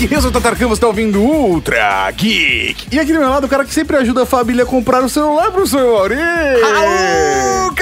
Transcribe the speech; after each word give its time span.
Cavalaria 0.00 0.08
Geek, 0.08 0.14
eu 0.14 0.20
sou 0.22 0.30
o 0.30 0.32
Tatarcão, 0.32 0.68
você 0.68 0.80
tá 0.80 0.86
ouvindo 0.86 1.20
Ultra 1.20 2.10
Geek. 2.12 2.86
E 2.90 2.98
aqui 2.98 3.12
do 3.12 3.18
meu 3.18 3.28
lado, 3.28 3.44
o 3.44 3.48
cara 3.48 3.64
que 3.64 3.74
sempre 3.74 3.96
ajuda 3.98 4.22
a 4.22 4.26
família 4.26 4.64
a 4.64 4.66
comprar 4.66 5.04
o 5.04 5.08
celular 5.08 5.50
pro 5.50 5.66
seu 5.66 5.92
Mauri. 5.92 6.14
Aô, 6.14 7.74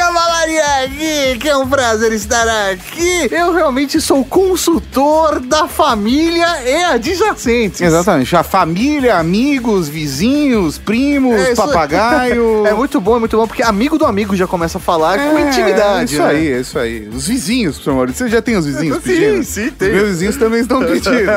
Cavalaria 0.49 0.87
Geek, 0.89 1.47
é 1.49 1.57
um 1.57 1.69
prazer 1.69 2.11
estar 2.13 2.49
aqui. 2.71 3.29
Eu 3.31 3.53
realmente 3.53 4.01
sou 4.01 4.25
consultor 4.25 5.41
da 5.41 5.69
família 5.69 6.47
e 6.65 6.85
adjacentes. 6.85 7.81
Exatamente, 7.83 8.35
a 8.35 8.43
família, 8.43 9.17
amigos, 9.17 9.89
vizinhos, 9.89 10.79
primos, 10.79 11.39
É 11.41 11.55
papagaio. 11.55 12.49
É 12.69 12.73
muito 12.73 13.01
bom, 13.01 13.17
é 13.17 13.19
muito 13.21 13.37
bom, 13.37 13.47
porque 13.47 13.63
amigo 13.63 13.99
do 13.99 14.07
amigo 14.07 14.35
já 14.35 14.47
começa 14.47 14.79
a 14.79 14.81
falar 14.81 15.19
com 15.19 15.39
É, 15.39 15.49
intimidade. 15.49 16.15
Isso 16.15 16.23
né? 16.23 16.29
aí, 16.31 16.53
é 16.53 16.61
isso 16.61 16.79
aí. 16.79 17.09
Os 17.09 17.27
vizinhos, 17.27 17.77
professor 17.77 17.95
Mauri. 17.95 18.13
Você 18.15 18.29
já 18.29 18.41
tem 18.43 18.57
os 18.57 18.65
vizinhos 18.67 18.97
Sim, 18.97 19.03
pedindo? 19.03 19.45
sim, 19.45 19.71
tenho. 19.71 19.95
Meus 19.95 20.09
vizinhos 20.11 20.37
também 20.37 20.61
estão 20.61 20.81
pedindo. 20.85 21.31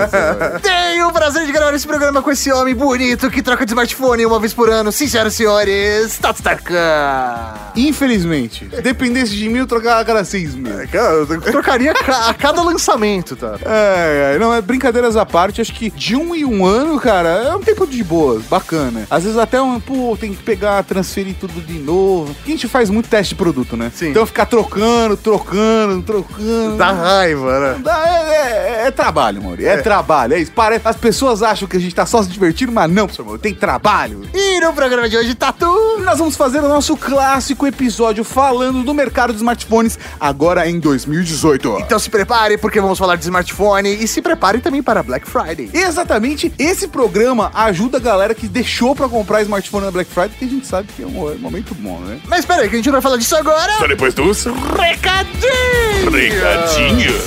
Tenho 0.62 1.08
o 1.08 1.14
prazer 1.14 1.46
de 1.46 1.52
gravar 1.52 1.74
esse 1.74 1.86
programa 1.88 2.22
com 2.22 2.32
esse 2.32 2.52
homem 2.52 2.74
bonito 2.74 3.30
que 3.30 3.42
troca 3.42 3.66
de 3.66 3.72
smartphone 3.72 4.26
uma 4.26 4.40
vez 4.40 4.54
por 4.54 4.70
ano. 4.70 4.92
Sim, 4.92 5.06
e 5.06 5.32
senhores, 5.32 6.18
Tato 6.18 6.42
Tarkan. 6.42 7.54
Infelizmente, 7.76 8.70
dependesse 9.02 9.36
de 9.36 9.50
mim, 9.50 9.60
eu 9.60 9.68
trocava 9.68 10.02
a 10.02 10.06
cada 10.06 10.24
seis 10.24 10.54
meses. 10.54 10.90
Cara, 10.92 11.14
eu 11.14 11.42
trocaria 11.42 11.94
ca- 11.94 12.30
a 12.30 12.34
cada 12.34 12.62
lançamento, 12.62 13.36
tá? 13.36 13.56
É, 13.72 14.34
é, 14.36 14.40
não, 14.40 14.54
é 14.54 14.62
brincadeiras 14.62 15.16
à 15.16 15.26
parte, 15.26 15.62
acho 15.62 15.74
que 15.74 15.90
de 15.90 16.16
um 16.16 16.36
em 16.36 16.44
um 16.46 16.66
ano, 16.66 17.00
cara, 17.00 17.30
é 17.30 17.56
um 17.56 17.60
tempo 17.62 17.88
de 17.88 18.04
boa, 18.04 18.40
bacana. 18.50 19.08
Às 19.10 19.24
vezes 19.24 19.38
até 19.38 19.62
um, 19.62 19.80
pô, 19.80 20.16
tem 20.20 20.34
que 20.34 20.44
pegar, 20.44 20.84
transferir 20.84 21.36
tudo 21.40 21.54
de 21.62 21.80
novo. 21.80 22.34
Porque 22.36 22.52
a 22.52 22.56
gente 22.56 22.68
faz 22.68 22.90
muito 22.90 23.10
teste 23.10 23.30
de 23.34 23.36
produto, 23.36 23.76
né? 23.78 23.92
Sim. 23.96 24.10
Então 24.10 24.26
ficar 24.26 24.46
trocando, 24.46 25.16
trocando, 25.18 26.02
trocando. 26.04 26.78
Dá 26.78 26.92
raiva, 26.92 27.60
né? 27.60 27.82
Dá- 27.84 28.02
É, 28.08 28.84
é- 28.84 28.88
é 28.88 28.92
trabalho, 28.92 29.42
Mori. 29.42 29.66
É, 29.66 29.78
trabalho, 29.78 30.34
é 30.34 30.40
isso. 30.40 30.52
Parece, 30.52 30.88
as 30.88 30.96
pessoas 30.98 31.42
acham 31.42 31.68
que 31.68 31.78
a 31.78 31.80
gente 31.80 31.96
tá 31.96 32.06
só 32.06 32.22
se 32.22 32.30
divertindo, 32.30 32.72
mas 32.72 32.90
não, 32.92 33.06
professor 33.06 33.26
Mori. 33.26 33.40
Tem 33.40 33.54
trabalho. 33.54 34.22
E 34.34 34.60
no 34.60 34.74
programa 34.74 35.08
de 35.10 35.18
hoje, 35.18 35.34
Tatu. 35.36 35.72
Nós 36.04 36.20
vamos 36.20 36.36
fazer 36.36 36.60
o 36.60 36.68
nosso 36.68 36.96
clássico 36.98 37.66
episódio 37.66 38.24
falando 38.24 38.84
do 38.84 38.91
mercado 38.94 39.32
de 39.34 39.38
smartphones 39.38 39.98
agora 40.20 40.68
em 40.70 40.80
2018. 40.80 41.78
Então 41.80 42.00
se 42.00 42.10
prepare, 42.10 42.58
porque 42.58 42.80
vamos 42.82 42.98
falar 43.00 43.16
de 43.16 43.24
smartphone. 43.24 43.90
E 43.94 44.08
se 44.08 44.22
prepare 44.22 44.60
também 44.60 44.82
para 44.84 45.02
Black 45.04 45.28
Friday. 45.30 45.70
Exatamente, 45.74 46.52
esse 46.58 46.88
programa 46.88 47.52
ajuda 47.54 47.98
a 47.98 48.02
galera 48.02 48.34
que 48.36 48.48
deixou 48.48 48.96
pra 48.96 49.08
comprar 49.10 49.42
smartphone 49.42 49.86
na 49.86 49.92
Black 49.92 50.10
Friday, 50.12 50.36
que 50.38 50.46
a 50.46 50.48
gente 50.48 50.68
sabe 50.68 50.88
que 50.96 51.04
é 51.04 51.06
um 51.06 51.38
momento 51.40 51.74
bom, 51.76 52.00
né? 52.00 52.20
Mas 52.28 52.40
espera 52.42 52.62
aí, 52.64 52.70
que 52.70 52.76
a 52.76 52.78
gente 52.78 52.86
não 52.86 52.94
vai 52.94 53.02
falar 53.02 53.18
disso 53.18 53.36
agora. 53.36 53.72
Só 53.78 53.88
depois 53.88 54.14
dos 54.14 54.46
Recadinho! 54.46 56.12
recadinhos. 56.12 57.24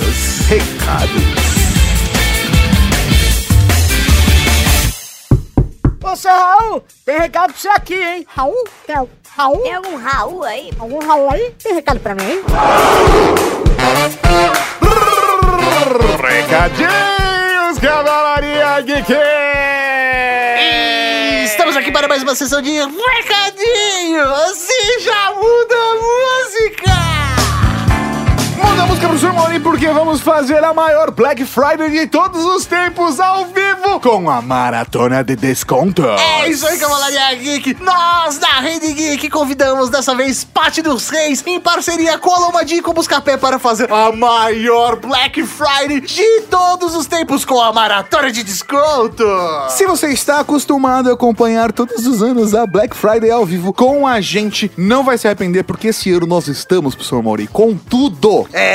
Recado. 0.47 1.45
Ô, 6.03 6.15
seu 6.15 6.31
Raul, 6.31 6.83
tem 7.03 7.17
recado 7.19 7.51
pra 7.51 7.59
você 7.61 7.67
aqui, 7.69 7.95
hein? 7.95 8.25
Raul? 8.29 8.63
Tem 8.85 8.95
al- 8.95 9.09
Raul? 9.35 9.63
Tem 9.63 9.73
algum 9.73 9.97
Raul 9.97 10.43
aí? 10.45 10.71
Algum 10.79 11.05
Raul 11.05 11.29
aí? 11.29 11.53
Tem 11.61 11.73
recado 11.73 11.99
pra 11.99 12.15
mim, 12.15 12.23
hein? 12.23 12.41
Recadinhos, 16.21 17.79
Cavalaria 17.81 18.79
Geek! 18.81 19.13
Estamos 21.43 21.75
aqui 21.75 21.91
para 21.91 22.07
mais 22.07 22.23
uma 22.23 22.33
sessão 22.33 22.61
de 22.61 22.71
recadinhos! 22.79 24.69
E 24.69 24.99
já 25.01 25.31
muda 25.31 25.75
música! 25.95 26.34
A 28.85 28.87
música 28.87 29.09
pro 29.09 29.17
Sr. 29.17 29.33
Mauri 29.33 29.59
porque 29.59 29.87
vamos 29.87 30.21
fazer 30.21 30.63
a 30.63 30.71
maior 30.71 31.09
Black 31.09 31.43
Friday 31.43 31.89
de 31.89 32.05
todos 32.05 32.45
os 32.45 32.67
tempos 32.67 33.19
ao 33.19 33.45
vivo 33.45 33.99
com 33.99 34.29
a 34.29 34.43
maratona 34.43 35.23
de 35.23 35.35
desconto. 35.35 36.03
É 36.07 36.47
isso 36.51 36.67
aí, 36.67 36.77
Cavalaria 36.77 37.33
Geek! 37.33 37.77
Nós 37.81 38.37
da 38.37 38.59
Rede 38.59 38.93
Geek 38.93 39.27
convidamos 39.31 39.89
dessa 39.89 40.13
vez 40.13 40.43
Pati 40.43 40.83
dos 40.83 41.09
Reis 41.09 41.43
em 41.47 41.59
parceria 41.59 42.19
com 42.19 42.31
a 42.31 42.37
Lomadi 42.37 42.75
e 42.75 42.81
com 42.83 42.91
o 42.91 42.93
Buscapé 42.93 43.37
para 43.37 43.57
fazer 43.57 43.91
a 43.91 44.11
maior 44.11 44.97
Black 44.97 45.41
Friday 45.41 46.01
de 46.01 46.41
todos 46.41 46.95
os 46.95 47.07
tempos 47.07 47.43
com 47.43 47.59
a 47.59 47.73
maratona 47.73 48.31
de 48.31 48.43
desconto! 48.43 49.25
Se 49.69 49.87
você 49.87 50.09
está 50.09 50.41
acostumado 50.41 51.09
a 51.09 51.13
acompanhar 51.13 51.71
todos 51.71 52.05
os 52.05 52.21
anos 52.21 52.53
a 52.53 52.67
Black 52.67 52.95
Friday 52.95 53.31
ao 53.31 53.47
vivo 53.47 53.73
com 53.73 54.05
a 54.05 54.21
gente, 54.21 54.71
não 54.77 55.03
vai 55.03 55.17
se 55.17 55.25
arrepender 55.25 55.63
porque 55.63 55.87
esse 55.87 56.11
ano 56.11 56.27
nós 56.27 56.47
estamos, 56.47 56.93
professor 56.93 57.23
Mauri, 57.23 57.47
com 57.47 57.75
tudo. 57.75 58.47
É, 58.53 58.74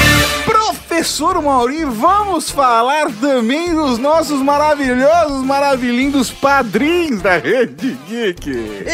Professor 0.92 1.40
Mauri, 1.40 1.86
vamos 1.86 2.50
falar 2.50 3.10
também 3.12 3.74
dos 3.74 3.96
nossos 3.96 4.42
maravilhosos, 4.42 5.42
maravilhindos 5.42 6.30
padrinhos 6.30 7.22
da 7.22 7.38
Rede 7.38 7.96
Geek. 8.06 8.84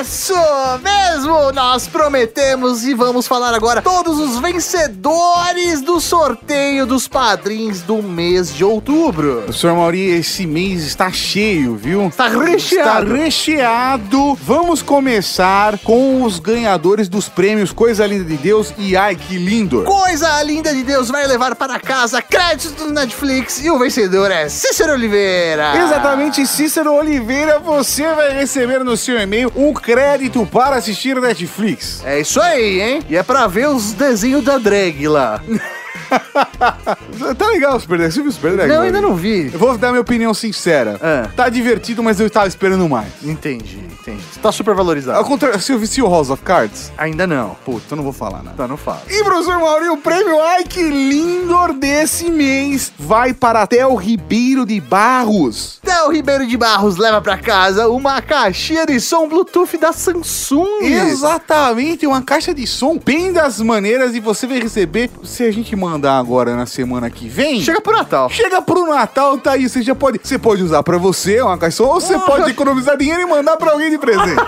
Isso 0.00 0.34
mesmo! 0.82 1.52
Nós 1.52 1.86
prometemos 1.86 2.84
e 2.84 2.94
vamos 2.94 3.26
falar 3.26 3.52
agora 3.54 3.82
todos 3.82 4.18
os 4.18 4.40
vencedores 4.40 5.82
do 5.82 6.00
sorteio 6.00 6.86
dos 6.86 7.06
padrinhos 7.06 7.82
do 7.82 8.02
mês 8.02 8.52
de 8.52 8.64
outubro. 8.64 9.42
Professor 9.44 9.74
Mauri, 9.74 10.00
esse 10.00 10.46
mês 10.46 10.82
está 10.82 11.12
cheio, 11.12 11.76
viu? 11.76 12.06
Está 12.06 12.26
recheado. 12.26 13.14
Está 13.14 13.22
recheado. 13.22 14.34
Vamos 14.36 14.80
começar 14.80 15.78
com 15.80 16.22
os 16.22 16.38
ganhadores 16.38 17.06
dos 17.06 17.28
prêmios 17.28 17.70
Coisa 17.70 18.06
Linda 18.06 18.24
de 18.24 18.38
Deus 18.38 18.72
e 18.78 18.96
ai 18.96 19.14
que 19.14 19.36
lindo. 19.36 19.84
Coisa 19.84 20.42
linda 20.42 20.72
de 20.74 20.82
Deus 20.82 21.08
vai 21.08 21.26
levar 21.26 21.33
para 21.56 21.80
casa 21.80 22.22
créditos 22.22 22.72
do 22.72 22.90
Netflix 22.90 23.62
e 23.64 23.70
o 23.70 23.78
vencedor 23.78 24.30
é 24.30 24.48
Cícero 24.48 24.92
Oliveira. 24.92 25.76
Exatamente, 25.76 26.46
Cícero 26.46 26.92
Oliveira, 26.92 27.58
você 27.58 28.06
vai 28.14 28.32
receber 28.32 28.84
no 28.84 28.96
seu 28.96 29.20
e-mail 29.20 29.52
um 29.56 29.72
crédito 29.72 30.46
para 30.46 30.76
assistir 30.76 31.20
Netflix. 31.20 32.02
É 32.04 32.20
isso 32.20 32.40
aí, 32.40 32.80
hein? 32.80 33.02
E 33.08 33.16
é 33.16 33.22
pra 33.22 33.46
ver 33.46 33.68
os 33.68 33.92
desenhos 33.92 34.44
da 34.44 34.58
drag 34.58 35.08
lá. 35.08 35.40
Tá 37.38 37.46
legal 37.48 37.76
o 37.76 37.80
Super 37.80 37.98
Dragon. 37.98 38.12
Você 38.12 38.20
viu 38.20 38.30
o 38.30 38.32
Super 38.32 38.52
Dragon? 38.52 38.72
Não, 38.74 38.82
ainda 38.82 39.00
não 39.00 39.14
vi. 39.14 39.50
Eu 39.52 39.58
vou 39.58 39.76
dar 39.78 39.90
minha 39.90 40.00
opinião 40.00 40.34
sincera. 40.34 40.98
Ah. 41.02 41.28
Tá 41.34 41.48
divertido, 41.48 42.02
mas 42.02 42.20
eu 42.20 42.28
tava 42.28 42.46
esperando 42.46 42.88
mais. 42.88 43.08
Entendi, 43.22 43.78
entendi. 43.78 44.22
Você 44.32 44.40
tá 44.40 44.52
super 44.52 44.74
valorizado. 44.74 45.18
Ao 45.18 45.24
contrário, 45.24 45.58
você 45.58 45.72
assistiu 45.72 46.08
House 46.08 46.30
of 46.30 46.42
Cards? 46.42 46.92
Ainda 46.98 47.26
não. 47.26 47.56
Puta, 47.64 47.84
eu 47.90 47.96
não 47.96 48.04
vou 48.04 48.12
falar 48.12 48.42
nada. 48.42 48.56
Tá, 48.56 48.68
não 48.68 48.76
fala. 48.76 49.02
E 49.08 49.22
professor 49.22 49.58
Mauri, 49.58 49.88
o 49.88 49.96
prêmio 49.96 50.40
Ai 50.40 50.64
Que 50.64 50.82
Lindor 50.82 51.72
desse 51.74 52.30
mês 52.30 52.92
vai 52.98 53.32
para 53.32 53.66
Theo 53.66 53.94
Ribeiro 53.94 54.66
de 54.66 54.80
Barros. 54.80 55.80
Theo 55.82 56.10
Ribeiro 56.10 56.46
de 56.46 56.56
Barros 56.56 56.96
leva 56.96 57.20
pra 57.20 57.38
casa 57.38 57.88
uma 57.88 58.20
caixinha 58.20 58.86
de 58.86 59.00
som 59.00 59.28
Bluetooth 59.28 59.76
da 59.78 59.92
Samsung. 59.92 60.82
Exatamente, 60.82 62.06
uma 62.06 62.22
caixa 62.22 62.52
de 62.52 62.66
som 62.66 62.98
bem 62.98 63.32
das 63.32 63.60
maneiras 63.60 64.14
e 64.14 64.20
você 64.20 64.46
vai 64.46 64.60
receber, 64.60 65.10
se 65.22 65.42
a 65.44 65.52
gente 65.52 65.74
mandar 65.76 65.93
agora 66.02 66.56
na 66.56 66.66
semana 66.66 67.10
que 67.10 67.28
vem... 67.28 67.60
Chega 67.60 67.80
pro 67.80 67.96
Natal. 67.96 68.30
Chega 68.30 68.62
pro 68.62 68.86
Natal, 68.86 69.38
tá 69.38 69.52
aí. 69.52 69.68
Você 69.68 69.82
já 69.82 69.94
pode. 69.94 70.20
Você 70.22 70.38
pode 70.38 70.62
usar 70.62 70.82
pra 70.82 70.98
você 70.98 71.40
uma 71.40 71.58
som, 71.70 71.84
ou 71.84 72.00
você 72.00 72.18
pode 72.18 72.50
economizar 72.50 72.96
dinheiro 72.96 73.22
e 73.22 73.26
mandar 73.26 73.56
pra 73.56 73.72
alguém 73.72 73.90
de 73.90 73.98
presente. 73.98 74.34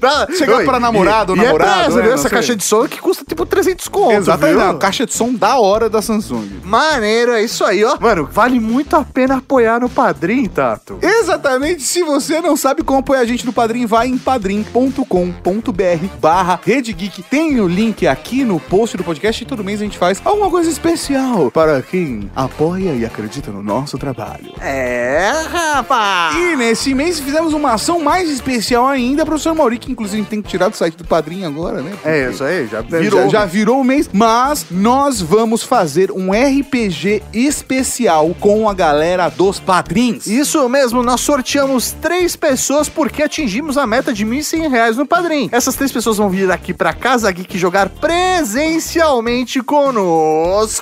Tá. 0.00 0.26
Chega 0.36 0.56
Oi, 0.56 0.64
pra 0.64 0.78
namorado, 0.78 1.34
e, 1.34 1.38
e 1.38 1.42
namorado, 1.42 1.70
É 1.70 1.84
presa, 1.84 2.02
né? 2.02 2.08
Não 2.08 2.14
Essa 2.14 2.30
caixa 2.30 2.54
de 2.54 2.62
som 2.62 2.86
que 2.86 3.00
custa 3.00 3.24
tipo 3.26 3.46
300 3.46 3.88
conto, 3.88 4.12
Exatamente, 4.12 4.56
viu? 4.58 4.64
uma 4.66 4.78
caixa 4.78 5.06
de 5.06 5.14
som 5.14 5.32
da 5.32 5.56
hora 5.58 5.88
da 5.88 6.02
Samsung. 6.02 6.60
Maneiro, 6.62 7.32
é 7.32 7.42
isso 7.42 7.64
aí, 7.64 7.84
ó. 7.84 7.96
Mano, 7.98 8.28
vale 8.30 8.60
muito 8.60 8.94
a 8.94 9.04
pena 9.04 9.36
apoiar 9.38 9.80
no 9.80 9.88
Padrim, 9.88 10.46
Tato. 10.46 10.98
Exatamente, 11.00 11.82
se 11.82 12.02
você 12.02 12.40
não 12.40 12.56
sabe 12.56 12.82
como 12.82 13.00
apoiar 13.00 13.20
a 13.20 13.24
gente 13.24 13.44
no 13.46 13.52
Padrim, 13.52 13.86
vai 13.86 14.08
em 14.08 14.18
padrim.com.br 14.18 16.06
barra 16.20 16.60
Rede 16.62 16.92
Geek. 16.92 17.22
Tem 17.22 17.60
o 17.60 17.68
link 17.68 18.06
aqui 18.06 18.44
no 18.44 18.60
post 18.60 18.96
do 18.96 19.04
podcast 19.04 19.42
e 19.42 19.46
todo 19.46 19.64
mês 19.64 19.80
a 19.80 19.84
gente 19.84 19.98
faz 19.98 20.20
alguma 20.34 20.50
coisa 20.50 20.68
especial 20.68 21.50
para 21.50 21.80
quem 21.80 22.30
apoia 22.34 22.92
e 22.92 23.04
acredita 23.04 23.50
no 23.50 23.62
nosso 23.62 23.96
trabalho. 23.96 24.52
É, 24.60 25.32
rapaz. 25.48 26.36
E 26.36 26.56
nesse 26.56 26.92
mês 26.92 27.20
fizemos 27.20 27.52
uma 27.52 27.72
ação 27.74 28.00
mais 28.00 28.28
especial 28.28 28.86
ainda, 28.86 29.24
professor 29.24 29.54
Mauri, 29.54 29.78
que 29.78 29.92
inclusive 29.92 30.26
tem 30.26 30.42
que 30.42 30.48
tirar 30.48 30.68
do 30.68 30.76
site 30.76 30.96
do 30.96 31.04
Padrim 31.04 31.44
agora, 31.44 31.80
né? 31.80 31.92
É 32.04 32.30
isso 32.30 32.42
aí, 32.42 32.66
já 32.66 32.80
Virou, 32.80 33.22
já, 33.22 33.28
já 33.28 33.44
virou 33.44 33.80
o 33.80 33.84
mês, 33.84 34.10
mas 34.12 34.66
nós 34.70 35.20
vamos 35.20 35.62
fazer 35.62 36.10
um 36.10 36.30
RPG 36.32 37.22
especial 37.32 38.34
com 38.40 38.68
a 38.68 38.74
galera 38.74 39.28
dos 39.28 39.60
padrinhos. 39.60 40.26
Isso 40.26 40.68
mesmo, 40.68 41.02
nós 41.02 41.20
sorteamos 41.20 41.92
três 41.92 42.34
pessoas 42.34 42.88
porque 42.88 43.22
atingimos 43.22 43.78
a 43.78 43.86
meta 43.86 44.12
de 44.12 44.26
1.100 44.26 44.68
reais 44.68 44.96
no 44.96 45.06
Padrim. 45.06 45.48
Essas 45.52 45.76
três 45.76 45.92
pessoas 45.92 46.16
vão 46.16 46.28
vir 46.28 46.50
aqui 46.50 46.74
pra 46.74 46.92
Casa 46.92 47.30
Geek 47.30 47.56
jogar 47.56 47.88
presencialmente 47.88 49.62
conosco. 49.62 50.23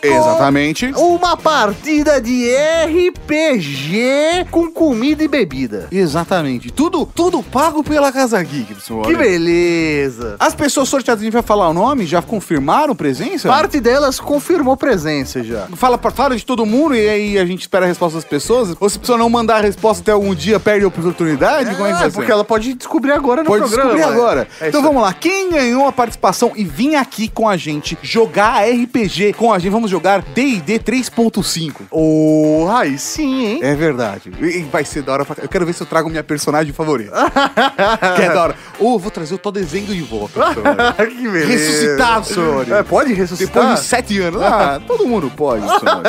Exatamente. 0.02 0.92
Uma 0.96 1.36
partida 1.36 2.20
de 2.20 2.48
RPG 2.54 4.46
com 4.50 4.70
comida 4.70 5.22
e 5.22 5.28
bebida. 5.28 5.88
Exatamente. 5.90 6.70
Tudo, 6.70 7.06
tudo 7.06 7.42
pago 7.42 7.82
pela 7.82 8.12
Casa 8.12 8.42
Geek, 8.42 8.74
pessoal. 8.74 9.02
Que 9.02 9.16
beleza. 9.16 10.36
As 10.38 10.54
pessoas 10.54 10.88
sorteadas, 10.88 11.22
a 11.22 11.24
gente 11.24 11.32
vai 11.32 11.42
falar 11.42 11.68
o 11.68 11.74
nome, 11.74 12.06
já 12.06 12.22
confirmaram 12.22 12.94
presença? 12.94 13.48
Parte 13.48 13.80
delas 13.80 14.20
confirmou 14.20 14.76
presença 14.76 15.42
já. 15.42 15.66
Fala, 15.76 15.98
fala 15.98 16.36
de 16.36 16.44
todo 16.44 16.64
mundo 16.64 16.94
e 16.94 17.08
aí 17.08 17.38
a 17.38 17.44
gente 17.44 17.62
espera 17.62 17.84
a 17.84 17.88
resposta 17.88 18.16
das 18.18 18.24
pessoas? 18.24 18.74
Ou 18.78 18.88
se 18.88 18.96
a 18.96 19.00
pessoa 19.00 19.18
não 19.18 19.28
mandar 19.28 19.56
a 19.56 19.60
resposta 19.60 20.02
até 20.02 20.12
algum 20.12 20.34
dia, 20.34 20.60
perde 20.60 20.84
a 20.84 20.88
oportunidade? 20.88 21.74
Como 21.74 21.86
é 21.86 21.92
que 21.92 21.98
ser? 21.98 22.12
porque 22.12 22.30
ela 22.30 22.44
pode 22.44 22.74
descobrir 22.74 23.12
agora 23.12 23.42
no 23.42 23.48
Pode 23.48 23.64
programa. 23.64 23.94
descobrir 23.94 24.14
agora. 24.14 24.48
É 24.60 24.68
então 24.68 24.82
vamos 24.82 25.02
lá. 25.02 25.12
Quem 25.12 25.50
ganhou 25.50 25.86
a 25.86 25.92
participação 25.92 26.52
e 26.54 26.64
vir 26.64 26.94
aqui 26.94 27.28
com 27.28 27.48
a 27.48 27.56
gente 27.56 27.98
jogar 28.02 28.64
RPG 28.64 29.31
com 29.32 29.52
a 29.52 29.58
gente, 29.58 29.70
vamos 29.70 29.90
jogar 29.90 30.22
D&D 30.22 30.78
3.5. 30.78 31.72
Oh, 31.90 32.66
aí 32.70 32.98
sim, 32.98 33.46
hein? 33.46 33.60
É 33.62 33.74
verdade. 33.74 34.30
E 34.40 34.62
vai 34.70 34.84
ser 34.84 35.02
da 35.02 35.12
hora. 35.12 35.24
pra- 35.24 35.42
Eu 35.42 35.48
quero 35.48 35.64
ver 35.66 35.72
se 35.72 35.82
eu 35.82 35.86
trago 35.86 36.08
minha 36.10 36.22
personagem 36.24 36.72
favorita. 36.72 37.12
que 38.16 38.22
é 38.22 38.28
da 38.32 38.42
hora. 38.42 38.54
Ou 38.78 38.94
eu 38.94 38.98
vou 38.98 39.10
trazer 39.10 39.34
o 39.34 39.38
Tó 39.38 39.50
Desenho 39.50 39.86
de 39.86 40.00
volta. 40.02 40.40
que 41.06 41.28
beleza. 41.28 41.46
Ressuscitar, 41.52 42.24
senhor. 42.24 42.70
É, 42.70 42.82
pode 42.82 43.12
ressuscitar? 43.12 43.62
Depois 43.62 43.80
de 43.80 43.86
sete 43.86 44.18
anos. 44.20 44.42
Ah, 44.42 44.80
todo 44.86 45.06
mundo 45.06 45.30
pode, 45.36 45.62
senhor. 45.62 46.02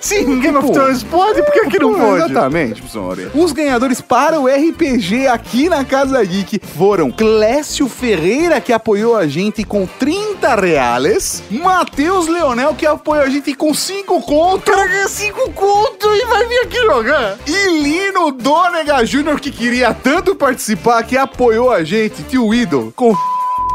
Sim, 0.00 0.40
Game 0.40 0.56
of. 0.56 0.70
Thrones 0.72 1.02
pode, 1.02 1.42
por 1.42 1.52
que, 1.52 1.66
que 1.70 1.78
não 1.78 1.92
Pô, 1.92 1.98
pode? 1.98 2.30
Exatamente, 2.30 2.90
senhor. 2.90 3.18
Os 3.34 3.52
ganhadores 3.52 4.00
para 4.00 4.38
o 4.40 4.46
RPG 4.46 5.26
aqui 5.26 5.68
na 5.68 5.84
Casa 5.84 6.22
Geek 6.24 6.60
foram 6.76 7.10
Clécio 7.10 7.88
Ferreira, 7.88 8.60
que 8.60 8.72
apoiou 8.72 9.16
a 9.16 9.26
gente 9.26 9.64
com 9.64 9.86
30 9.86 10.54
reais, 10.54 11.42
Matheus 11.50 12.28
Leonel, 12.28 12.69
que 12.74 12.86
apoiou 12.86 13.24
a 13.24 13.28
gente 13.28 13.54
com 13.54 13.72
5 13.74 14.22
conto, 14.22 14.70
cara 14.70 14.86
ganha 14.86 15.08
5 15.08 15.52
conto 15.52 16.06
e 16.14 16.24
vai 16.26 16.46
vir 16.46 16.58
aqui 16.60 16.76
jogar. 16.84 17.38
e 17.46 17.82
Lino 17.82 18.32
Dônega 18.32 19.04
Júnior, 19.04 19.40
que 19.40 19.50
queria 19.50 19.92
tanto 19.94 20.34
participar, 20.34 21.02
que 21.02 21.16
apoiou 21.16 21.70
a 21.70 21.82
gente, 21.84 22.22
tio 22.24 22.52
Idol, 22.54 22.92
com 22.94 23.14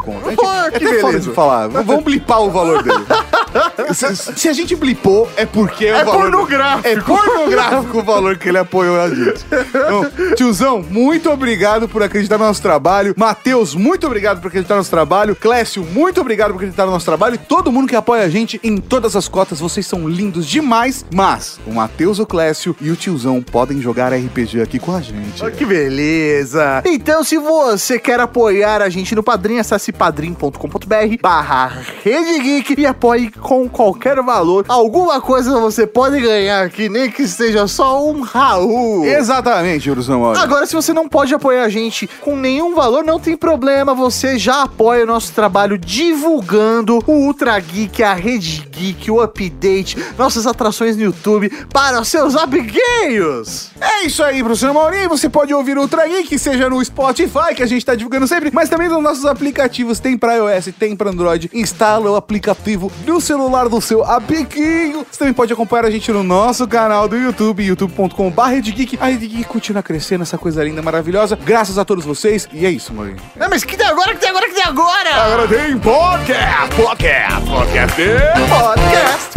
conto. 0.06 0.30
É, 0.30 0.36
Pô, 0.36 0.52
é 0.52 0.72
que 0.72 0.86
até 0.86 1.00
foda 1.00 1.08
beleza. 1.14 1.30
de 1.30 1.36
falar. 1.36 1.68
Vamos 1.68 2.04
blipar 2.04 2.42
o 2.42 2.52
valor 2.52 2.84
dele. 2.84 3.06
se, 3.94 4.16
se 4.16 4.50
a 4.50 4.54
gente 4.54 4.76
blipou, 4.76 5.30
é 5.36 5.46
porque 5.46 5.86
É 5.86 6.02
o 6.02 6.06
valor... 6.06 6.22
pornográfico. 6.22 6.88
É 6.88 6.96
pornográfico 7.02 7.98
o 8.00 8.04
valor 8.04 8.38
que 8.38 8.50
ele 8.50 8.58
apoiou 8.58 9.00
a 9.00 9.10
gente. 9.10 9.46
Então, 9.70 10.06
tiozão, 10.36 10.82
muito 10.90 11.30
obrigado 11.32 11.88
por 11.88 12.04
acreditar 12.04 12.38
no 12.38 12.46
nosso 12.46 12.62
trabalho. 12.62 13.14
Matheus, 13.18 13.74
muito 13.74 14.06
obrigado 14.08 14.40
por 14.42 14.48
acreditar 14.48 14.76
no 14.76 14.80
nosso 14.80 14.92
trabalho. 14.92 15.36
Clécio, 15.36 15.84
muito 15.84 16.22
obrigado 16.22 16.50
por 16.52 16.58
acreditar 16.58 16.86
no 16.86 16.92
nosso 16.92 17.06
trabalho. 17.06 17.36
E 17.36 17.38
todo 17.38 17.72
mundo 17.72 17.88
que 17.88 17.96
apoia 17.96 18.24
a 18.24 18.30
gente 18.30 18.60
em 18.64 18.78
todas 18.78 19.16
as 19.16 19.28
cotas, 19.28 19.60
vocês 19.60 19.86
são 19.88 20.08
lindos 20.08 20.46
demais. 20.46 21.06
Mas 21.14 21.60
o 21.66 21.74
Matheus, 21.74 22.20
o 22.20 22.26
Clécio 22.26 22.76
e 22.82 22.92
o 22.92 22.96
tiozão 22.96 23.42
podem 23.42 23.82
jogar 23.82 24.14
RPG 24.14 24.62
aqui 24.62 24.80
com 24.80 24.96
a 24.96 25.02
gente. 25.02 25.42
Olha 25.42 25.52
que 25.52 25.66
beleza! 25.66 26.82
Então, 26.86 27.24
se 27.24 27.38
você 27.38 27.98
quer 28.00 28.20
apoiar 28.20 28.82
a 28.82 28.90
gente 28.90 29.16
no 29.16 29.24
Padrim, 29.24 29.60
acesse 29.60 29.92
padrim.com.br 29.96 31.18
barra 31.22 31.82
Rede 32.04 32.40
Geek 32.40 32.76
e 32.80 32.86
apoie 32.86 33.32
com 33.32 33.68
qualquer 33.68 34.22
valor. 34.22 34.66
Alguma 34.68 35.22
coisa 35.22 35.60
você 35.60 35.88
pode 35.88 36.20
ganhar 36.20 36.64
aqui, 36.64 36.90
nem 36.90 37.10
que 37.10 37.28
seja 37.28 37.68
só 37.68 38.06
um 38.06 38.22
Raul. 38.22 39.06
Exatamente, 39.06 39.84
tiozão. 39.84 40.22
Olha. 40.22 40.40
Agora, 40.40 40.66
se 40.66 40.76
você 40.76 40.94
não 40.94 41.08
pode 41.08 41.34
apoiar 41.34 41.64
a 41.64 41.70
gente 41.70 42.08
com 42.22 42.36
nenhum 42.36 42.76
valor, 42.76 43.04
não 43.04 43.20
tem 43.20 43.38
problema, 43.38 43.94
você 43.94 44.38
já 44.38 44.64
apoia 44.64 45.04
o 45.04 45.08
nosso 45.08 45.32
trabalho 45.34 45.78
divulgando 45.78 47.04
o 47.08 47.12
Ultra 47.12 47.60
Geek, 47.60 48.04
a 48.04 48.14
Rede 48.14 48.68
Geek, 48.70 49.10
o 49.10 49.22
Update, 49.22 49.98
nossas 50.18 50.46
atrações 50.46 50.96
no 50.98 51.04
YouTube 51.04 51.50
para 51.72 52.02
os 52.02 52.08
seus 52.08 52.36
amiguinhos. 52.36 53.72
É 53.80 54.06
isso 54.06 54.24
aí, 54.24 54.44
professor 54.44 54.74
Maurinho. 54.74 55.10
Você 55.10 55.30
pode 55.30 55.54
ouvir 55.54 55.78
o 55.78 55.82
Ultra 55.82 56.08
Geek, 56.08 56.38
seja 56.38 56.70
no 56.70 56.84
Spotify, 56.84 57.56
que 57.56 57.64
a 57.64 57.68
gente 57.68 57.86
tá 57.86 57.96
divulgando 57.96 58.28
sempre, 58.28 58.52
mas 58.52 58.70
também 58.70 58.90
nos 58.90 59.02
nossos 59.02 59.26
aplicativos. 59.26 59.85
Tem 60.02 60.18
pra 60.18 60.36
iOS, 60.36 60.70
tem 60.78 60.96
pra 60.96 61.10
Android. 61.10 61.50
Instala 61.54 62.12
o 62.12 62.16
aplicativo 62.16 62.92
no 63.06 63.20
celular 63.20 63.70
do 63.70 63.80
seu 63.82 64.04
amiguinho. 64.04 65.06
Você 65.10 65.20
também 65.20 65.34
pode 65.34 65.54
acompanhar 65.54 65.86
a 65.86 65.92
gente 65.92 66.12
no 66.12 66.24
nosso 66.24 66.68
canal 66.68 67.08
do 67.08 67.16
YouTube, 67.16 67.64
youtube.com.br. 67.64 68.42
A 68.42 68.48
Rede 68.48 68.72
Geek 68.72 69.44
continua 69.46 69.82
crescendo, 69.84 70.24
essa 70.24 70.38
coisa 70.38 70.64
linda, 70.64 70.82
maravilhosa. 70.82 71.36
Graças 71.36 71.78
a 71.78 71.86
todos 71.86 72.06
vocês. 72.06 72.48
E 72.52 72.66
é 72.66 72.70
isso, 72.70 72.94
Maurinho. 72.94 73.18
Não, 73.36 73.50
mas 73.50 73.64
que 73.64 73.78
tem 73.78 73.86
agora, 73.86 74.14
que 74.14 74.20
tem 74.20 74.30
agora, 74.30 74.48
que 74.48 74.56
tem 74.56 74.64
agora? 74.66 75.16
Agora 75.16 75.48
tem 75.48 75.78
podcast, 75.78 76.76
podcast, 76.76 77.50
podcast. 77.50 78.02
Podcast. 78.50 79.36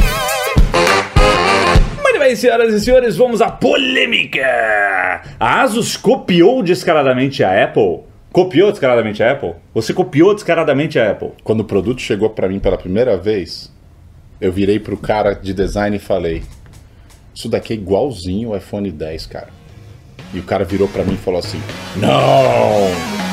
Muito 2.02 2.18
bem, 2.18 2.34
senhoras 2.34 2.72
e 2.74 2.80
senhores, 2.80 3.16
vamos 3.16 3.40
à 3.40 3.50
polêmica! 3.50 4.42
A 5.38 5.62
Asus 5.62 5.96
copiou 5.96 6.62
descaradamente 6.62 7.44
a 7.44 7.64
Apple? 7.64 8.07
Copiou 8.32 8.70
descaradamente 8.70 9.22
a 9.22 9.32
Apple? 9.32 9.54
Você 9.74 9.94
copiou 9.94 10.34
descaradamente 10.34 10.98
a 10.98 11.10
Apple? 11.10 11.32
Quando 11.42 11.60
o 11.60 11.64
produto 11.64 12.00
chegou 12.00 12.28
pra 12.30 12.48
mim 12.48 12.58
pela 12.58 12.76
primeira 12.76 13.16
vez, 13.16 13.72
eu 14.40 14.52
virei 14.52 14.78
pro 14.78 14.96
cara 14.96 15.32
de 15.32 15.54
design 15.54 15.96
e 15.96 16.00
falei: 16.00 16.42
Isso 17.34 17.48
daqui 17.48 17.72
é 17.72 17.76
igualzinho 17.76 18.50
o 18.50 18.56
iPhone 18.56 18.90
10, 18.90 19.26
cara. 19.26 19.48
E 20.34 20.38
o 20.38 20.42
cara 20.42 20.64
virou 20.64 20.88
pra 20.88 21.04
mim 21.04 21.14
e 21.14 21.18
falou 21.18 21.40
assim: 21.40 21.60
Não! 21.96 23.27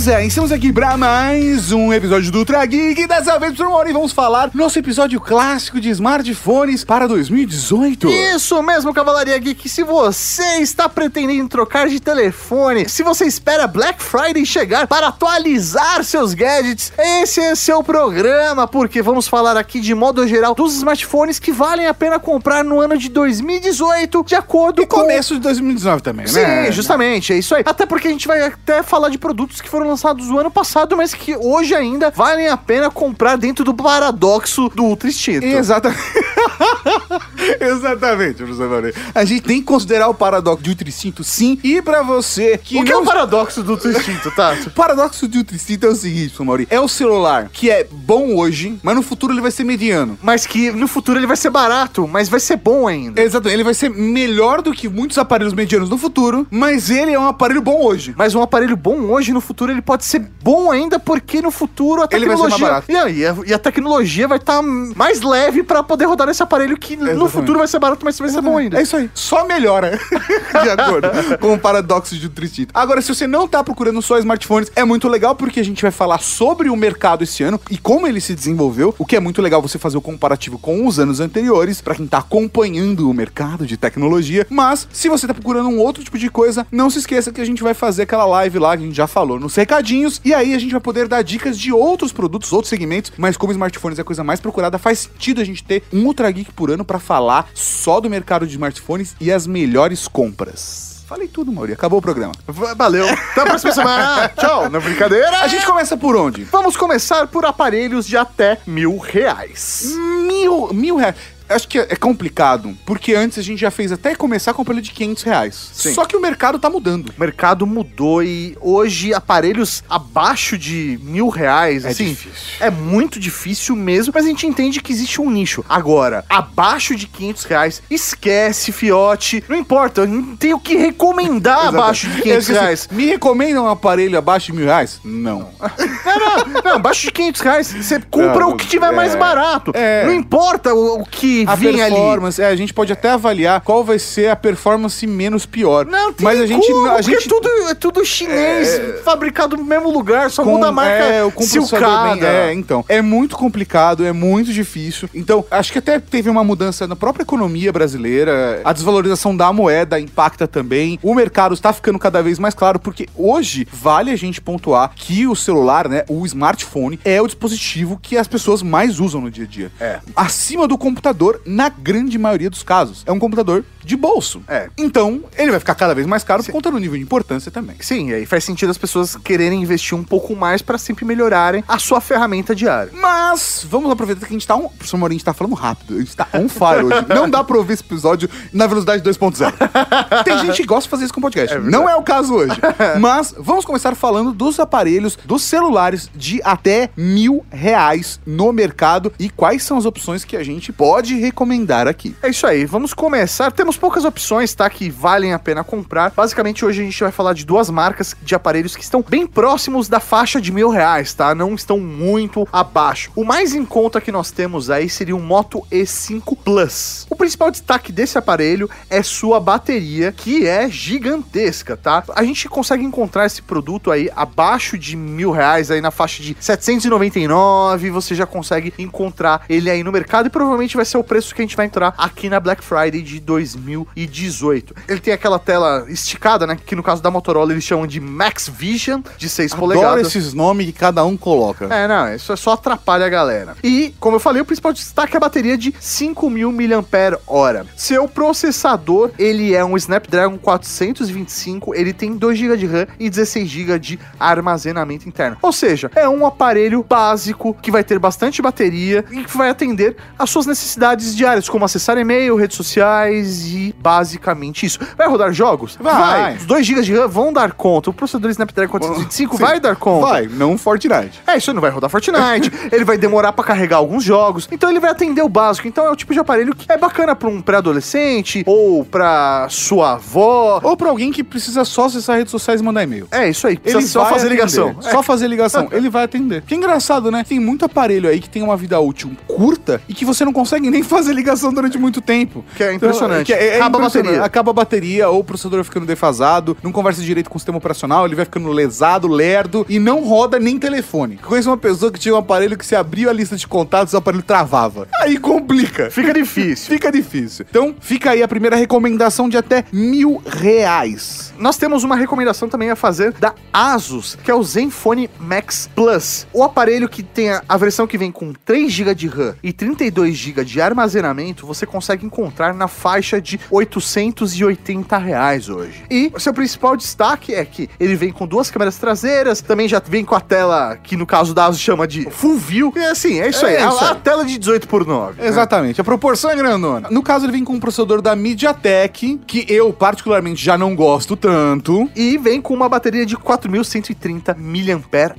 Beleza, 0.00 0.24
estamos 0.24 0.50
aqui 0.50 0.72
para 0.72 0.96
mais 0.96 1.72
um 1.72 1.92
episódio 1.92 2.32
do 2.32 2.38
Ultra 2.38 2.64
Geek. 2.64 3.02
E 3.02 3.06
dessa 3.06 3.38
vez, 3.38 3.52
professor 3.52 3.68
Maurinho, 3.70 3.96
vamos 3.96 4.12
falar 4.12 4.50
nosso 4.54 4.78
episódio 4.78 5.20
clássico 5.20 5.78
de 5.78 5.90
smartphones 5.90 6.82
para 6.84 7.06
2018. 7.06 8.08
Isso 8.08 8.62
mesmo, 8.62 8.94
Cavalaria 8.94 9.36
Geek. 9.36 9.68
Se 9.68 9.82
você 9.82 10.62
está 10.62 10.88
pretendendo 10.88 11.46
trocar 11.50 11.86
de 11.86 12.00
telefone, 12.00 12.88
se 12.88 13.02
você 13.02 13.26
espera 13.26 13.66
Black 13.66 14.02
Friday 14.02 14.46
chegar 14.46 14.86
para 14.86 15.08
atualizar 15.08 16.02
seus 16.02 16.32
gadgets, 16.32 16.94
esse 16.98 17.38
é 17.38 17.54
seu 17.54 17.82
programa, 17.84 18.66
porque 18.66 19.02
vamos 19.02 19.28
falar 19.28 19.58
aqui 19.58 19.80
de 19.80 19.94
modo 19.94 20.26
geral 20.26 20.54
dos 20.54 20.76
smartphones 20.76 21.38
que 21.38 21.52
valem 21.52 21.86
a 21.86 21.92
pena 21.92 22.18
comprar 22.18 22.64
no 22.64 22.80
ano 22.80 22.96
de 22.96 23.10
2018, 23.10 24.24
de 24.24 24.34
acordo 24.34 24.80
E 24.80 24.86
com 24.86 25.00
começo 25.00 25.34
de 25.34 25.40
2019 25.40 26.02
também, 26.02 26.26
Sim, 26.26 26.40
né? 26.40 26.72
justamente, 26.72 27.34
é 27.34 27.38
isso 27.38 27.54
aí. 27.54 27.62
Até 27.66 27.84
porque 27.84 28.08
a 28.08 28.10
gente 28.10 28.26
vai 28.26 28.40
até 28.40 28.82
falar 28.82 29.10
de 29.10 29.18
produtos 29.18 29.60
que 29.60 29.68
foram 29.68 29.89
lançados 29.90 30.28
no 30.28 30.38
ano 30.38 30.50
passado, 30.50 30.96
mas 30.96 31.12
que 31.12 31.36
hoje 31.36 31.74
ainda 31.74 32.10
valem 32.10 32.48
a 32.48 32.56
pena 32.56 32.90
comprar 32.90 33.36
dentro 33.36 33.64
do 33.64 33.74
paradoxo 33.74 34.68
do 34.74 34.84
Ultra 34.84 35.08
Instinto. 35.08 35.44
Exatamente. 35.44 36.00
Exatamente, 37.60 38.34
professor 38.34 38.68
Mauri. 38.68 38.94
A 39.14 39.24
gente 39.24 39.42
tem 39.42 39.60
que 39.60 39.66
considerar 39.66 40.08
o 40.08 40.14
paradoxo 40.14 40.62
de 40.62 40.70
Ultra 40.70 40.88
Instinto, 40.88 41.24
sim. 41.24 41.58
E 41.62 41.82
pra 41.82 42.02
você 42.02 42.58
que 42.58 42.78
O 42.78 42.84
que 42.84 42.90
é 42.90 42.94
não 42.94 43.02
o 43.02 43.04
paradoxo 43.04 43.62
do 43.62 43.72
Ultra 43.72 43.90
Instinto, 43.90 44.30
tá? 44.30 44.56
O 44.66 44.70
paradoxo 44.70 45.26
de 45.26 45.38
Ultra 45.38 45.56
Instinto 45.56 45.86
é 45.86 45.88
o 45.88 45.94
seguinte, 45.94 46.28
professor 46.28 46.44
Mauri. 46.44 46.68
É 46.70 46.80
o 46.80 46.88
celular 46.88 47.48
que 47.52 47.70
é 47.70 47.86
bom 47.90 48.36
hoje, 48.36 48.78
mas 48.82 48.94
no 48.94 49.02
futuro 49.02 49.32
ele 49.32 49.40
vai 49.40 49.50
ser 49.50 49.64
mediano. 49.64 50.18
Mas 50.22 50.46
que 50.46 50.70
no 50.70 50.86
futuro 50.86 51.18
ele 51.18 51.26
vai 51.26 51.36
ser 51.36 51.50
barato, 51.50 52.06
mas 52.06 52.28
vai 52.28 52.40
ser 52.40 52.56
bom 52.56 52.86
ainda. 52.86 53.20
Exatamente, 53.20 53.54
ele 53.56 53.64
vai 53.64 53.74
ser 53.74 53.90
melhor 53.90 54.62
do 54.62 54.72
que 54.72 54.88
muitos 54.88 55.18
aparelhos 55.18 55.52
medianos 55.52 55.88
no 55.88 55.98
futuro, 55.98 56.46
mas 56.50 56.90
ele 56.90 57.12
é 57.12 57.18
um 57.18 57.26
aparelho 57.26 57.60
bom 57.60 57.82
hoje. 57.82 58.14
Mas 58.16 58.34
um 58.34 58.42
aparelho 58.42 58.76
bom 58.76 59.00
hoje, 59.10 59.32
no 59.32 59.40
futuro, 59.40 59.72
ele 59.72 59.79
pode 59.80 60.04
ser 60.04 60.20
bom 60.42 60.70
ainda, 60.70 60.98
porque 60.98 61.40
no 61.42 61.50
futuro 61.50 62.02
a 62.02 62.08
Ele 62.10 62.26
vai 62.26 62.36
ser 62.36 62.42
mais 62.42 62.54
tecnologia. 62.54 62.68
barato. 62.68 62.90
E, 62.90 62.96
aí, 62.96 63.26
a, 63.26 63.36
e 63.46 63.54
a 63.54 63.58
tecnologia 63.58 64.28
vai 64.28 64.38
estar 64.38 64.62
mais 64.62 65.20
leve 65.20 65.62
pra 65.62 65.82
poder 65.82 66.06
rodar 66.06 66.28
esse 66.28 66.42
aparelho 66.42 66.76
que 66.78 66.96
no 66.96 67.04
Exatamente. 67.04 67.30
futuro 67.32 67.58
vai 67.58 67.68
ser 67.68 67.78
barato, 67.78 68.04
mas 68.04 68.18
vai 68.18 68.28
ser 68.28 68.40
bom 68.40 68.56
ainda. 68.58 68.78
É 68.78 68.82
isso 68.82 68.96
aí. 68.96 69.10
Só 69.14 69.46
melhora. 69.46 69.98
de 70.62 70.70
acordo 70.70 71.08
com 71.38 71.54
o 71.54 71.58
paradoxo 71.58 72.16
de 72.16 72.26
Ultra 72.26 72.44
Instinto. 72.44 72.70
Agora, 72.74 73.00
se 73.02 73.08
você 73.08 73.26
não 73.26 73.46
tá 73.46 73.62
procurando 73.62 74.00
só 74.02 74.18
smartphones, 74.18 74.70
é 74.74 74.84
muito 74.84 75.08
legal 75.08 75.34
porque 75.34 75.60
a 75.60 75.64
gente 75.64 75.82
vai 75.82 75.90
falar 75.90 76.18
sobre 76.18 76.68
o 76.68 76.76
mercado 76.76 77.24
esse 77.24 77.42
ano 77.42 77.60
e 77.70 77.78
como 77.78 78.06
ele 78.06 78.20
se 78.20 78.34
desenvolveu. 78.34 78.94
O 78.98 79.06
que 79.06 79.16
é 79.16 79.20
muito 79.20 79.42
legal 79.42 79.60
você 79.60 79.78
fazer 79.78 79.96
o 79.96 80.00
comparativo 80.00 80.58
com 80.58 80.86
os 80.86 80.98
anos 80.98 81.20
anteriores, 81.20 81.80
pra 81.80 81.94
quem 81.94 82.06
tá 82.06 82.18
acompanhando 82.18 83.08
o 83.08 83.14
mercado 83.14 83.66
de 83.66 83.76
tecnologia. 83.76 84.46
Mas, 84.50 84.88
se 84.92 85.08
você 85.08 85.26
tá 85.26 85.34
procurando 85.34 85.68
um 85.68 85.78
outro 85.78 86.02
tipo 86.02 86.18
de 86.18 86.28
coisa, 86.30 86.66
não 86.70 86.90
se 86.90 86.98
esqueça 86.98 87.32
que 87.32 87.40
a 87.40 87.44
gente 87.44 87.62
vai 87.62 87.74
fazer 87.74 88.02
aquela 88.02 88.24
live 88.26 88.58
lá 88.58 88.76
que 88.76 88.82
a 88.82 88.86
gente 88.86 88.96
já 88.96 89.06
falou 89.06 89.38
nos 89.38 89.54
recadinhos. 89.70 90.20
E 90.24 90.34
aí 90.34 90.52
a 90.52 90.58
gente 90.58 90.72
vai 90.72 90.80
poder 90.80 91.06
dar 91.06 91.22
dicas 91.22 91.56
de 91.56 91.72
outros 91.72 92.12
produtos, 92.12 92.52
outros 92.52 92.68
segmentos. 92.68 93.12
Mas 93.16 93.36
como 93.36 93.52
smartphones 93.52 93.98
é 93.98 94.02
a 94.02 94.04
coisa 94.04 94.24
mais 94.24 94.40
procurada, 94.40 94.78
faz 94.78 95.00
sentido 95.00 95.40
a 95.40 95.44
gente 95.44 95.62
ter 95.62 95.84
um 95.92 96.04
Ultra 96.04 96.30
Geek 96.30 96.52
por 96.52 96.70
ano 96.70 96.84
pra 96.84 96.98
falar 96.98 97.48
só 97.54 98.00
do 98.00 98.10
mercado 98.10 98.46
de 98.46 98.52
smartphones 98.52 99.14
e 99.20 99.30
as 99.30 99.46
melhores 99.46 100.08
compras. 100.08 101.04
Falei 101.06 101.26
tudo, 101.26 101.52
Mauri. 101.52 101.72
Acabou 101.72 101.98
o 101.98 102.02
programa. 102.02 102.32
Valeu. 102.46 103.08
Até 103.08 103.40
a 103.40 103.46
próxima 103.46 103.72
semana. 103.72 104.28
Tchau. 104.38 104.70
Na 104.70 104.78
brincadeira. 104.78 105.40
A 105.40 105.48
gente 105.48 105.66
começa 105.66 105.96
por 105.96 106.14
onde? 106.14 106.44
Vamos 106.44 106.76
começar 106.76 107.26
por 107.26 107.44
aparelhos 107.44 108.06
de 108.06 108.16
até 108.16 108.58
mil 108.66 108.96
reais. 108.98 109.92
Mil, 110.26 110.72
mil 110.72 110.96
reais. 110.96 111.16
Acho 111.50 111.66
que 111.68 111.78
é 111.78 111.96
complicado, 111.96 112.76
porque 112.86 113.14
antes 113.14 113.38
a 113.38 113.42
gente 113.42 113.60
já 113.60 113.70
fez 113.70 113.90
até 113.92 114.14
começar 114.14 114.54
com 114.54 114.62
aparelho 114.62 114.82
de 114.82 114.92
500 114.92 115.22
reais. 115.24 115.70
Sim. 115.72 115.92
Só 115.94 116.04
que 116.04 116.16
o 116.16 116.20
mercado 116.20 116.58
tá 116.58 116.70
mudando. 116.70 117.08
O 117.16 117.20
mercado 117.20 117.66
mudou 117.66 118.22
e 118.22 118.56
hoje 118.60 119.12
aparelhos 119.12 119.82
abaixo 119.90 120.56
de 120.56 120.98
mil 121.02 121.28
reais, 121.28 121.84
É 121.84 121.88
assim, 121.88 122.10
difícil. 122.10 122.30
é 122.60 122.70
muito 122.70 123.18
difícil 123.18 123.74
mesmo, 123.76 124.12
mas 124.14 124.24
a 124.24 124.28
gente 124.28 124.46
entende 124.46 124.80
que 124.80 124.92
existe 124.92 125.20
um 125.20 125.30
nicho. 125.30 125.64
Agora, 125.68 126.24
abaixo 126.28 126.94
de 126.94 127.06
500 127.06 127.44
reais, 127.44 127.82
esquece, 127.90 128.70
fiote, 128.72 129.42
não 129.48 129.56
importa, 129.56 130.02
eu 130.02 130.06
não 130.08 130.36
tenho 130.36 130.56
o 130.56 130.60
que 130.60 130.76
recomendar 130.76 131.66
abaixo 131.74 132.06
de 132.08 132.22
500 132.22 132.30
Eu 132.32 132.38
esqueci. 132.38 132.58
reais. 132.60 132.88
Me 132.92 133.06
recomendam 133.06 133.64
um 133.64 133.68
aparelho 133.68 134.16
abaixo 134.18 134.46
de 134.46 134.52
mil 134.52 134.66
reais? 134.66 135.00
Não. 135.04 135.48
Não, 135.60 136.46
não, 136.46 136.62
não, 136.64 136.72
abaixo 136.76 137.02
de 137.02 137.10
500 137.12 137.40
reais, 137.40 137.72
você 137.72 138.00
compra 138.00 138.40
Não, 138.40 138.50
o 138.52 138.56
que 138.56 138.66
tiver 138.66 138.92
é, 138.92 138.96
mais 138.96 139.14
barato. 139.14 139.72
é. 139.74 140.04
Não 140.06 140.14
importa 140.14 140.72
o, 140.74 141.00
o 141.00 141.04
que 141.06 141.39
A 141.46 141.54
vinha 141.54 141.84
ali. 141.86 141.94
performance, 141.94 142.40
é, 142.40 142.46
a 142.46 142.56
gente 142.56 142.72
pode 142.74 142.92
até 142.92 143.10
avaliar 143.10 143.60
qual 143.60 143.84
vai 143.84 143.98
ser 143.98 144.30
a 144.30 144.36
performance 144.36 145.06
menos 145.06 145.46
pior. 145.46 145.86
Não, 145.86 146.12
tem 146.12 146.24
Mas 146.24 146.40
a 146.40 146.46
gente, 146.46 146.66
como, 146.66 146.86
a 146.86 146.90
porque 146.94 147.02
gente 147.10 147.26
é 147.26 147.28
tudo, 147.28 147.48
é 147.68 147.74
tudo 147.74 148.04
chinês, 148.04 148.80
fabricado 149.04 149.56
no 149.56 149.64
mesmo 149.64 149.90
lugar, 149.90 150.30
só 150.30 150.44
muda 150.44 150.68
a 150.68 150.72
marca 150.72 151.04
é, 151.04 151.24
o 151.24 151.30
bem- 151.30 152.24
é, 152.28 152.52
então. 152.52 152.84
É 152.88 153.00
muito 153.02 153.36
complicado, 153.36 154.04
é 154.04 154.12
muito 154.12 154.52
difícil. 154.52 155.08
Então, 155.14 155.44
acho 155.50 155.72
que 155.72 155.78
até 155.78 155.98
teve 155.98 156.28
uma 156.28 156.42
mudança 156.44 156.86
na 156.86 156.96
própria 156.96 157.22
economia 157.22 157.72
brasileira. 157.72 158.60
A 158.64 158.72
desvalorização 158.72 159.36
da 159.36 159.52
moeda 159.52 159.98
impacta 160.00 160.46
também. 160.46 160.98
O 161.02 161.14
mercado 161.14 161.54
está 161.54 161.72
ficando 161.72 161.98
cada 161.98 162.22
vez 162.22 162.38
mais 162.38 162.54
claro, 162.54 162.78
porque 162.78 163.08
hoje 163.16 163.66
vale 163.70 164.10
a 164.10 164.16
gente 164.16 164.40
pontuar 164.40 164.92
que 164.94 165.26
o 165.26 165.34
celular, 165.34 165.88
né, 165.88 166.04
o 166.08 166.24
smartphone, 166.26 166.98
é 167.04 167.20
o 167.20 167.26
dispositivo 167.26 167.98
que 168.00 168.16
as 168.16 168.26
pessoas 168.28 168.62
mais 168.62 168.98
usam 169.00 169.20
no 169.20 169.30
dia 169.30 169.44
a 169.44 169.46
dia. 169.46 169.72
É. 169.80 170.00
Acima 170.14 170.66
do 170.66 170.76
computador, 170.78 171.29
na 171.44 171.68
grande 171.68 172.18
maioria 172.18 172.50
dos 172.50 172.62
casos. 172.62 173.02
É 173.06 173.12
um 173.12 173.18
computador 173.18 173.64
de 173.84 173.96
bolso. 173.96 174.42
É. 174.46 174.68
Então, 174.76 175.22
ele 175.36 175.50
vai 175.50 175.60
ficar 175.60 175.74
cada 175.74 175.94
vez 175.94 176.06
mais 176.06 176.22
caro 176.22 176.42
por 176.44 176.52
conta 176.52 176.70
do 176.70 176.78
nível 176.78 176.96
de 176.96 177.02
importância 177.02 177.50
também. 177.50 177.76
Sim, 177.80 178.10
e 178.10 178.14
aí 178.14 178.26
faz 178.26 178.44
sentido 178.44 178.70
as 178.70 178.78
pessoas 178.78 179.16
quererem 179.16 179.62
investir 179.62 179.96
um 179.96 180.04
pouco 180.04 180.36
mais 180.36 180.62
para 180.62 180.78
sempre 180.78 181.04
melhorarem 181.04 181.64
a 181.66 181.78
sua 181.78 182.00
ferramenta 182.00 182.54
diária. 182.54 182.92
Mas 182.94 183.66
vamos 183.68 183.90
aproveitar 183.90 184.26
que 184.26 184.32
a 184.32 184.38
gente 184.38 184.46
tá 184.46 184.54
on... 184.54 184.68
Professor 184.68 184.98
Morim, 184.98 185.14
a 185.14 185.18
gente 185.18 185.24
tá 185.24 185.34
falando 185.34 185.54
rápido. 185.54 185.96
A 185.96 185.98
gente 185.98 186.16
tá 186.16 186.28
on 186.34 186.48
fire 186.48 186.84
hoje. 186.84 187.06
Não 187.08 187.28
dá 187.28 187.42
pra 187.42 187.56
ouvir 187.56 187.74
esse 187.74 187.82
episódio 187.82 188.28
na 188.52 188.66
velocidade 188.66 189.02
2.0. 189.02 190.24
Tem 190.24 190.38
gente 190.38 190.56
que 190.58 190.66
gosta 190.66 190.84
de 190.84 190.90
fazer 190.90 191.04
isso 191.04 191.14
com 191.14 191.20
podcast. 191.20 191.58
Não 191.58 191.88
é 191.88 191.96
o 191.96 192.02
caso 192.02 192.34
hoje. 192.34 192.58
Mas 193.00 193.34
vamos 193.38 193.64
começar 193.64 193.94
falando 193.94 194.32
dos 194.32 194.60
aparelhos, 194.60 195.18
dos 195.24 195.42
celulares 195.42 196.10
de 196.14 196.40
até 196.44 196.90
mil 196.96 197.44
reais 197.50 198.20
no 198.26 198.52
mercado 198.52 199.12
e 199.18 199.28
quais 199.28 199.62
são 199.62 199.78
as 199.78 199.84
opções 199.84 200.24
que 200.24 200.36
a 200.36 200.42
gente 200.42 200.72
pode 200.72 201.14
recomendar 201.20 201.86
aqui. 201.86 202.16
É 202.22 202.28
isso 202.28 202.46
aí, 202.46 202.64
vamos 202.64 202.92
começar. 202.92 203.52
Temos 203.52 203.76
poucas 203.76 204.04
opções, 204.04 204.54
tá? 204.54 204.68
Que 204.68 204.90
valem 204.90 205.32
a 205.32 205.38
pena 205.38 205.62
comprar. 205.62 206.12
Basicamente, 206.16 206.64
hoje 206.64 206.80
a 206.80 206.84
gente 206.84 207.02
vai 207.02 207.12
falar 207.12 207.32
de 207.32 207.44
duas 207.44 207.70
marcas 207.70 208.16
de 208.22 208.34
aparelhos 208.34 208.74
que 208.74 208.82
estão 208.82 209.04
bem 209.06 209.26
próximos 209.26 209.88
da 209.88 210.00
faixa 210.00 210.40
de 210.40 210.52
mil 210.52 210.70
reais, 210.70 211.14
tá? 211.14 211.34
Não 211.34 211.54
estão 211.54 211.78
muito 211.78 212.46
abaixo. 212.52 213.12
O 213.14 213.24
mais 213.24 213.54
em 213.54 213.64
conta 213.64 214.00
que 214.00 214.12
nós 214.12 214.30
temos 214.30 214.70
aí 214.70 214.88
seria 214.88 215.14
o 215.14 215.20
Moto 215.20 215.64
E5 215.70 216.36
Plus. 216.44 217.06
O 217.10 217.16
principal 217.16 217.50
destaque 217.50 217.92
desse 217.92 218.18
aparelho 218.18 218.68
é 218.88 219.02
sua 219.02 219.38
bateria, 219.38 220.12
que 220.12 220.46
é 220.46 220.68
gigantesca, 220.68 221.76
tá? 221.76 222.04
A 222.14 222.24
gente 222.24 222.48
consegue 222.48 222.84
encontrar 222.84 223.26
esse 223.26 223.42
produto 223.42 223.90
aí 223.90 224.10
abaixo 224.14 224.78
de 224.78 224.96
mil 224.96 225.30
reais, 225.30 225.70
aí 225.70 225.80
na 225.80 225.90
faixa 225.90 226.22
de 226.22 226.36
799. 226.38 227.90
Você 227.90 228.14
já 228.14 228.26
consegue 228.26 228.72
encontrar 228.78 229.42
ele 229.48 229.70
aí 229.70 229.82
no 229.82 229.92
mercado 229.92 230.26
e 230.26 230.30
provavelmente 230.30 230.76
vai 230.76 230.84
ser 230.84 230.98
o 230.98 231.04
preço 231.10 231.34
que 231.34 231.42
a 231.42 231.44
gente 231.44 231.56
vai 231.56 231.66
entrar 231.66 231.92
aqui 231.98 232.30
na 232.30 232.38
Black 232.38 232.62
Friday 232.62 233.02
de 233.02 233.18
2018. 233.18 234.76
Ele 234.86 235.00
tem 235.00 235.12
aquela 235.12 235.40
tela 235.40 235.84
esticada, 235.88 236.46
né? 236.46 236.56
Que 236.64 236.76
no 236.76 236.84
caso 236.84 237.02
da 237.02 237.10
Motorola 237.10 237.50
eles 237.50 237.64
chamam 237.64 237.84
de 237.84 237.98
Max 237.98 238.48
Vision, 238.48 239.00
de 239.18 239.28
6 239.28 239.52
Adoro 239.52 239.72
polegadas. 239.72 240.06
esses 240.06 240.32
nomes 240.32 240.66
que 240.66 240.72
cada 240.72 241.04
um 241.04 241.16
coloca. 241.16 241.64
É, 241.64 241.88
não, 241.88 242.14
isso 242.14 242.32
é 242.32 242.36
só 242.36 242.52
atrapalha 242.52 243.06
a 243.06 243.08
galera. 243.08 243.56
E, 243.64 243.92
como 243.98 244.14
eu 244.14 244.20
falei, 244.20 244.40
o 244.40 244.44
principal 244.44 244.72
destaque 244.72 245.14
é 245.14 245.16
a 245.16 245.20
bateria 245.20 245.58
de 245.58 245.74
5000 245.80 246.52
mAh. 246.52 247.66
Seu 247.76 248.06
processador, 248.06 249.10
ele 249.18 249.52
é 249.52 249.64
um 249.64 249.76
Snapdragon 249.76 250.38
425, 250.38 251.74
ele 251.74 251.92
tem 251.92 252.16
2 252.16 252.38
GB 252.38 252.56
de 252.56 252.66
RAM 252.66 252.86
e 253.00 253.10
16 253.10 253.48
GB 253.48 253.78
de 253.80 253.98
armazenamento 254.20 255.08
interno. 255.08 255.38
Ou 255.42 255.50
seja, 255.50 255.90
é 255.96 256.08
um 256.08 256.24
aparelho 256.24 256.84
básico 256.88 257.52
que 257.60 257.72
vai 257.72 257.82
ter 257.82 257.98
bastante 257.98 258.40
bateria 258.40 259.04
e 259.10 259.24
que 259.24 259.36
vai 259.36 259.50
atender 259.50 259.96
às 260.16 260.30
suas 260.30 260.46
necessidades 260.46 260.89
diárias, 260.96 261.48
como 261.48 261.64
acessar 261.64 261.96
e-mail, 261.98 262.36
redes 262.36 262.56
sociais 262.56 263.46
e 263.46 263.74
basicamente 263.78 264.66
isso. 264.66 264.78
Vai 264.96 265.08
rodar 265.08 265.32
jogos? 265.32 265.76
Vai. 265.80 266.36
Os 266.36 266.46
2 266.46 266.66
GB 266.66 266.82
de 266.82 266.94
RAM 266.94 267.08
vão 267.08 267.32
dar 267.32 267.52
conta. 267.52 267.90
O 267.90 267.92
processador 267.92 268.30
Snapdragon 268.30 268.70
425 268.70 269.36
Sim. 269.36 269.42
vai 269.42 269.60
dar 269.60 269.76
conta. 269.76 270.06
Vai, 270.06 270.26
não 270.26 270.56
Fortnite. 270.58 271.20
É, 271.26 271.36
isso 271.36 271.50
aí 271.50 271.54
não 271.54 271.60
vai 271.60 271.70
rodar 271.70 271.90
Fortnite, 271.90 272.50
ele 272.72 272.84
vai 272.84 272.96
demorar 272.98 273.32
pra 273.32 273.44
carregar 273.44 273.76
alguns 273.78 274.04
jogos, 274.04 274.48
então 274.50 274.70
ele 274.70 274.80
vai 274.80 274.90
atender 274.90 275.22
o 275.22 275.28
básico. 275.28 275.66
Então 275.68 275.84
é 275.84 275.90
o 275.90 275.96
tipo 275.96 276.12
de 276.12 276.18
aparelho 276.18 276.54
que 276.54 276.70
é 276.70 276.76
bacana 276.76 277.14
pra 277.14 277.28
um 277.28 277.40
pré-adolescente 277.40 278.42
ou 278.46 278.84
pra 278.84 279.46
sua 279.48 279.92
avó. 279.92 280.60
Ou 280.62 280.76
pra 280.76 280.88
alguém 280.90 281.12
que 281.12 281.22
precisa 281.24 281.64
só 281.64 281.86
acessar 281.86 282.16
redes 282.16 282.30
sociais 282.30 282.60
e 282.60 282.64
mandar 282.64 282.82
e-mail. 282.82 283.06
É 283.10 283.28
isso 283.28 283.46
aí, 283.46 283.58
precisa 283.58 283.78
Ele 283.80 283.88
só 283.88 284.02
vai 284.02 284.12
fazer 284.12 284.26
atender. 284.26 284.34
ligação. 284.36 284.76
É. 284.84 284.90
Só 284.90 285.02
fazer 285.02 285.28
ligação. 285.28 285.68
Ele 285.72 285.88
vai 285.88 286.04
atender. 286.04 286.42
Que 286.42 286.54
engraçado, 286.54 287.10
né? 287.10 287.24
Tem 287.26 287.38
muito 287.38 287.64
aparelho 287.64 288.08
aí 288.08 288.20
que 288.20 288.28
tem 288.28 288.42
uma 288.42 288.56
vida 288.56 288.78
útil 288.80 289.10
curta 289.26 289.80
e 289.88 289.94
que 289.94 290.04
você 290.04 290.24
não 290.24 290.32
consegue 290.32 290.70
nem 290.70 290.79
fazer 290.82 291.12
ligação 291.12 291.52
durante 291.52 291.78
muito 291.78 292.00
tempo. 292.00 292.44
Que 292.56 292.64
é 292.64 292.72
impressionante. 292.74 293.26
que 293.26 293.32
é- 293.32 293.46
é 293.48 293.56
Acaba 293.56 293.64
a 293.64 293.80
impressionante. 293.80 294.06
bateria. 294.06 294.24
Acaba 294.24 294.50
a 294.50 294.54
bateria, 294.54 295.08
ou 295.08 295.20
o 295.20 295.24
processador 295.24 295.62
ficando 295.64 295.86
defasado, 295.86 296.56
não 296.62 296.72
conversa 296.72 297.00
direito 297.02 297.28
com 297.30 297.36
o 297.36 297.40
sistema 297.40 297.58
operacional, 297.58 298.06
ele 298.06 298.14
vai 298.14 298.24
ficando 298.24 298.48
lesado, 298.50 299.08
lerdo 299.08 299.64
e 299.68 299.78
não 299.78 300.02
roda 300.04 300.38
nem 300.38 300.58
telefone. 300.58 301.16
Conheço 301.16 301.48
uma 301.50 301.56
pessoa 301.56 301.90
que 301.92 301.98
tinha 301.98 302.14
um 302.14 302.18
aparelho 302.18 302.56
que 302.56 302.64
se 302.66 302.74
abriu 302.76 303.08
a 303.10 303.12
lista 303.12 303.36
de 303.36 303.46
contatos, 303.46 303.94
o 303.94 303.96
aparelho 303.96 304.22
travava. 304.22 304.86
Aí 305.00 305.16
complica. 305.18 305.90
Fica 305.90 306.12
difícil. 306.12 306.68
Fica 306.74 306.90
difícil. 306.92 307.44
Então, 307.48 307.74
fica 307.80 308.10
aí 308.10 308.22
a 308.22 308.28
primeira 308.28 308.56
recomendação 308.56 309.28
de 309.28 309.36
até 309.36 309.64
mil 309.72 310.22
reais. 310.26 311.32
nós 311.38 311.56
temos 311.56 311.84
uma 311.84 311.96
recomendação 311.96 312.48
também 312.48 312.70
a 312.70 312.76
fazer 312.76 313.12
da 313.12 313.34
Asus, 313.52 314.16
que 314.22 314.30
é 314.30 314.34
o 314.34 314.42
Zenfone 314.42 315.08
Max 315.18 315.68
Plus. 315.74 316.26
O 316.32 316.42
aparelho 316.42 316.88
que 316.88 317.02
tem 317.02 317.30
a, 317.30 317.42
a 317.48 317.56
versão 317.56 317.86
que 317.86 317.96
vem 317.96 318.10
com 318.12 318.32
3 318.44 318.70
GB 318.72 318.94
de 318.94 319.06
RAM 319.06 319.34
e 319.42 319.52
32 319.52 320.14
GB 320.16 320.44
de 320.44 320.60
armazenamento, 320.70 321.46
você 321.46 321.66
consegue 321.66 322.04
encontrar 322.06 322.54
na 322.54 322.68
faixa 322.68 323.20
de 323.20 323.38
880 323.50 324.96
reais 324.98 325.48
hoje. 325.48 325.82
E 325.90 326.10
o 326.14 326.20
seu 326.20 326.32
principal 326.32 326.76
destaque 326.76 327.34
é 327.34 327.44
que 327.44 327.68
ele 327.78 327.94
vem 327.94 328.10
com 328.12 328.26
duas 328.26 328.50
câmeras 328.50 328.76
traseiras, 328.76 329.40
também 329.40 329.68
já 329.68 329.80
vem 329.84 330.04
com 330.04 330.14
a 330.14 330.20
tela 330.20 330.76
que 330.82 330.96
no 330.96 331.06
caso 331.06 331.34
da 331.34 331.46
Asus 331.46 331.60
chama 331.60 331.86
de 331.86 332.08
Full 332.10 332.36
View. 332.36 332.72
E 332.76 332.84
assim, 332.84 333.20
é 333.20 333.28
isso 333.28 333.44
É 333.46 333.56
aí, 333.56 333.68
isso 333.68 333.84
a, 333.84 333.88
a 333.88 333.92
aí. 333.92 334.00
tela 334.00 334.24
de 334.24 334.38
18 334.38 334.68
por 334.68 334.86
9. 334.86 335.20
né? 335.20 335.28
Exatamente, 335.28 335.80
a 335.80 335.84
proporção 335.84 336.30
é 336.30 336.36
grandona. 336.36 336.88
No 336.90 337.02
caso, 337.02 337.24
ele 337.24 337.32
vem 337.32 337.44
com 337.44 337.54
um 337.54 337.60
processador 337.60 338.00
da 338.02 338.14
MediaTek, 338.16 339.20
que 339.26 339.44
eu 339.48 339.72
particularmente 339.72 340.42
já 340.44 340.56
não 340.56 340.74
gosto 340.74 341.16
tanto. 341.16 341.90
E 341.94 342.16
vem 342.18 342.40
com 342.40 342.54
uma 342.54 342.68
bateria 342.68 343.04
de 343.06 343.16
4130 343.16 344.34
mAh. 344.34 345.14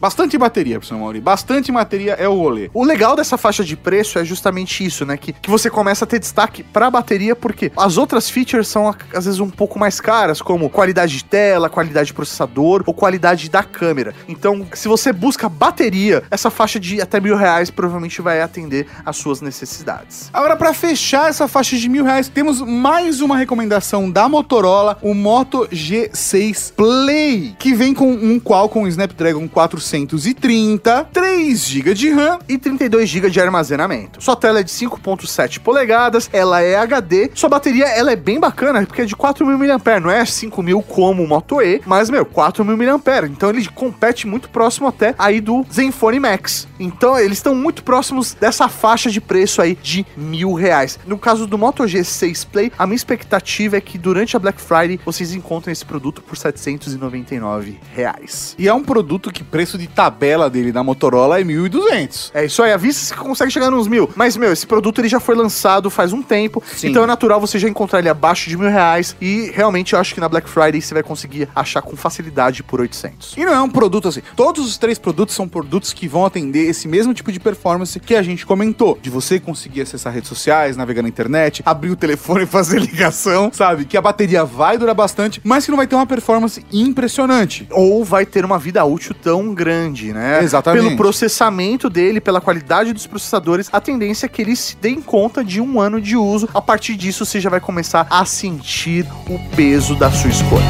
Bastante 0.00 0.38
bateria, 0.38 0.78
professor 0.78 0.98
Mauri. 0.98 1.20
Bastante 1.20 1.70
bateria 1.70 2.12
é 2.14 2.28
o 2.28 2.34
rolê. 2.34 2.70
O 2.72 2.84
legal 2.84 3.14
dessa 3.14 3.36
faixa 3.36 3.62
de 3.64 3.76
preço 3.76 4.18
é 4.18 4.24
justamente 4.24 4.79
isso, 4.84 5.04
né? 5.04 5.16
Que, 5.16 5.32
que 5.32 5.50
você 5.50 5.70
começa 5.70 6.04
a 6.04 6.08
ter 6.08 6.18
destaque 6.18 6.62
pra 6.62 6.90
bateria, 6.90 7.36
porque 7.36 7.72
as 7.76 7.96
outras 7.96 8.28
features 8.28 8.68
são 8.68 8.88
às 8.88 9.24
vezes 9.24 9.40
um 9.40 9.50
pouco 9.50 9.78
mais 9.78 10.00
caras, 10.00 10.40
como 10.42 10.68
qualidade 10.70 11.16
de 11.16 11.24
tela, 11.24 11.68
qualidade 11.68 12.08
de 12.08 12.14
processador 12.14 12.82
ou 12.86 12.94
qualidade 12.94 13.48
da 13.48 13.62
câmera. 13.62 14.14
Então, 14.28 14.66
se 14.74 14.88
você 14.88 15.12
busca 15.12 15.48
bateria, 15.48 16.22
essa 16.30 16.50
faixa 16.50 16.78
de 16.78 17.00
até 17.00 17.20
mil 17.20 17.36
reais 17.36 17.70
provavelmente 17.70 18.20
vai 18.22 18.40
atender 18.40 18.86
às 19.04 19.16
suas 19.16 19.40
necessidades. 19.40 20.30
Agora, 20.32 20.56
pra 20.56 20.72
fechar 20.72 21.28
essa 21.28 21.46
faixa 21.46 21.76
de 21.76 21.88
mil 21.88 22.04
reais, 22.04 22.28
temos 22.28 22.60
mais 22.60 23.20
uma 23.20 23.36
recomendação 23.36 24.10
da 24.10 24.28
Motorola, 24.28 24.98
o 25.02 25.14
Moto 25.14 25.68
G6 25.72 26.72
Play, 26.74 27.54
que 27.58 27.74
vem 27.74 27.94
com 27.94 28.10
um 28.10 28.38
Qualcomm 28.40 28.86
Snapdragon 28.86 29.48
430, 29.48 31.08
3 31.12 31.66
GB 31.66 31.94
de 31.94 32.10
RAM 32.10 32.38
E 32.48 32.58
32 32.58 33.08
GB 33.08 33.30
de 33.30 33.40
armazenamento. 33.40 34.22
Sua 34.22 34.36
tela 34.36 34.60
é 34.60 34.62
de 34.62 34.69
5.7 34.70 35.60
polegadas, 35.60 36.30
ela 36.32 36.62
é 36.62 36.76
HD. 36.76 37.30
Sua 37.34 37.48
bateria 37.48 37.86
ela 37.86 38.12
é 38.12 38.16
bem 38.16 38.38
bacana, 38.38 38.84
porque 38.86 39.02
é 39.02 39.04
de 39.04 39.16
4.000 39.16 39.44
mAh, 39.44 40.00
não 40.00 40.10
é 40.10 40.22
5.000 40.22 40.82
como 40.84 41.22
o 41.22 41.28
Moto 41.28 41.60
E, 41.60 41.80
mas, 41.84 42.10
meu, 42.10 42.24
4.000 42.24 42.64
mAh. 42.64 43.26
Então 43.26 43.50
ele 43.50 43.66
compete 43.66 44.26
muito 44.26 44.48
próximo 44.50 44.88
até 44.88 45.14
aí 45.18 45.40
do 45.40 45.64
Zenfone 45.72 46.20
Max. 46.20 46.68
Então 46.78 47.18
eles 47.18 47.38
estão 47.38 47.54
muito 47.54 47.82
próximos 47.82 48.34
dessa 48.34 48.68
faixa 48.68 49.10
de 49.10 49.20
preço 49.20 49.60
aí 49.60 49.74
de 49.74 50.06
mil 50.16 50.54
reais. 50.54 50.98
No 51.06 51.18
caso 51.18 51.46
do 51.46 51.58
Moto 51.58 51.84
G6 51.84 52.46
Play, 52.46 52.72
a 52.78 52.86
minha 52.86 52.96
expectativa 52.96 53.76
é 53.76 53.80
que 53.80 53.98
durante 53.98 54.36
a 54.36 54.38
Black 54.38 54.60
Friday 54.60 55.00
vocês 55.04 55.32
encontrem 55.34 55.72
esse 55.72 55.84
produto 55.84 56.22
por 56.22 56.36
799 56.36 57.78
reais. 57.94 58.54
e 58.58 58.68
é 58.68 58.74
um 58.74 58.82
produto 58.82 59.30
que 59.30 59.42
preço 59.42 59.76
de 59.76 59.86
tabela 59.86 60.48
dele 60.48 60.72
da 60.72 60.82
Motorola 60.82 61.40
é 61.40 61.44
1.200. 61.44 62.30
É 62.34 62.44
isso 62.44 62.62
aí, 62.62 62.72
a 62.72 62.76
vista 62.76 63.04
você 63.04 63.14
consegue 63.14 63.50
chegar 63.50 63.70
nos 63.70 63.86
mil. 63.86 64.10
Mas, 64.14 64.36
meu, 64.36 64.52
esse 64.60 64.66
produto 64.66 65.00
ele 65.00 65.08
já 65.08 65.18
foi 65.18 65.34
lançado 65.34 65.90
faz 65.90 66.12
um 66.12 66.22
tempo. 66.22 66.62
Sim. 66.76 66.88
Então 66.88 67.02
é 67.02 67.06
natural 67.06 67.40
você 67.40 67.58
já 67.58 67.68
encontrar 67.68 67.98
ele 67.98 68.08
abaixo 68.08 68.48
de 68.48 68.56
mil 68.56 68.68
reais. 68.68 69.16
E 69.20 69.50
realmente 69.54 69.94
eu 69.94 69.98
acho 69.98 70.14
que 70.14 70.20
na 70.20 70.28
Black 70.28 70.48
Friday 70.48 70.80
você 70.80 70.94
vai 70.94 71.02
conseguir 71.02 71.48
achar 71.54 71.82
com 71.82 71.96
facilidade 71.96 72.62
por 72.62 72.80
800. 72.80 73.36
E 73.36 73.44
não 73.44 73.52
é 73.52 73.60
um 73.60 73.70
produto 73.70 74.08
assim. 74.08 74.20
Todos 74.36 74.66
os 74.66 74.76
três 74.76 74.98
produtos 74.98 75.34
são 75.34 75.48
produtos 75.48 75.92
que 75.92 76.06
vão 76.06 76.26
atender 76.26 76.68
esse 76.68 76.86
mesmo 76.86 77.14
tipo 77.14 77.32
de 77.32 77.40
performance 77.40 77.98
que 77.98 78.14
a 78.14 78.22
gente 78.22 78.44
comentou. 78.44 78.98
De 79.00 79.08
você 79.08 79.40
conseguir 79.40 79.82
acessar 79.82 80.12
redes 80.12 80.28
sociais, 80.28 80.76
navegar 80.76 81.02
na 81.02 81.08
internet, 81.08 81.62
abrir 81.64 81.90
o 81.90 81.96
telefone 81.96 82.44
e 82.44 82.46
fazer 82.46 82.80
ligação, 82.80 83.50
sabe? 83.52 83.84
Que 83.84 83.96
a 83.96 84.02
bateria 84.02 84.44
vai 84.44 84.76
durar 84.76 84.94
bastante, 84.94 85.40
mas 85.42 85.64
que 85.64 85.70
não 85.70 85.76
vai 85.76 85.86
ter 85.86 85.94
uma 85.94 86.06
performance 86.06 86.64
impressionante. 86.72 87.66
Ou 87.70 88.04
vai 88.04 88.26
ter 88.26 88.44
uma 88.44 88.58
vida 88.58 88.84
útil 88.84 89.14
tão 89.14 89.54
grande, 89.54 90.12
né? 90.12 90.42
Exatamente. 90.42 90.84
Pelo 90.84 90.96
processamento 90.96 91.88
dele, 91.88 92.20
pela 92.20 92.40
qualidade 92.40 92.92
dos 92.92 93.06
processadores, 93.06 93.68
a 93.72 93.80
tendência 93.80 94.26
é 94.26 94.28
que 94.28 94.42
eles 94.50 94.58
se 94.58 94.76
deem 94.76 95.00
conta 95.00 95.44
de 95.44 95.60
um 95.60 95.80
ano 95.80 96.00
de 96.00 96.16
uso. 96.16 96.48
A 96.52 96.60
partir 96.60 96.96
disso, 96.96 97.24
você 97.24 97.40
já 97.40 97.48
vai 97.48 97.60
começar 97.60 98.06
a 98.10 98.24
sentir 98.24 99.06
o 99.28 99.38
peso 99.54 99.94
da 99.94 100.10
sua 100.10 100.30
escolha. 100.30 100.64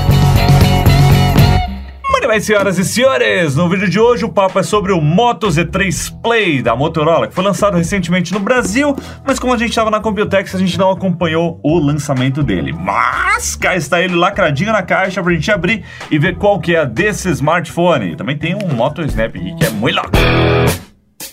Muito 2.10 2.28
bem, 2.28 2.38
senhoras 2.38 2.78
e 2.78 2.84
senhores, 2.84 3.56
no 3.56 3.66
vídeo 3.66 3.88
de 3.88 3.98
hoje 3.98 4.26
o 4.26 4.28
papo 4.28 4.58
é 4.58 4.62
sobre 4.62 4.92
o 4.92 5.00
Moto 5.00 5.48
Z3 5.48 6.20
Play 6.22 6.60
da 6.60 6.76
Motorola, 6.76 7.26
que 7.26 7.34
foi 7.34 7.42
lançado 7.42 7.78
recentemente 7.78 8.34
no 8.34 8.40
Brasil, 8.40 8.94
mas 9.24 9.38
como 9.38 9.54
a 9.54 9.56
gente 9.56 9.70
estava 9.70 9.90
na 9.90 10.00
Computex, 10.00 10.54
a 10.54 10.58
gente 10.58 10.78
não 10.78 10.90
acompanhou 10.90 11.58
o 11.62 11.78
lançamento 11.78 12.42
dele. 12.42 12.74
Mas 12.74 13.56
cá 13.56 13.74
está 13.74 14.02
ele 14.02 14.14
lacradinho 14.14 14.70
na 14.70 14.82
caixa 14.82 15.22
pra 15.22 15.32
gente 15.32 15.50
abrir 15.50 15.82
e 16.10 16.18
ver 16.18 16.36
qual 16.36 16.60
que 16.60 16.76
é 16.76 16.84
desse 16.84 17.30
smartphone. 17.30 18.14
Também 18.14 18.36
tem 18.36 18.54
um 18.54 18.68
Moto 18.74 19.00
Snap 19.00 19.32
que 19.32 19.64
é 19.64 19.70
muito 19.70 19.96
louco. 19.96 20.89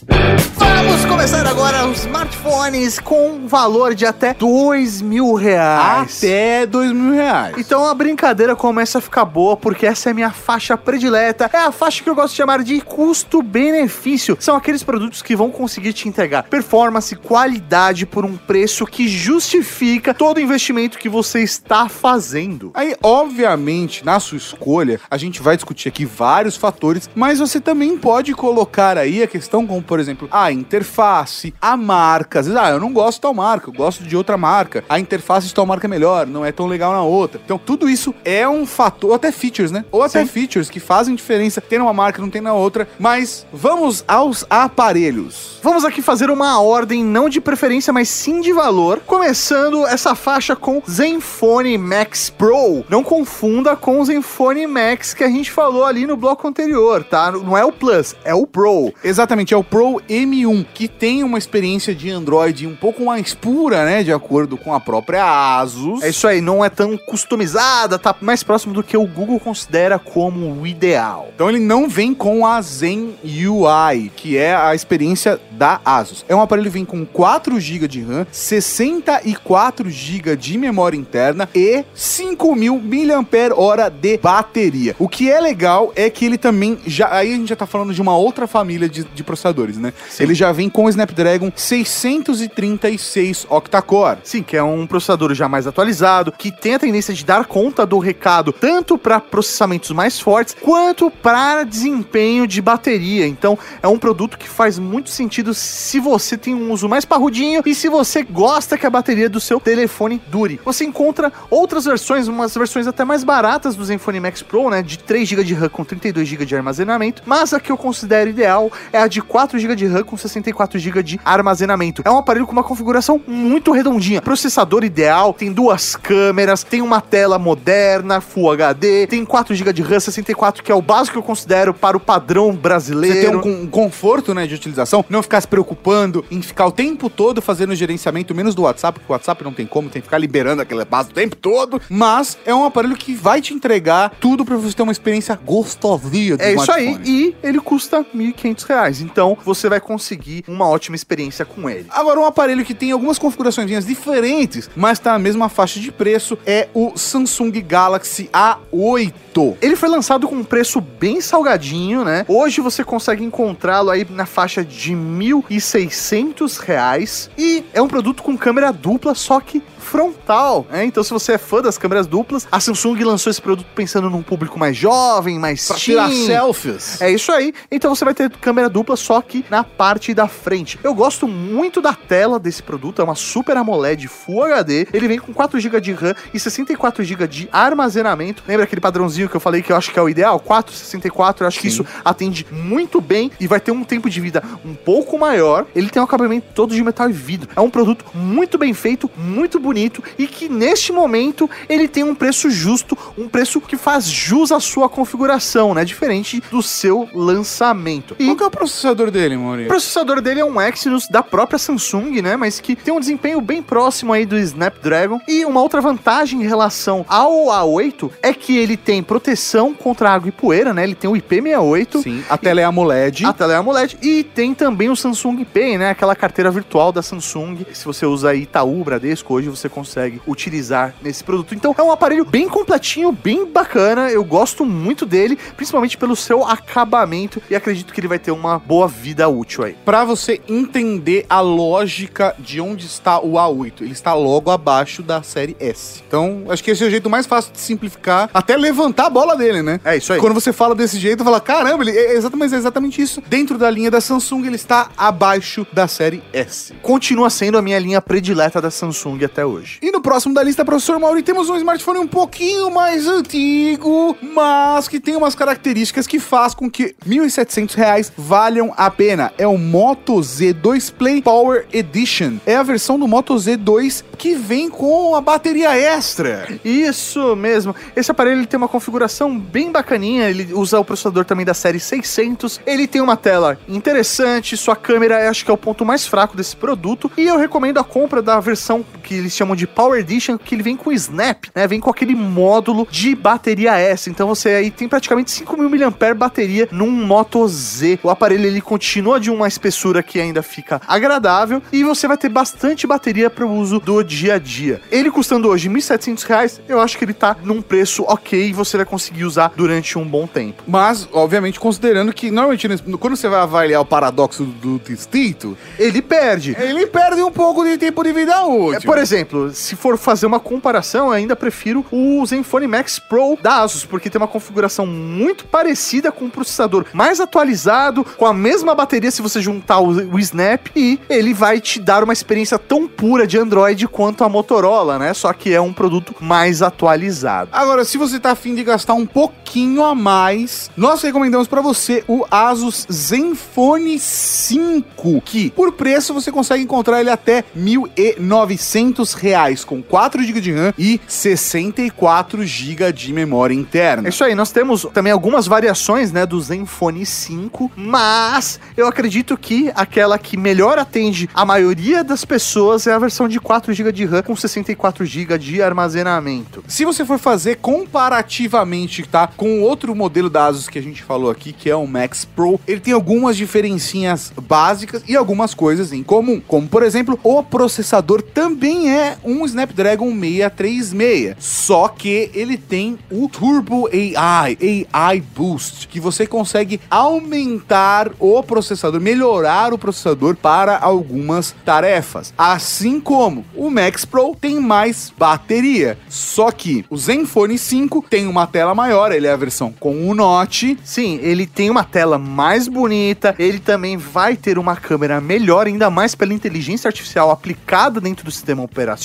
Vamos 0.07 1.05
começar 1.05 1.45
agora 1.45 1.87
os 1.87 1.99
smartphones 1.99 2.99
com 2.99 3.31
um 3.31 3.47
valor 3.47 3.93
de 3.93 4.05
até 4.05 4.33
dois 4.33 5.01
mil 5.01 5.33
reais. 5.33 6.17
Até 6.17 6.65
dois 6.65 6.91
mil 6.91 7.13
reais. 7.13 7.55
Então 7.57 7.85
a 7.85 7.93
brincadeira 7.93 8.55
começa 8.55 8.99
a 8.99 9.01
ficar 9.01 9.25
boa, 9.25 9.57
porque 9.57 9.85
essa 9.85 10.09
é 10.09 10.11
a 10.11 10.13
minha 10.13 10.31
faixa 10.31 10.77
predileta. 10.77 11.49
É 11.51 11.57
a 11.57 11.71
faixa 11.71 12.03
que 12.03 12.09
eu 12.09 12.15
gosto 12.15 12.31
de 12.31 12.37
chamar 12.37 12.63
de 12.63 12.79
custo-benefício. 12.81 14.37
São 14.39 14.55
aqueles 14.55 14.83
produtos 14.83 15.21
que 15.21 15.35
vão 15.35 15.51
conseguir 15.51 15.93
te 15.93 16.07
entregar 16.07 16.43
performance, 16.43 17.15
qualidade 17.15 18.05
por 18.05 18.23
um 18.23 18.37
preço 18.37 18.85
que 18.85 19.07
justifica 19.07 20.13
todo 20.13 20.37
o 20.37 20.41
investimento 20.41 20.97
que 20.97 21.09
você 21.09 21.41
está 21.41 21.89
fazendo. 21.89 22.71
Aí, 22.73 22.95
obviamente, 23.03 24.05
na 24.05 24.19
sua 24.19 24.37
escolha, 24.37 24.99
a 25.09 25.17
gente 25.17 25.41
vai 25.41 25.55
discutir 25.55 25.89
aqui 25.89 26.05
vários 26.05 26.55
fatores, 26.55 27.09
mas 27.15 27.39
você 27.39 27.59
também 27.59 27.97
pode 27.97 28.33
colocar 28.33 28.97
aí 28.97 29.21
a 29.21 29.27
questão 29.27 29.65
como, 29.65 29.81
por 29.97 30.01
exemplo, 30.01 30.29
a 30.31 30.51
interface, 30.51 31.55
a 31.59 31.75
marca. 31.75 32.39
Às 32.39 32.45
vezes, 32.45 32.61
ah, 32.61 32.69
eu 32.69 32.79
não 32.79 32.93
gosto 32.93 33.17
de 33.17 33.21
tal 33.21 33.33
marca, 33.33 33.67
eu 33.67 33.73
gosto 33.73 34.03
de 34.03 34.15
outra 34.15 34.37
marca. 34.37 34.83
A 34.87 34.99
interface 34.99 35.47
de 35.47 35.55
tal 35.55 35.65
marca 35.65 35.87
é 35.87 35.89
melhor, 35.89 36.27
não 36.27 36.45
é 36.45 36.51
tão 36.51 36.67
legal 36.67 36.93
na 36.93 37.01
outra. 37.01 37.41
Então, 37.43 37.57
tudo 37.57 37.89
isso 37.89 38.13
é 38.23 38.47
um 38.47 38.63
fator, 38.63 39.09
ou 39.09 39.15
até 39.15 39.31
features, 39.31 39.71
né? 39.71 39.83
Ou 39.91 40.03
até 40.03 40.21
Sim. 40.21 40.27
features 40.27 40.69
que 40.69 40.79
fazem 40.79 41.15
diferença, 41.15 41.59
tem 41.59 41.79
numa 41.79 41.93
marca, 41.93 42.21
não 42.21 42.29
tem 42.29 42.41
na 42.41 42.53
outra. 42.53 42.87
Mas 42.99 43.43
vamos 43.51 44.05
aos 44.07 44.45
aparelhos. 44.47 45.57
Vamos 45.63 45.83
aqui 45.83 46.03
fazer 46.03 46.29
uma 46.29 46.61
ordem 46.61 47.03
não 47.03 47.27
de 47.27 47.41
preferência, 47.41 47.91
mas 47.91 48.07
sim 48.07 48.39
de 48.39 48.53
valor, 48.53 48.99
começando 48.99 49.85
essa 49.87 50.13
faixa 50.13 50.55
com 50.55 50.81
Zenfone 50.87 51.77
Max 51.77 52.29
Pro. 52.29 52.85
Não 52.87 53.03
confunda 53.03 53.75
com 53.75 53.99
o 53.99 54.05
Zenfone 54.05 54.67
Max 54.67 55.15
que 55.15 55.23
a 55.23 55.29
gente 55.29 55.51
falou 55.51 55.83
ali 55.83 56.05
no 56.05 56.15
bloco 56.15 56.47
anterior, 56.47 57.03
tá? 57.03 57.31
Não 57.31 57.57
é 57.57 57.65
o 57.65 57.71
Plus, 57.71 58.15
é 58.23 58.33
o 58.33 58.45
Pro. 58.45 58.93
Exatamente, 59.03 59.53
é 59.53 59.57
o 59.57 59.63
Pro 59.63 59.86
M1, 59.95 60.65
que 60.73 60.87
tem 60.87 61.23
uma 61.23 61.37
experiência 61.37 61.93
de 61.95 62.09
Android 62.09 62.67
um 62.67 62.75
pouco 62.75 63.05
mais 63.05 63.33
pura, 63.33 63.85
né? 63.85 64.03
De 64.03 64.11
acordo 64.11 64.57
com 64.57 64.73
a 64.73 64.79
própria 64.79 65.57
Asus. 65.59 66.03
É 66.03 66.09
isso 66.09 66.27
aí, 66.27 66.41
não 66.41 66.63
é 66.63 66.69
tão 66.69 66.97
customizada, 66.97 67.97
tá 67.97 68.15
mais 68.21 68.43
próximo 68.43 68.73
do 68.73 68.83
que 68.83 68.95
o 68.95 69.05
Google 69.05 69.39
considera 69.39 69.97
como 69.97 70.61
o 70.61 70.67
ideal. 70.67 71.29
Então 71.33 71.49
ele 71.49 71.59
não 71.59 71.87
vem 71.87 72.13
com 72.13 72.45
a 72.45 72.61
Zen 72.61 73.15
UI, 73.23 74.11
que 74.15 74.37
é 74.37 74.55
a 74.55 74.73
experiência 74.75 75.39
da 75.51 75.81
Asus. 75.83 76.25
É 76.27 76.35
um 76.35 76.41
aparelho 76.41 76.67
que 76.67 76.73
vem 76.73 76.85
com 76.85 77.05
4 77.05 77.59
GB 77.59 77.87
de 77.87 78.01
RAM, 78.01 78.27
64 78.31 79.89
GB 79.89 80.35
de 80.35 80.57
memória 80.57 80.97
interna 80.97 81.49
e 81.53 81.83
5000 81.93 82.79
mAh 82.79 83.89
de 83.89 84.17
bateria. 84.17 84.95
O 84.99 85.07
que 85.07 85.31
é 85.31 85.39
legal 85.39 85.91
é 85.95 86.09
que 86.09 86.25
ele 86.25 86.37
também 86.37 86.77
já 86.85 87.13
aí 87.13 87.33
a 87.33 87.37
gente 87.37 87.49
já 87.49 87.55
tá 87.55 87.65
falando 87.65 87.93
de 87.93 88.01
uma 88.01 88.17
outra 88.17 88.47
família 88.47 88.87
de, 88.87 89.03
de 89.03 89.23
processadores, 89.23 89.76
né? 89.77 89.93
Ele 90.19 90.33
já 90.33 90.51
vem 90.51 90.69
com 90.69 90.85
o 90.85 90.89
Snapdragon 90.89 91.51
636 91.55 93.47
octa-core. 93.49 94.19
Sim, 94.23 94.43
que 94.43 94.57
é 94.57 94.63
um 94.63 94.85
processador 94.85 95.33
já 95.33 95.47
mais 95.47 95.67
atualizado, 95.67 96.31
que 96.31 96.51
tem 96.51 96.75
a 96.75 96.79
tendência 96.79 97.13
de 97.13 97.25
dar 97.25 97.45
conta 97.45 97.85
do 97.85 97.99
recado 97.99 98.51
tanto 98.51 98.97
para 98.97 99.19
processamentos 99.19 99.91
mais 99.91 100.19
fortes 100.19 100.55
quanto 100.61 101.09
para 101.09 101.63
desempenho 101.63 102.47
de 102.47 102.61
bateria. 102.61 103.27
Então, 103.27 103.57
é 103.81 103.87
um 103.87 103.97
produto 103.97 104.37
que 104.37 104.47
faz 104.47 104.79
muito 104.79 105.09
sentido 105.09 105.53
se 105.53 105.99
você 105.99 106.37
tem 106.37 106.53
um 106.53 106.71
uso 106.71 106.89
mais 106.89 107.05
parrudinho 107.05 107.61
e 107.65 107.75
se 107.75 107.89
você 107.89 108.23
gosta 108.23 108.77
que 108.77 108.85
a 108.85 108.89
bateria 108.89 109.29
do 109.29 109.39
seu 109.39 109.59
telefone 109.59 110.21
dure. 110.27 110.59
Você 110.65 110.85
encontra 110.85 111.31
outras 111.49 111.85
versões, 111.85 112.27
umas 112.27 112.53
versões 112.55 112.87
até 112.87 113.03
mais 113.03 113.23
baratas 113.23 113.75
do 113.75 113.85
Zenfone 113.85 114.19
Max 114.19 114.41
Pro, 114.41 114.69
né, 114.69 114.81
de 114.81 114.97
3 114.99 115.27
GB 115.27 115.43
de 115.43 115.53
RAM 115.53 115.69
com 115.69 115.83
32 115.83 116.27
GB 116.27 116.45
de 116.45 116.55
armazenamento, 116.55 117.21
mas 117.25 117.53
a 117.53 117.59
que 117.59 117.71
eu 117.71 117.77
considero 117.77 118.29
ideal 118.29 118.71
é 118.91 118.99
a 118.99 119.07
de 119.07 119.21
4 119.21 119.56
GB 119.59 119.75
de 119.75 119.85
RAM 119.87 120.03
com 120.03 120.17
64 120.17 120.77
GB 120.79 121.03
de 121.03 121.19
armazenamento. 121.23 122.01
É 122.05 122.11
um 122.11 122.17
aparelho 122.17 122.45
com 122.45 122.51
uma 122.53 122.63
configuração 122.63 123.21
muito 123.27 123.71
redondinha. 123.71 124.21
Processador 124.21 124.83
ideal, 124.83 125.33
tem 125.33 125.51
duas 125.51 125.95
câmeras, 125.95 126.63
tem 126.63 126.81
uma 126.81 127.01
tela 127.01 127.37
moderna, 127.39 128.21
Full 128.21 128.51
HD, 128.51 129.07
tem 129.07 129.25
4 129.25 129.53
GB 129.55 129.73
de 129.73 129.81
RAM, 129.81 129.99
64 129.99 130.63
que 130.63 130.71
é 130.71 130.75
o 130.75 130.81
básico 130.81 131.13
que 131.13 131.19
eu 131.19 131.23
considero 131.23 131.73
para 131.73 131.95
o 131.97 131.99
padrão 131.99 132.51
Você 132.51 132.57
brasileiro. 132.57 133.41
tem 133.41 133.51
um, 133.51 133.61
um 133.63 133.67
conforto, 133.67 134.33
né, 134.33 134.45
de 134.47 134.55
utilização, 134.55 135.03
não 135.09 135.21
ficar 135.23 135.41
se 135.41 135.47
preocupando 135.47 136.25
em 136.29 136.41
ficar 136.41 136.65
o 136.67 136.71
tempo 136.71 137.09
todo 137.09 137.41
fazendo 137.41 137.73
gerenciamento, 137.75 138.33
menos 138.35 138.53
do 138.55 138.63
WhatsApp, 138.63 138.99
porque 138.99 139.11
o 139.11 139.13
WhatsApp 139.13 139.43
não 139.43 139.53
tem 139.53 139.65
como, 139.65 139.89
tem 139.89 140.01
que 140.01 140.07
ficar 140.07 140.17
liberando 140.17 140.61
aquela 140.61 140.85
base 140.85 141.09
o 141.09 141.13
tempo 141.13 141.35
todo. 141.35 141.81
Mas 141.89 142.37
é 142.45 142.53
um 142.53 142.65
aparelho 142.65 142.95
que 142.95 143.13
vai 143.13 143.41
te 143.41 143.53
entregar 143.53 144.11
tudo 144.19 144.43
pra 144.45 144.55
você 144.57 144.75
ter 144.75 144.83
uma 144.83 144.91
experiência 144.91 145.39
gostosinha 145.43 146.37
do 146.37 146.41
É 146.43 146.53
isso 146.53 146.71
aí, 146.71 146.85
smartphone. 146.89 147.09
e 147.19 147.35
ele 147.43 147.59
custa 147.59 148.05
1.500 148.15 148.63
reais. 148.67 149.01
Então 149.01 149.37
você 149.47 149.69
vai 149.69 149.79
conseguir 149.79 150.43
uma 150.47 150.67
ótima 150.67 150.95
experiência 150.95 151.45
com 151.45 151.69
ele. 151.69 151.87
Agora, 151.89 152.19
um 152.19 152.25
aparelho 152.25 152.65
que 152.65 152.73
tem 152.73 152.91
algumas 152.91 153.17
configurações 153.17 153.85
diferentes, 153.85 154.69
mas 154.75 154.99
tá 154.99 155.13
na 155.13 155.19
mesma 155.19 155.49
faixa 155.49 155.79
de 155.79 155.91
preço, 155.91 156.37
é 156.45 156.67
o 156.73 156.97
Samsung 156.97 157.51
Galaxy 157.61 158.29
A8. 158.31 159.57
Ele 159.61 159.75
foi 159.75 159.89
lançado 159.89 160.27
com 160.27 160.35
um 160.35 160.43
preço 160.43 160.81
bem 160.81 161.21
salgadinho, 161.21 162.03
né? 162.03 162.25
Hoje 162.27 162.59
você 162.59 162.83
consegue 162.83 163.23
encontrá-lo 163.23 163.89
aí 163.89 164.05
na 164.09 164.25
faixa 164.25 164.63
de 164.63 164.93
1.600 164.93 166.59
reais 166.59 167.29
e 167.37 167.63
é 167.73 167.81
um 167.81 167.87
produto 167.87 168.23
com 168.23 168.37
câmera 168.37 168.71
dupla, 168.71 169.15
só 169.15 169.39
que 169.39 169.63
frontal, 169.87 170.67
né? 170.69 170.83
Então 170.83 171.01
se 171.01 171.11
você 171.11 171.33
é 171.33 171.37
fã 171.37 171.61
das 171.61 171.77
câmeras 171.77 172.05
duplas, 172.05 172.45
a 172.51 172.59
Samsung 172.59 173.01
lançou 173.03 173.31
esse 173.31 173.41
produto 173.41 173.67
pensando 173.73 174.09
num 174.09 174.21
público 174.21 174.59
mais 174.59 174.75
jovem, 174.75 175.39
mais 175.39 175.65
Pra 175.65 175.77
tirar 175.77 176.11
selfies. 176.11 177.01
É 177.01 177.09
isso 177.09 177.31
aí. 177.31 177.53
Então 177.71 177.95
você 177.95 178.03
vai 178.03 178.13
ter 178.13 178.29
câmera 178.29 178.69
dupla 178.69 178.97
só 178.97 179.21
que 179.21 179.45
na 179.49 179.63
parte 179.63 180.13
da 180.13 180.27
frente. 180.27 180.77
Eu 180.83 180.93
gosto 180.93 181.27
muito 181.27 181.81
da 181.81 181.93
tela 181.93 182.37
desse 182.37 182.61
produto, 182.61 183.01
é 183.01 183.03
uma 183.03 183.15
Super 183.15 183.55
AMOLED 183.57 184.07
Full 184.07 184.43
HD. 184.43 184.87
Ele 184.91 185.07
vem 185.07 185.19
com 185.19 185.33
4 185.33 185.59
GB 185.59 185.79
de 185.79 185.93
RAM 185.93 186.13
e 186.33 186.39
64 186.39 187.03
GB 187.03 187.27
de 187.27 187.49
armazenamento. 187.51 188.43
Lembra 188.47 188.65
aquele 188.65 188.81
padrãozinho 188.81 189.29
que 189.29 189.35
eu 189.35 189.41
falei 189.41 189.61
que 189.61 189.71
eu 189.71 189.77
acho 189.77 189.91
que 189.91 189.97
é 189.97 190.01
o 190.01 190.09
ideal? 190.09 190.39
4, 190.39 190.75
64, 190.75 191.43
eu 191.43 191.47
acho 191.47 191.59
que 191.59 191.67
isso 191.67 191.85
atende 192.03 192.45
muito 192.51 192.99
bem 192.99 193.31
e 193.39 193.47
vai 193.47 193.59
ter 193.59 193.71
um 193.71 193.83
tempo 193.83 194.09
de 194.09 194.19
vida 194.19 194.43
um 194.65 194.75
pouco 194.75 195.17
maior. 195.17 195.65
Ele 195.73 195.89
tem 195.89 196.01
um 196.01 196.05
acabamento 196.05 196.47
todo 196.53 196.75
de 196.75 196.83
metal 196.83 197.09
e 197.09 197.13
vidro. 197.13 197.49
É 197.55 197.61
um 197.61 197.69
produto 197.69 198.05
muito 198.13 198.57
bem 198.57 198.73
feito, 198.73 199.09
muito 199.15 199.59
bonito 199.59 199.76
e 200.17 200.27
que 200.27 200.49
neste 200.49 200.91
momento 200.91 201.49
ele 201.69 201.87
tem 201.87 202.03
um 202.03 202.15
preço 202.15 202.49
justo, 202.49 202.97
um 203.17 203.27
preço 203.27 203.61
que 203.61 203.77
faz 203.77 204.05
jus 204.05 204.51
à 204.51 204.59
sua 204.59 204.89
configuração, 204.89 205.73
né? 205.73 205.85
Diferente 205.85 206.41
do 206.51 206.61
seu 206.61 207.07
lançamento. 207.13 208.15
E 208.19 208.25
Qual 208.35 208.45
é 208.45 208.47
o 208.47 208.51
processador 208.51 209.11
dele, 209.11 209.35
o 209.35 209.41
Maurício? 209.41 209.67
processador 209.69 210.21
dele 210.21 210.39
é 210.41 210.45
um 210.45 210.59
Exynos 210.61 211.07
da 211.07 211.21
própria 211.23 211.59
Samsung, 211.59 212.21
né? 212.21 212.35
Mas 212.35 212.59
que 212.59 212.75
tem 212.75 212.93
um 212.93 212.99
desempenho 212.99 213.39
bem 213.41 213.61
próximo 213.61 214.13
aí 214.13 214.25
do 214.25 214.37
Snapdragon. 214.37 215.19
E 215.27 215.45
uma 215.45 215.61
outra 215.61 215.81
vantagem 215.81 216.41
em 216.41 216.47
relação 216.47 217.05
ao 217.07 217.47
A8 217.47 218.11
é 218.21 218.33
que 218.33 218.57
ele 218.57 218.75
tem 218.75 219.03
proteção 219.03 219.73
contra 219.73 220.09
água 220.11 220.29
e 220.29 220.31
poeira, 220.31 220.73
né? 220.73 220.83
Ele 220.83 220.95
tem 220.95 221.09
o 221.09 221.13
IP68. 221.13 222.01
Sim, 222.01 222.23
a 222.29 222.37
tela 222.37 222.61
é 222.61 222.63
AMOLED. 222.63 223.25
A 223.25 223.33
tela 223.33 223.53
é 223.53 223.55
AMOLED 223.57 223.97
e 224.01 224.23
tem 224.23 224.53
também 224.53 224.89
o 224.89 224.95
Samsung 224.95 225.43
Pay, 225.45 225.77
né? 225.77 225.89
Aquela 225.89 226.15
carteira 226.15 226.49
virtual 226.51 226.91
da 226.91 227.01
Samsung. 227.01 227.65
Se 227.73 227.85
você 227.85 228.05
usa 228.05 228.33
Itaú, 228.35 228.83
Bradesco, 228.83 229.33
hoje 229.33 229.49
você 229.49 229.66
consegue 229.69 230.21
utilizar 230.27 230.93
nesse 231.01 231.23
produto. 231.23 231.55
Então 231.55 231.75
é 231.77 231.83
um 231.83 231.91
aparelho 231.91 232.25
bem 232.25 232.47
completinho, 232.47 233.11
bem 233.11 233.45
bacana. 233.45 234.09
Eu 234.09 234.23
gosto 234.23 234.65
muito 234.65 235.05
dele, 235.05 235.37
principalmente 235.55 235.97
pelo 235.97 236.15
seu 236.15 236.43
acabamento 236.45 237.41
e 237.49 237.55
acredito 237.55 237.93
que 237.93 237.99
ele 237.99 238.07
vai 238.07 238.19
ter 238.19 238.31
uma 238.31 238.59
boa 238.59 238.87
vida 238.87 239.27
útil 239.27 239.63
aí. 239.63 239.75
Pra 239.85 240.03
você 240.05 240.41
entender 240.47 241.25
a 241.29 241.41
lógica 241.41 242.35
de 242.39 242.59
onde 242.61 242.85
está 242.85 243.19
o 243.19 243.33
A8, 243.33 243.81
ele 243.81 243.91
está 243.91 244.13
logo 244.13 244.51
abaixo 244.51 245.01
da 245.01 245.21
série 245.21 245.55
S. 245.59 246.03
Então, 246.07 246.45
acho 246.49 246.63
que 246.63 246.71
esse 246.71 246.83
é 246.83 246.87
o 246.87 246.89
jeito 246.89 247.09
mais 247.09 247.25
fácil 247.25 247.51
de 247.53 247.59
simplificar, 247.59 248.29
até 248.33 248.55
levantar 248.57 249.07
a 249.07 249.09
bola 249.09 249.35
dele, 249.35 249.61
né? 249.61 249.79
É 249.83 249.97
isso 249.97 250.13
aí. 250.13 250.19
Quando 250.19 250.33
você 250.33 250.51
fala 250.51 250.75
desse 250.75 250.99
jeito, 250.99 251.23
fala, 251.23 251.39
caramba, 251.39 251.83
ele 251.83 251.97
é 251.97 252.13
exatamente, 252.15 252.53
é 252.53 252.57
exatamente 252.57 253.01
isso. 253.01 253.21
Dentro 253.27 253.57
da 253.57 253.69
linha 253.69 253.91
da 253.91 254.01
Samsung, 254.01 254.45
ele 254.45 254.55
está 254.55 254.89
abaixo 254.97 255.65
da 255.71 255.87
série 255.87 256.23
S. 256.33 256.73
Continua 256.81 257.29
sendo 257.29 257.57
a 257.57 257.61
minha 257.61 257.79
linha 257.79 258.01
predileta 258.01 258.61
da 258.61 258.71
Samsung 258.71 259.23
até 259.23 259.45
hoje. 259.47 259.79
E 259.81 259.91
no 259.91 260.01
próximo 260.01 260.33
da 260.33 260.43
lista, 260.43 260.63
professor 260.63 260.99
Mauri, 260.99 261.23
temos 261.23 261.49
um 261.49 261.55
smartphone 261.55 261.99
um 261.99 262.07
pouquinho 262.07 262.69
mais 262.69 263.07
antigo, 263.07 264.15
mas 264.21 264.87
que 264.87 264.99
tem 264.99 265.15
umas 265.15 265.35
características 265.35 266.05
que 266.05 266.19
faz 266.19 266.53
com 266.53 266.69
que 266.69 266.95
1.700 267.07 267.73
reais 267.75 268.11
valham 268.15 268.73
a 268.77 268.89
pena. 268.91 269.33
É 269.37 269.47
o 269.47 269.57
Moto 269.57 270.15
Z2 270.15 270.93
Play 270.93 271.21
Power 271.21 271.65
Edition. 271.71 272.37
É 272.45 272.55
a 272.55 272.63
versão 272.63 272.99
do 272.99 273.07
Moto 273.07 273.33
Z2 273.35 274.03
que 274.17 274.35
vem 274.35 274.69
com 274.69 275.15
a 275.15 275.21
bateria 275.21 275.75
extra. 275.77 276.47
Isso 276.63 277.35
mesmo. 277.35 277.75
Esse 277.95 278.11
aparelho 278.11 278.39
ele 278.39 278.47
tem 278.47 278.57
uma 278.57 278.67
configuração 278.67 279.37
bem 279.37 279.71
bacaninha. 279.71 280.29
Ele 280.29 280.53
usa 280.53 280.79
o 280.79 280.85
processador 280.85 281.25
também 281.25 281.45
da 281.45 281.53
série 281.53 281.79
600. 281.79 282.59
Ele 282.65 282.87
tem 282.87 283.01
uma 283.01 283.15
tela 283.15 283.57
interessante. 283.67 284.57
Sua 284.57 284.75
câmera, 284.75 285.29
acho 285.29 285.45
que 285.45 285.51
é 285.51 285.53
o 285.53 285.57
ponto 285.57 285.85
mais 285.85 286.07
fraco 286.07 286.35
desse 286.35 286.55
produto. 286.55 287.11
E 287.17 287.25
eu 287.25 287.37
recomendo 287.37 287.77
a 287.77 287.83
compra 287.83 288.21
da 288.21 288.39
versão 288.39 288.85
que 289.03 289.15
eles 289.15 289.36
chamam 289.37 289.55
de 289.55 289.67
Power 289.67 289.99
Edition, 289.99 290.37
que 290.37 290.55
ele 290.55 290.63
vem 290.63 290.75
com 290.75 290.91
Snap, 290.91 291.45
né? 291.55 291.67
Vem 291.67 291.79
com 291.79 291.89
aquele 291.89 292.15
módulo 292.15 292.87
de 292.89 293.15
bateria 293.15 293.75
S. 293.77 294.09
Então 294.09 294.27
você 294.27 294.49
aí 294.49 294.71
tem 294.71 294.87
praticamente 294.87 295.31
5.000 295.31 295.79
mAh 295.91 296.13
bateria 296.15 296.67
num 296.71 296.89
Moto 296.91 297.47
Z. 297.47 297.99
O 298.03 298.09
aparelho 298.09 298.45
ele 298.45 298.61
continua 298.61 299.19
de 299.19 299.29
uma 299.31 299.47
espessura 299.47 300.01
que 300.03 300.19
ainda 300.19 300.41
fica 300.41 300.81
agradável 300.87 301.61
e 301.71 301.83
você 301.83 302.07
vai 302.07 302.17
ter 302.17 302.29
bastante 302.29 302.87
bateria 302.87 303.29
para 303.29 303.45
o 303.45 303.53
uso 303.55 303.79
do 303.79 304.03
dia 304.03 304.35
a 304.35 304.39
dia. 304.39 304.81
Ele 304.91 305.11
custando 305.11 305.47
hoje 305.49 305.69
1.700 305.69 306.23
reais, 306.23 306.61
eu 306.67 306.79
acho 306.79 306.97
que 306.97 307.05
ele 307.05 307.13
tá 307.13 307.35
num 307.43 307.61
preço 307.61 308.03
ok 308.03 308.49
e 308.49 308.53
você 308.53 308.77
vai 308.77 308.85
conseguir 308.85 309.23
usar 309.25 309.51
durante 309.55 309.97
um 309.97 310.05
bom 310.05 310.25
tempo. 310.27 310.63
Mas, 310.67 311.07
obviamente, 311.11 311.59
considerando 311.59 312.11
que 312.13 312.31
normalmente 312.31 312.67
quando 312.99 313.15
você 313.15 313.27
vai 313.27 313.39
avaliar 313.41 313.81
o 313.81 313.85
paradoxo 313.85 314.43
do 314.45 314.79
distinto, 314.79 315.57
Ele 315.77 316.01
perde. 316.01 316.55
ele 316.59 316.87
perde 316.87 317.21
um 317.21 317.31
pouco 317.31 317.63
de 317.63 317.77
tempo 317.77 318.03
de 318.03 318.11
vida 318.11 318.33
É, 318.33 318.43
útil. 318.43 318.81
por 318.81 318.97
exemplo, 318.97 319.26
se 319.53 319.75
for 319.75 319.97
fazer 319.97 320.25
uma 320.25 320.39
comparação, 320.39 321.07
eu 321.07 321.13
ainda 321.13 321.35
prefiro 321.35 321.85
o 321.91 322.25
Zenfone 322.25 322.67
Max 322.67 322.99
Pro 322.99 323.37
da 323.41 323.61
Asus, 323.61 323.85
porque 323.85 324.09
tem 324.09 324.19
uma 324.19 324.27
configuração 324.27 324.85
muito 324.85 325.45
parecida 325.45 326.11
com 326.11 326.25
um 326.25 326.29
processador 326.29 326.85
mais 326.93 327.19
atualizado, 327.19 328.03
com 328.03 328.25
a 328.25 328.33
mesma 328.33 328.75
bateria 328.75 329.11
se 329.11 329.21
você 329.21 329.41
juntar 329.41 329.79
o, 329.79 329.89
o 330.13 330.19
Snap, 330.19 330.67
e 330.75 330.99
ele 331.09 331.33
vai 331.33 331.59
te 331.59 331.79
dar 331.79 332.03
uma 332.03 332.13
experiência 332.13 332.57
tão 332.57 332.87
pura 332.87 333.27
de 333.27 333.37
Android 333.37 333.87
quanto 333.87 334.23
a 334.23 334.29
Motorola, 334.29 334.97
né? 334.99 335.13
Só 335.13 335.31
que 335.33 335.53
é 335.53 335.61
um 335.61 335.73
produto 335.73 336.15
mais 336.19 336.61
atualizado. 336.61 337.49
Agora, 337.51 337.85
se 337.85 337.97
você 337.97 338.19
tá 338.19 338.31
afim 338.31 338.55
de 338.55 338.63
gastar 338.63 338.93
um 338.93 339.05
pouquinho 339.05 339.83
a 339.83 339.95
mais, 339.95 340.69
nós 340.75 341.01
recomendamos 341.01 341.47
pra 341.47 341.61
você 341.61 342.03
o 342.07 342.25
Asus 342.29 342.85
Zenfone 342.91 343.99
5, 343.99 345.21
que 345.21 345.51
por 345.51 345.71
preço 345.71 346.13
você 346.13 346.31
consegue 346.31 346.63
encontrar 346.63 346.99
ele 346.99 347.09
até 347.09 347.43
R$ 347.55 347.61
1.900 347.61 349.16
reais, 349.19 349.63
com 349.63 349.81
4 349.81 350.23
GB 350.23 350.41
de 350.41 350.51
RAM 350.53 350.73
e 350.77 350.99
64 351.07 352.45
GB 352.45 352.91
de 352.93 353.13
memória 353.13 353.53
interna. 353.53 354.07
É 354.07 354.09
isso 354.09 354.23
aí, 354.23 354.35
nós 354.35 354.51
temos 354.51 354.85
também 354.93 355.11
algumas 355.11 355.47
variações, 355.47 356.11
né, 356.11 356.25
do 356.25 356.39
Zenfone 356.39 357.05
5, 357.05 357.71
mas 357.75 358.59
eu 358.75 358.87
acredito 358.87 359.37
que 359.37 359.71
aquela 359.75 360.17
que 360.17 360.37
melhor 360.37 360.79
atende 360.79 361.29
a 361.33 361.45
maioria 361.45 362.03
das 362.03 362.25
pessoas 362.25 362.87
é 362.87 362.93
a 362.93 362.99
versão 362.99 363.27
de 363.27 363.39
4 363.39 363.73
GB 363.73 363.91
de 363.91 364.05
RAM 364.05 364.21
com 364.21 364.35
64 364.35 365.05
GB 365.05 365.37
de 365.37 365.61
armazenamento. 365.61 366.63
Se 366.67 366.85
você 366.85 367.05
for 367.05 367.19
fazer 367.19 367.57
comparativamente, 367.57 369.03
tá? 369.03 369.27
Com 369.27 369.61
outro 369.61 369.95
modelo 369.95 370.29
da 370.29 370.45
Asus 370.45 370.67
que 370.67 370.79
a 370.79 370.81
gente 370.81 371.03
falou 371.03 371.29
aqui, 371.29 371.53
que 371.53 371.69
é 371.69 371.75
o 371.75 371.87
Max 371.87 372.25
Pro, 372.25 372.59
ele 372.67 372.79
tem 372.79 372.93
algumas 372.93 373.37
diferencinhas 373.37 374.31
básicas 374.41 375.03
e 375.07 375.15
algumas 375.15 375.53
coisas 375.53 375.93
em 375.93 376.03
comum. 376.03 376.41
Como, 376.47 376.67
por 376.67 376.83
exemplo, 376.83 377.19
o 377.23 377.43
processador 377.43 378.21
também 378.21 378.91
é 378.91 379.06
um 379.23 379.45
Snapdragon 379.45 380.11
636. 380.11 381.35
Só 381.39 381.87
que 381.87 382.31
ele 382.33 382.57
tem 382.57 382.97
o 383.11 383.27
Turbo 383.27 383.87
AI, 383.87 384.85
AI 384.91 385.21
Boost, 385.21 385.87
que 385.87 385.99
você 385.99 386.25
consegue 386.25 386.79
aumentar 386.89 388.11
o 388.19 388.41
processador, 388.43 388.99
melhorar 388.99 389.73
o 389.73 389.77
processador 389.77 390.35
para 390.35 390.77
algumas 390.77 391.55
tarefas. 391.63 392.33
Assim 392.37 392.99
como 392.99 393.45
o 393.55 393.69
Max 393.69 394.05
Pro 394.05 394.35
tem 394.39 394.59
mais 394.59 395.13
bateria. 395.17 395.97
Só 396.09 396.51
que 396.51 396.85
o 396.89 396.97
Zenfone 396.97 397.57
5 397.57 398.05
tem 398.09 398.27
uma 398.27 398.47
tela 398.47 398.73
maior, 398.73 399.11
ele 399.11 399.27
é 399.27 399.31
a 399.31 399.37
versão 399.37 399.73
com 399.79 400.09
o 400.09 400.13
Note. 400.13 400.77
Sim, 400.83 401.19
ele 401.21 401.45
tem 401.45 401.69
uma 401.69 401.83
tela 401.83 402.17
mais 402.17 402.67
bonita, 402.67 403.35
ele 403.37 403.59
também 403.59 403.97
vai 403.97 404.35
ter 404.35 404.57
uma 404.57 404.75
câmera 404.75 405.21
melhor, 405.21 405.67
ainda 405.67 405.89
mais 405.89 406.15
pela 406.15 406.33
inteligência 406.33 406.87
artificial 406.87 407.31
aplicada 407.31 407.99
dentro 407.99 408.25
do 408.25 408.31
sistema 408.31 408.63
operacional. 408.63 408.96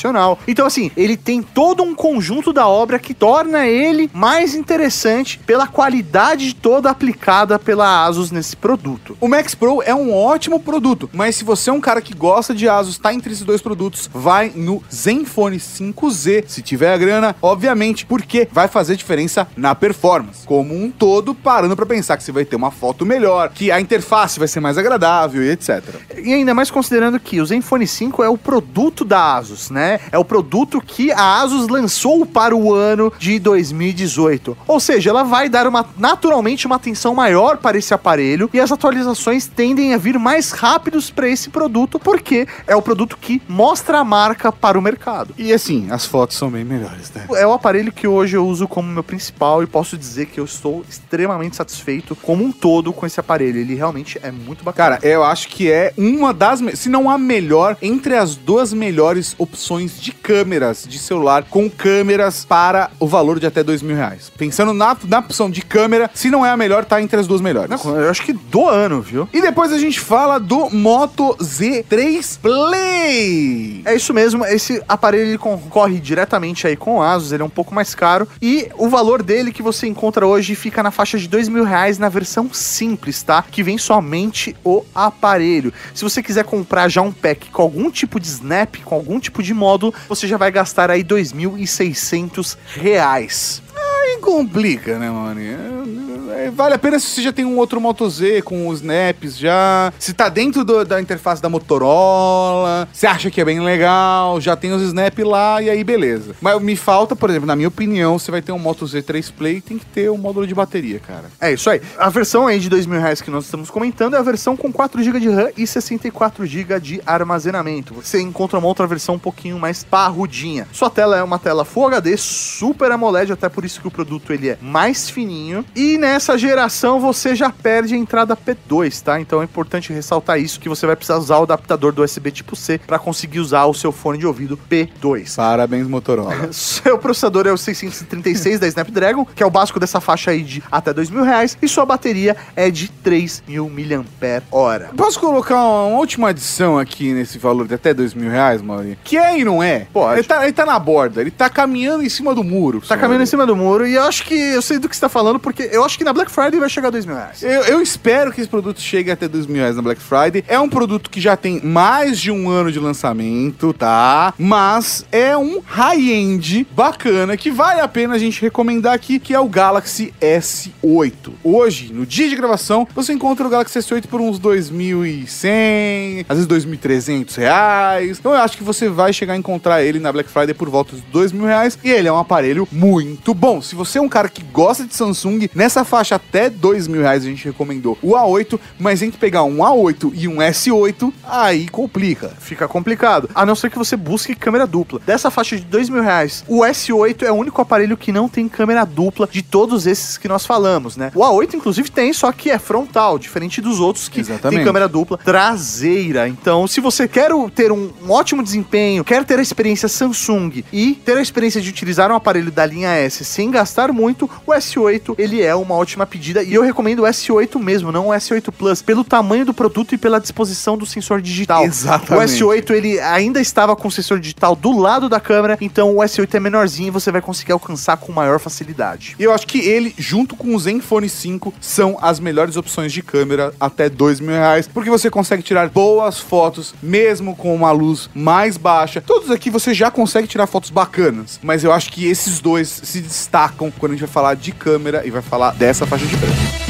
Então, 0.46 0.66
assim, 0.66 0.90
ele 0.96 1.16
tem 1.16 1.42
todo 1.42 1.82
um 1.82 1.94
conjunto 1.94 2.52
da 2.52 2.66
obra 2.66 2.98
que 2.98 3.14
torna 3.14 3.66
ele 3.66 4.10
mais 4.12 4.54
interessante 4.54 5.38
pela 5.38 5.66
qualidade 5.66 6.54
toda 6.54 6.90
aplicada 6.90 7.58
pela 7.58 8.04
Asus 8.04 8.30
nesse 8.30 8.56
produto. 8.56 9.16
O 9.20 9.28
Max 9.28 9.54
Pro 9.54 9.82
é 9.82 9.94
um 9.94 10.14
ótimo 10.14 10.60
produto, 10.60 11.08
mas 11.12 11.36
se 11.36 11.44
você 11.44 11.70
é 11.70 11.72
um 11.72 11.80
cara 11.80 12.00
que 12.00 12.14
gosta 12.14 12.54
de 12.54 12.68
Asus, 12.68 12.98
tá 12.98 13.12
entre 13.12 13.32
esses 13.32 13.44
dois 13.44 13.60
produtos, 13.60 14.08
vai 14.12 14.52
no 14.54 14.82
Zenfone 14.92 15.58
5Z, 15.58 16.44
se 16.46 16.62
tiver 16.62 16.92
a 16.92 16.98
grana, 16.98 17.36
obviamente, 17.40 18.06
porque 18.06 18.48
vai 18.50 18.68
fazer 18.68 18.96
diferença 18.96 19.46
na 19.56 19.74
performance. 19.74 20.46
Como 20.46 20.74
um 20.74 20.90
todo, 20.90 21.34
parando 21.34 21.76
pra 21.76 21.86
pensar 21.86 22.16
que 22.16 22.24
você 22.24 22.32
vai 22.32 22.44
ter 22.44 22.56
uma 22.56 22.70
foto 22.70 23.04
melhor, 23.04 23.50
que 23.50 23.70
a 23.70 23.80
interface 23.80 24.38
vai 24.38 24.48
ser 24.48 24.60
mais 24.60 24.78
agradável 24.78 25.42
e 25.42 25.50
etc. 25.50 25.82
E 26.16 26.32
ainda 26.32 26.54
mais 26.54 26.70
considerando 26.70 27.18
que 27.18 27.40
o 27.40 27.46
Zenfone 27.46 27.86
5 27.86 28.22
é 28.22 28.28
o 28.28 28.38
produto 28.38 29.04
da 29.04 29.36
Asus, 29.36 29.70
né? 29.70 29.81
É 30.10 30.18
o 30.18 30.24
produto 30.24 30.80
que 30.80 31.10
a 31.12 31.40
Asus 31.40 31.68
lançou 31.68 32.24
para 32.26 32.54
o 32.54 32.74
ano 32.74 33.12
de 33.18 33.38
2018. 33.38 34.56
Ou 34.66 34.80
seja, 34.80 35.10
ela 35.10 35.22
vai 35.22 35.48
dar 35.48 35.66
uma, 35.66 35.86
naturalmente 35.96 36.66
uma 36.66 36.76
atenção 36.76 37.14
maior 37.14 37.58
para 37.58 37.78
esse 37.78 37.94
aparelho 37.94 38.50
e 38.52 38.60
as 38.60 38.72
atualizações 38.72 39.46
tendem 39.46 39.94
a 39.94 39.98
vir 39.98 40.18
mais 40.18 40.52
rápidos 40.52 41.10
para 41.10 41.28
esse 41.28 41.50
produto, 41.50 41.98
porque 41.98 42.46
é 42.66 42.76
o 42.76 42.82
produto 42.82 43.16
que 43.20 43.42
mostra 43.48 43.98
a 43.98 44.04
marca 44.04 44.52
para 44.52 44.78
o 44.78 44.82
mercado. 44.82 45.34
E 45.38 45.52
assim, 45.52 45.88
as 45.90 46.06
fotos 46.06 46.36
são 46.36 46.50
bem 46.50 46.64
melhores, 46.64 47.10
né? 47.12 47.26
É 47.36 47.46
o 47.46 47.52
aparelho 47.52 47.92
que 47.92 48.06
hoje 48.06 48.36
eu 48.36 48.46
uso 48.46 48.68
como 48.68 48.88
meu 48.88 49.02
principal 49.02 49.62
e 49.62 49.66
posso 49.66 49.96
dizer 49.96 50.26
que 50.26 50.38
eu 50.38 50.44
estou 50.44 50.84
extremamente 50.88 51.56
satisfeito 51.56 52.16
como 52.16 52.44
um 52.44 52.52
todo 52.52 52.92
com 52.92 53.06
esse 53.06 53.18
aparelho. 53.18 53.58
Ele 53.58 53.74
realmente 53.74 54.18
é 54.22 54.30
muito 54.30 54.64
bacana. 54.64 54.98
Cara, 54.98 55.06
eu 55.06 55.22
acho 55.22 55.48
que 55.48 55.70
é 55.70 55.92
uma 55.96 56.32
das, 56.34 56.60
se 56.78 56.88
não 56.88 57.08
a 57.08 57.16
melhor, 57.16 57.76
entre 57.80 58.16
as 58.16 58.36
duas 58.36 58.72
melhores 58.72 59.34
opções 59.38 59.71
de 59.80 60.12
câmeras 60.12 60.84
de 60.88 60.98
celular 60.98 61.44
com 61.44 61.68
câmeras 61.68 62.44
para 62.44 62.90
o 62.98 63.06
valor 63.06 63.40
de 63.40 63.46
até 63.46 63.62
dois 63.62 63.82
mil 63.82 63.96
reais. 63.96 64.30
Pensando 64.36 64.72
na, 64.72 64.96
na 65.04 65.18
opção 65.18 65.50
de 65.50 65.62
câmera, 65.62 66.10
se 66.14 66.30
não 66.30 66.44
é 66.44 66.50
a 66.50 66.56
melhor, 66.56 66.84
tá 66.84 67.00
entre 67.00 67.18
as 67.18 67.26
duas 67.26 67.40
melhores. 67.40 67.70
Não, 67.70 67.96
eu 67.98 68.10
acho 68.10 68.22
que 68.22 68.32
do 68.32 68.68
ano, 68.68 69.00
viu? 69.00 69.28
E 69.32 69.40
depois 69.40 69.72
a 69.72 69.78
gente 69.78 69.98
fala 70.00 70.38
do 70.38 70.70
Moto 70.70 71.36
Z3 71.38 72.38
Play. 72.40 73.82
É 73.84 73.94
isso 73.94 74.12
mesmo, 74.12 74.44
esse 74.44 74.82
aparelho 74.88 75.28
ele 75.28 75.38
concorre 75.38 75.98
diretamente 75.98 76.66
aí 76.66 76.76
com 76.76 76.96
o 76.96 77.02
Asus, 77.02 77.32
ele 77.32 77.42
é 77.42 77.46
um 77.46 77.50
pouco 77.50 77.74
mais 77.74 77.94
caro 77.94 78.28
e 78.40 78.68
o 78.76 78.88
valor 78.88 79.22
dele 79.22 79.52
que 79.52 79.62
você 79.62 79.86
encontra 79.86 80.26
hoje 80.26 80.54
fica 80.54 80.82
na 80.82 80.90
faixa 80.90 81.18
de 81.18 81.28
dois 81.28 81.48
mil 81.48 81.64
reais 81.64 81.98
na 81.98 82.08
versão 82.08 82.52
simples, 82.52 83.22
tá? 83.22 83.44
Que 83.50 83.62
vem 83.62 83.78
somente 83.78 84.54
o 84.64 84.84
aparelho. 84.94 85.72
Se 85.94 86.04
você 86.04 86.22
quiser 86.22 86.44
comprar 86.44 86.88
já 86.88 87.00
um 87.00 87.12
pack 87.12 87.50
com 87.50 87.62
algum 87.62 87.90
tipo 87.90 88.18
de 88.18 88.26
snap, 88.26 88.76
com 88.84 88.94
algum 88.94 89.18
tipo 89.18 89.42
de 89.42 89.54
módulo, 89.62 89.94
você 90.08 90.26
já 90.26 90.36
vai 90.36 90.50
gastar 90.50 90.90
aí 90.90 91.04
dois 91.04 91.32
mil 91.32 91.56
e 91.56 91.68
seiscentos 91.68 92.58
reais. 92.74 93.62
Aí 94.02 94.18
complica, 94.20 94.98
né, 94.98 95.10
mano? 95.10 95.40
É, 95.40 96.50
Vale 96.50 96.74
a 96.74 96.78
pena 96.78 96.98
se 96.98 97.06
você 97.06 97.22
já 97.22 97.32
tem 97.32 97.44
um 97.44 97.56
outro 97.56 97.80
Moto 97.80 98.08
Z 98.10 98.42
com 98.42 98.66
os 98.68 98.80
snaps 98.80 99.38
já. 99.38 99.92
Se 99.98 100.12
tá 100.12 100.28
dentro 100.28 100.64
do- 100.64 100.84
da 100.84 101.00
interface 101.00 101.40
da 101.40 101.48
Motorola, 101.48 102.88
você 102.92 103.06
acha 103.06 103.30
que 103.30 103.40
é 103.40 103.44
bem 103.44 103.60
legal, 103.60 104.40
já 104.40 104.56
tem 104.56 104.72
os 104.72 104.82
snap 104.82 105.16
lá 105.20 105.62
e 105.62 105.70
aí 105.70 105.84
beleza. 105.84 106.34
Mas 106.40 106.60
me 106.60 106.74
falta, 106.74 107.14
por 107.14 107.30
exemplo, 107.30 107.46
na 107.46 107.54
minha 107.54 107.68
opinião, 107.68 108.18
você 108.18 108.30
vai 108.30 108.42
ter 108.42 108.50
um 108.52 108.58
Moto 108.58 108.84
Z3 108.86 109.32
Play, 109.32 109.60
tem 109.60 109.78
que 109.78 109.86
ter 109.86 110.10
um 110.10 110.16
módulo 110.18 110.46
de 110.46 110.54
bateria, 110.54 110.98
cara. 110.98 111.24
É 111.40 111.52
isso 111.52 111.70
aí. 111.70 111.80
A 111.96 112.08
versão 112.08 112.46
aí 112.46 112.58
de 112.58 112.68
dois 112.68 112.86
mil 112.86 112.98
reais 113.00 113.20
que 113.20 113.30
nós 113.30 113.44
estamos 113.44 113.70
comentando 113.70 114.14
é 114.14 114.18
a 114.18 114.22
versão 114.22 114.56
com 114.56 114.72
4 114.72 115.02
GB 115.02 115.20
de 115.20 115.28
RAM 115.30 115.50
e 115.56 115.66
64 115.66 116.44
GB 116.44 116.80
de 116.80 117.00
armazenamento. 117.06 117.94
Você 117.94 118.20
encontra 118.20 118.58
uma 118.58 118.66
outra 118.68 118.86
versão 118.86 119.14
um 119.14 119.18
pouquinho 119.18 119.58
mais 119.60 119.84
parrudinha. 119.84 120.66
Sua 120.72 120.90
tela 120.90 121.16
é 121.16 121.22
uma 121.22 121.38
tela 121.38 121.64
Full 121.64 121.86
HD, 121.86 122.16
Super 122.16 122.90
AMOLED, 122.90 123.32
até 123.32 123.48
por 123.48 123.64
isso 123.64 123.80
que 123.80 123.86
o 123.88 123.90
produto 123.92 124.32
ele 124.32 124.48
é 124.48 124.58
mais 124.60 125.08
fininho. 125.08 125.64
E 125.74 125.98
nessa 125.98 126.36
geração 126.36 127.00
você 127.00 127.34
já 127.34 127.50
perde 127.50 127.94
a 127.94 127.96
entrada 127.96 128.36
P2, 128.36 129.02
tá? 129.02 129.20
Então 129.20 129.40
é 129.40 129.44
importante 129.44 129.92
ressaltar 129.92 130.40
isso, 130.40 130.58
que 130.58 130.68
você 130.68 130.86
vai 130.86 130.96
precisar 130.96 131.18
usar 131.18 131.38
o 131.38 131.42
adaptador 131.42 131.92
do 131.92 132.02
USB 132.02 132.30
tipo 132.30 132.56
C 132.56 132.78
para 132.78 132.98
conseguir 132.98 133.40
usar 133.40 133.64
o 133.66 133.74
seu 133.74 133.92
fone 133.92 134.18
de 134.18 134.26
ouvido 134.26 134.58
P2. 134.70 135.36
Parabéns, 135.36 135.86
Motorola. 135.86 136.32
Seu 136.52 136.98
processador 136.98 137.46
é 137.46 137.52
o 137.52 137.56
636 137.56 138.58
da 138.60 138.66
Snapdragon, 138.66 139.24
que 139.24 139.42
é 139.42 139.46
o 139.46 139.50
básico 139.50 139.78
dessa 139.78 140.00
faixa 140.00 140.30
aí 140.30 140.42
de 140.42 140.62
até 140.70 140.92
dois 140.92 141.10
mil 141.10 141.22
reais, 141.22 141.56
e 141.60 141.68
sua 141.68 141.84
bateria 141.84 142.36
é 142.56 142.70
de 142.70 142.88
3 142.88 143.44
mil 143.46 143.68
mAh. 143.68 144.92
Posso 144.96 145.20
colocar 145.20 145.56
uma, 145.56 145.98
última 145.98 146.28
adição 146.28 146.78
aqui 146.78 147.12
nesse 147.12 147.38
valor 147.38 147.66
de 147.66 147.74
até 147.74 147.92
dois 147.92 148.14
mil 148.14 148.30
reais, 148.30 148.62
Maurinho? 148.62 148.96
Que 149.04 149.16
é 149.16 149.38
e 149.38 149.44
não 149.44 149.62
é? 149.62 149.86
Pode. 149.92 150.20
Ele 150.20 150.26
tá, 150.26 150.44
ele 150.44 150.52
tá 150.52 150.64
na 150.64 150.78
borda, 150.78 151.20
ele 151.20 151.30
tá 151.30 151.48
caminhando 151.48 152.02
em 152.02 152.08
cima 152.08 152.34
do 152.34 152.42
muro. 152.42 152.80
Tá 152.80 152.96
caminhando 152.96 153.22
em 153.22 153.26
cima 153.26 153.46
do 153.46 153.56
muro, 153.56 153.81
e 153.86 153.94
eu 153.94 154.02
acho 154.02 154.24
que 154.24 154.34
eu 154.34 154.62
sei 154.62 154.78
do 154.78 154.88
que 154.88 154.96
você 154.96 155.00
tá 155.00 155.08
falando, 155.08 155.38
porque 155.38 155.68
eu 155.72 155.84
acho 155.84 155.96
que 155.96 156.04
na 156.04 156.12
Black 156.12 156.30
Friday 156.30 156.58
vai 156.58 156.68
chegar 156.68 156.88
a 156.88 156.90
dois 156.90 157.06
mil 157.06 157.14
reais. 157.14 157.42
Eu, 157.42 157.62
eu 157.62 157.82
espero 157.82 158.32
que 158.32 158.40
esse 158.40 158.50
produto 158.50 158.80
chegue 158.80 159.10
até 159.10 159.28
dois 159.28 159.46
mil 159.46 159.56
reais 159.56 159.76
na 159.76 159.82
Black 159.82 160.00
Friday. 160.00 160.44
É 160.46 160.58
um 160.58 160.68
produto 160.68 161.10
que 161.10 161.20
já 161.20 161.36
tem 161.36 161.60
mais 161.62 162.20
de 162.20 162.30
um 162.30 162.48
ano 162.48 162.70
de 162.70 162.78
lançamento, 162.78 163.72
tá? 163.72 164.34
Mas 164.38 165.06
é 165.10 165.36
um 165.36 165.60
high-end 165.64 166.66
bacana 166.72 167.36
que 167.36 167.50
vale 167.50 167.80
a 167.80 167.88
pena 167.88 168.14
a 168.14 168.18
gente 168.18 168.40
recomendar 168.40 168.94
aqui, 168.94 169.18
que 169.18 169.34
é 169.34 169.40
o 169.40 169.48
Galaxy 169.48 170.12
S8. 170.20 171.32
Hoje, 171.42 171.92
no 171.92 172.04
dia 172.06 172.28
de 172.28 172.36
gravação, 172.36 172.86
você 172.94 173.12
encontra 173.12 173.46
o 173.46 173.50
Galaxy 173.50 173.78
S8 173.78 174.06
por 174.06 174.20
uns 174.20 174.40
2.100, 174.40 176.26
às 176.28 176.38
vezes 176.38 176.66
2.300 176.66 177.36
reais. 177.36 178.18
Então 178.18 178.32
eu 178.32 178.38
acho 178.38 178.56
que 178.56 178.64
você 178.64 178.88
vai 178.88 179.12
chegar 179.12 179.34
a 179.34 179.36
encontrar 179.36 179.82
ele 179.82 179.98
na 179.98 180.12
Black 180.12 180.30
Friday 180.30 180.54
por 180.54 180.68
volta 180.68 180.92
dos 180.92 181.02
2 181.04 181.32
mil 181.32 181.46
reais. 181.46 181.78
E 181.82 181.90
ele 181.90 182.08
é 182.08 182.12
um 182.12 182.18
aparelho 182.18 182.66
muito 182.70 183.34
bom. 183.34 183.60
Se 183.72 183.76
você 183.76 183.96
é 183.96 184.02
um 184.02 184.08
cara 184.08 184.28
que 184.28 184.42
gosta 184.42 184.84
de 184.84 184.94
Samsung, 184.94 185.48
nessa 185.54 185.82
faixa 185.82 186.16
até 186.16 186.50
2 186.50 186.88
mil 186.88 187.00
reais 187.00 187.24
a 187.24 187.26
gente 187.26 187.46
recomendou 187.46 187.96
o 188.02 188.10
A8, 188.10 188.60
mas 188.78 189.00
entre 189.00 189.18
pegar 189.18 189.44
um 189.44 189.60
A8 189.60 190.12
e 190.14 190.28
um 190.28 190.36
S8, 190.36 191.10
aí 191.24 191.66
complica. 191.70 192.36
Fica 192.38 192.68
complicado. 192.68 193.30
A 193.34 193.46
não 193.46 193.54
ser 193.54 193.70
que 193.70 193.78
você 193.78 193.96
busque 193.96 194.34
câmera 194.34 194.66
dupla. 194.66 195.00
Dessa 195.06 195.30
faixa 195.30 195.56
de 195.56 195.64
dois 195.64 195.88
mil 195.88 196.02
reais, 196.02 196.44
o 196.46 196.58
S8 196.58 197.22
é 197.22 197.32
o 197.32 197.34
único 197.34 197.62
aparelho 197.62 197.96
que 197.96 198.12
não 198.12 198.28
tem 198.28 198.46
câmera 198.46 198.84
dupla 198.84 199.26
de 199.26 199.40
todos 199.40 199.86
esses 199.86 200.18
que 200.18 200.28
nós 200.28 200.44
falamos, 200.44 200.98
né? 200.98 201.10
O 201.14 201.20
A8, 201.20 201.54
inclusive, 201.54 201.90
tem, 201.90 202.12
só 202.12 202.30
que 202.30 202.50
é 202.50 202.58
frontal, 202.58 203.18
diferente 203.18 203.62
dos 203.62 203.80
outros 203.80 204.06
que 204.06 204.20
Exatamente. 204.20 204.58
tem 204.58 204.66
câmera 204.66 204.86
dupla 204.86 205.16
traseira. 205.16 206.28
Então, 206.28 206.66
se 206.66 206.78
você 206.78 207.08
quer 207.08 207.30
ter 207.54 207.72
um, 207.72 207.90
um 208.04 208.10
ótimo 208.10 208.42
desempenho, 208.42 209.02
quer 209.02 209.24
ter 209.24 209.38
a 209.38 209.42
experiência 209.42 209.88
Samsung 209.88 210.62
e 210.70 210.92
ter 210.92 211.16
a 211.16 211.22
experiência 211.22 211.62
de 211.62 211.70
utilizar 211.70 212.12
um 212.12 212.16
aparelho 212.16 212.52
da 212.52 212.66
linha 212.66 212.90
S 212.90 213.24
sem 213.24 213.50
gastar 213.50 213.61
muito, 213.92 214.28
o 214.46 214.52
S8 214.52 215.14
ele 215.18 215.42
é 215.42 215.54
uma 215.54 215.74
ótima 215.74 216.06
pedida 216.06 216.42
e 216.42 216.54
eu 216.54 216.62
recomendo 216.62 217.00
o 217.00 217.02
S8 217.02 217.58
mesmo, 217.58 217.92
não 217.92 218.08
o 218.08 218.10
S8 218.10 218.52
Plus, 218.52 218.82
pelo 218.82 219.04
tamanho 219.04 219.44
do 219.44 219.54
produto 219.54 219.94
e 219.94 219.98
pela 219.98 220.20
disposição 220.20 220.76
do 220.76 220.86
sensor 220.86 221.20
digital. 221.20 221.64
Exatamente. 221.64 222.42
O 222.42 222.48
S8 222.48 222.70
ele 222.70 223.00
ainda 223.00 223.40
estava 223.40 223.74
com 223.76 223.88
o 223.88 223.90
sensor 223.90 224.20
digital 224.20 224.54
do 224.54 224.76
lado 224.76 225.08
da 225.08 225.20
câmera, 225.20 225.56
então 225.60 225.96
o 225.96 226.00
S8 226.00 226.34
é 226.34 226.40
menorzinho 226.40 226.88
e 226.88 226.90
você 226.90 227.10
vai 227.10 227.20
conseguir 227.20 227.52
alcançar 227.52 227.96
com 227.96 228.12
maior 228.12 228.38
facilidade. 228.38 229.16
E 229.18 229.22
eu 229.22 229.32
acho 229.32 229.46
que 229.46 229.58
ele, 229.58 229.94
junto 229.96 230.36
com 230.36 230.54
o 230.54 230.58
Zenfone 230.58 231.08
5, 231.08 231.54
são 231.60 231.98
as 232.00 232.18
melhores 232.20 232.56
opções 232.56 232.92
de 232.92 233.02
câmera 233.02 233.52
até 233.60 233.88
dois 233.88 234.20
mil 234.20 234.34
reais, 234.34 234.68
porque 234.68 234.90
você 234.90 235.10
consegue 235.10 235.42
tirar 235.42 235.68
boas 235.68 236.18
fotos, 236.18 236.74
mesmo 236.82 237.36
com 237.36 237.54
uma 237.54 237.70
luz 237.72 238.08
mais 238.14 238.56
baixa. 238.56 239.00
Todos 239.00 239.30
aqui 239.30 239.50
você 239.50 239.74
já 239.74 239.90
consegue 239.90 240.26
tirar 240.26 240.46
fotos 240.46 240.70
bacanas, 240.70 241.38
mas 241.42 241.64
eu 241.64 241.72
acho 241.72 241.90
que 241.90 242.06
esses 242.06 242.40
dois 242.40 242.68
se 242.68 243.00
destacam 243.00 243.51
quando 243.56 243.92
a 243.92 243.94
gente 243.94 244.00
vai 244.00 244.12
falar 244.12 244.34
de 244.34 244.52
câmera 244.52 245.06
e 245.06 245.10
vai 245.10 245.22
falar 245.22 245.52
dessa 245.52 245.86
faixa 245.86 246.06
de 246.06 246.16
preço. 246.16 246.62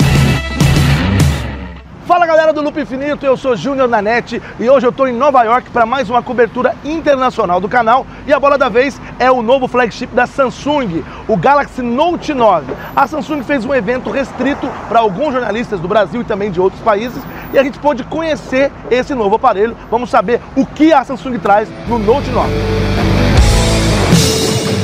Fala 2.06 2.26
galera 2.26 2.52
do 2.52 2.60
Loop 2.60 2.78
Infinito, 2.80 3.24
eu 3.24 3.36
sou 3.36 3.56
Júnior 3.56 3.88
Nanete 3.88 4.42
e 4.58 4.68
hoje 4.68 4.84
eu 4.84 4.90
estou 4.90 5.06
em 5.06 5.14
Nova 5.14 5.44
York 5.44 5.70
para 5.70 5.86
mais 5.86 6.10
uma 6.10 6.20
cobertura 6.20 6.74
internacional 6.84 7.60
do 7.60 7.68
canal 7.68 8.04
e 8.26 8.32
a 8.32 8.40
bola 8.40 8.58
da 8.58 8.68
vez 8.68 9.00
é 9.20 9.30
o 9.30 9.40
novo 9.40 9.68
flagship 9.68 10.08
da 10.08 10.26
Samsung, 10.26 11.04
o 11.28 11.36
Galaxy 11.36 11.80
Note 11.80 12.34
9. 12.34 12.74
A 12.94 13.06
Samsung 13.06 13.42
fez 13.44 13.64
um 13.64 13.72
evento 13.72 14.10
restrito 14.10 14.68
para 14.88 14.98
alguns 14.98 15.32
jornalistas 15.32 15.78
do 15.78 15.86
Brasil 15.86 16.20
e 16.20 16.24
também 16.24 16.50
de 16.50 16.60
outros 16.60 16.82
países 16.82 17.22
e 17.52 17.58
a 17.58 17.62
gente 17.62 17.78
pôde 17.78 18.02
conhecer 18.04 18.72
esse 18.90 19.14
novo 19.14 19.36
aparelho. 19.36 19.76
Vamos 19.88 20.10
saber 20.10 20.40
o 20.56 20.66
que 20.66 20.92
a 20.92 21.04
Samsung 21.04 21.38
traz 21.38 21.68
no 21.88 21.98
Note 21.98 22.30
9. 22.30 23.21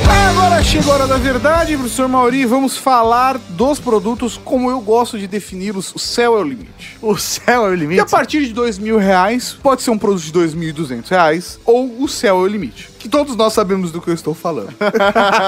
Agora 0.09 0.63
chegou 0.63 0.91
a 0.91 0.95
hora 0.95 1.07
da 1.07 1.17
verdade, 1.17 1.77
professor 1.77 2.07
Mauri. 2.07 2.45
Vamos 2.45 2.75
falar 2.75 3.37
dos 3.37 3.79
produtos 3.79 4.39
como 4.43 4.69
eu 4.69 4.81
gosto 4.81 5.17
de 5.19 5.27
defini-los. 5.27 5.93
O 5.95 5.99
céu 5.99 6.35
é 6.37 6.41
o 6.41 6.43
limite. 6.43 6.97
O 7.01 7.15
céu 7.17 7.67
é 7.67 7.69
o 7.69 7.73
E 7.73 7.77
limite. 7.77 8.01
a 8.01 8.05
partir 8.05 8.45
de 8.45 8.53
dois 8.53 8.77
mil 8.79 8.97
reais, 8.97 9.55
pode 9.61 9.81
ser 9.83 9.91
um 9.91 9.97
produto 9.97 10.23
de 10.23 10.31
dois 10.31 10.53
mil 10.53 10.69
e 10.69 10.73
duzentos 10.73 11.09
reais, 11.09 11.59
ou 11.65 12.01
o 12.01 12.07
céu 12.07 12.37
é 12.37 12.39
o 12.41 12.47
limite. 12.47 12.88
Que 12.99 13.07
todos 13.07 13.33
nós 13.37 13.53
sabemos 13.53 13.93
do 13.93 14.01
que 14.01 14.09
eu 14.09 14.13
estou 14.13 14.33
falando. 14.33 14.75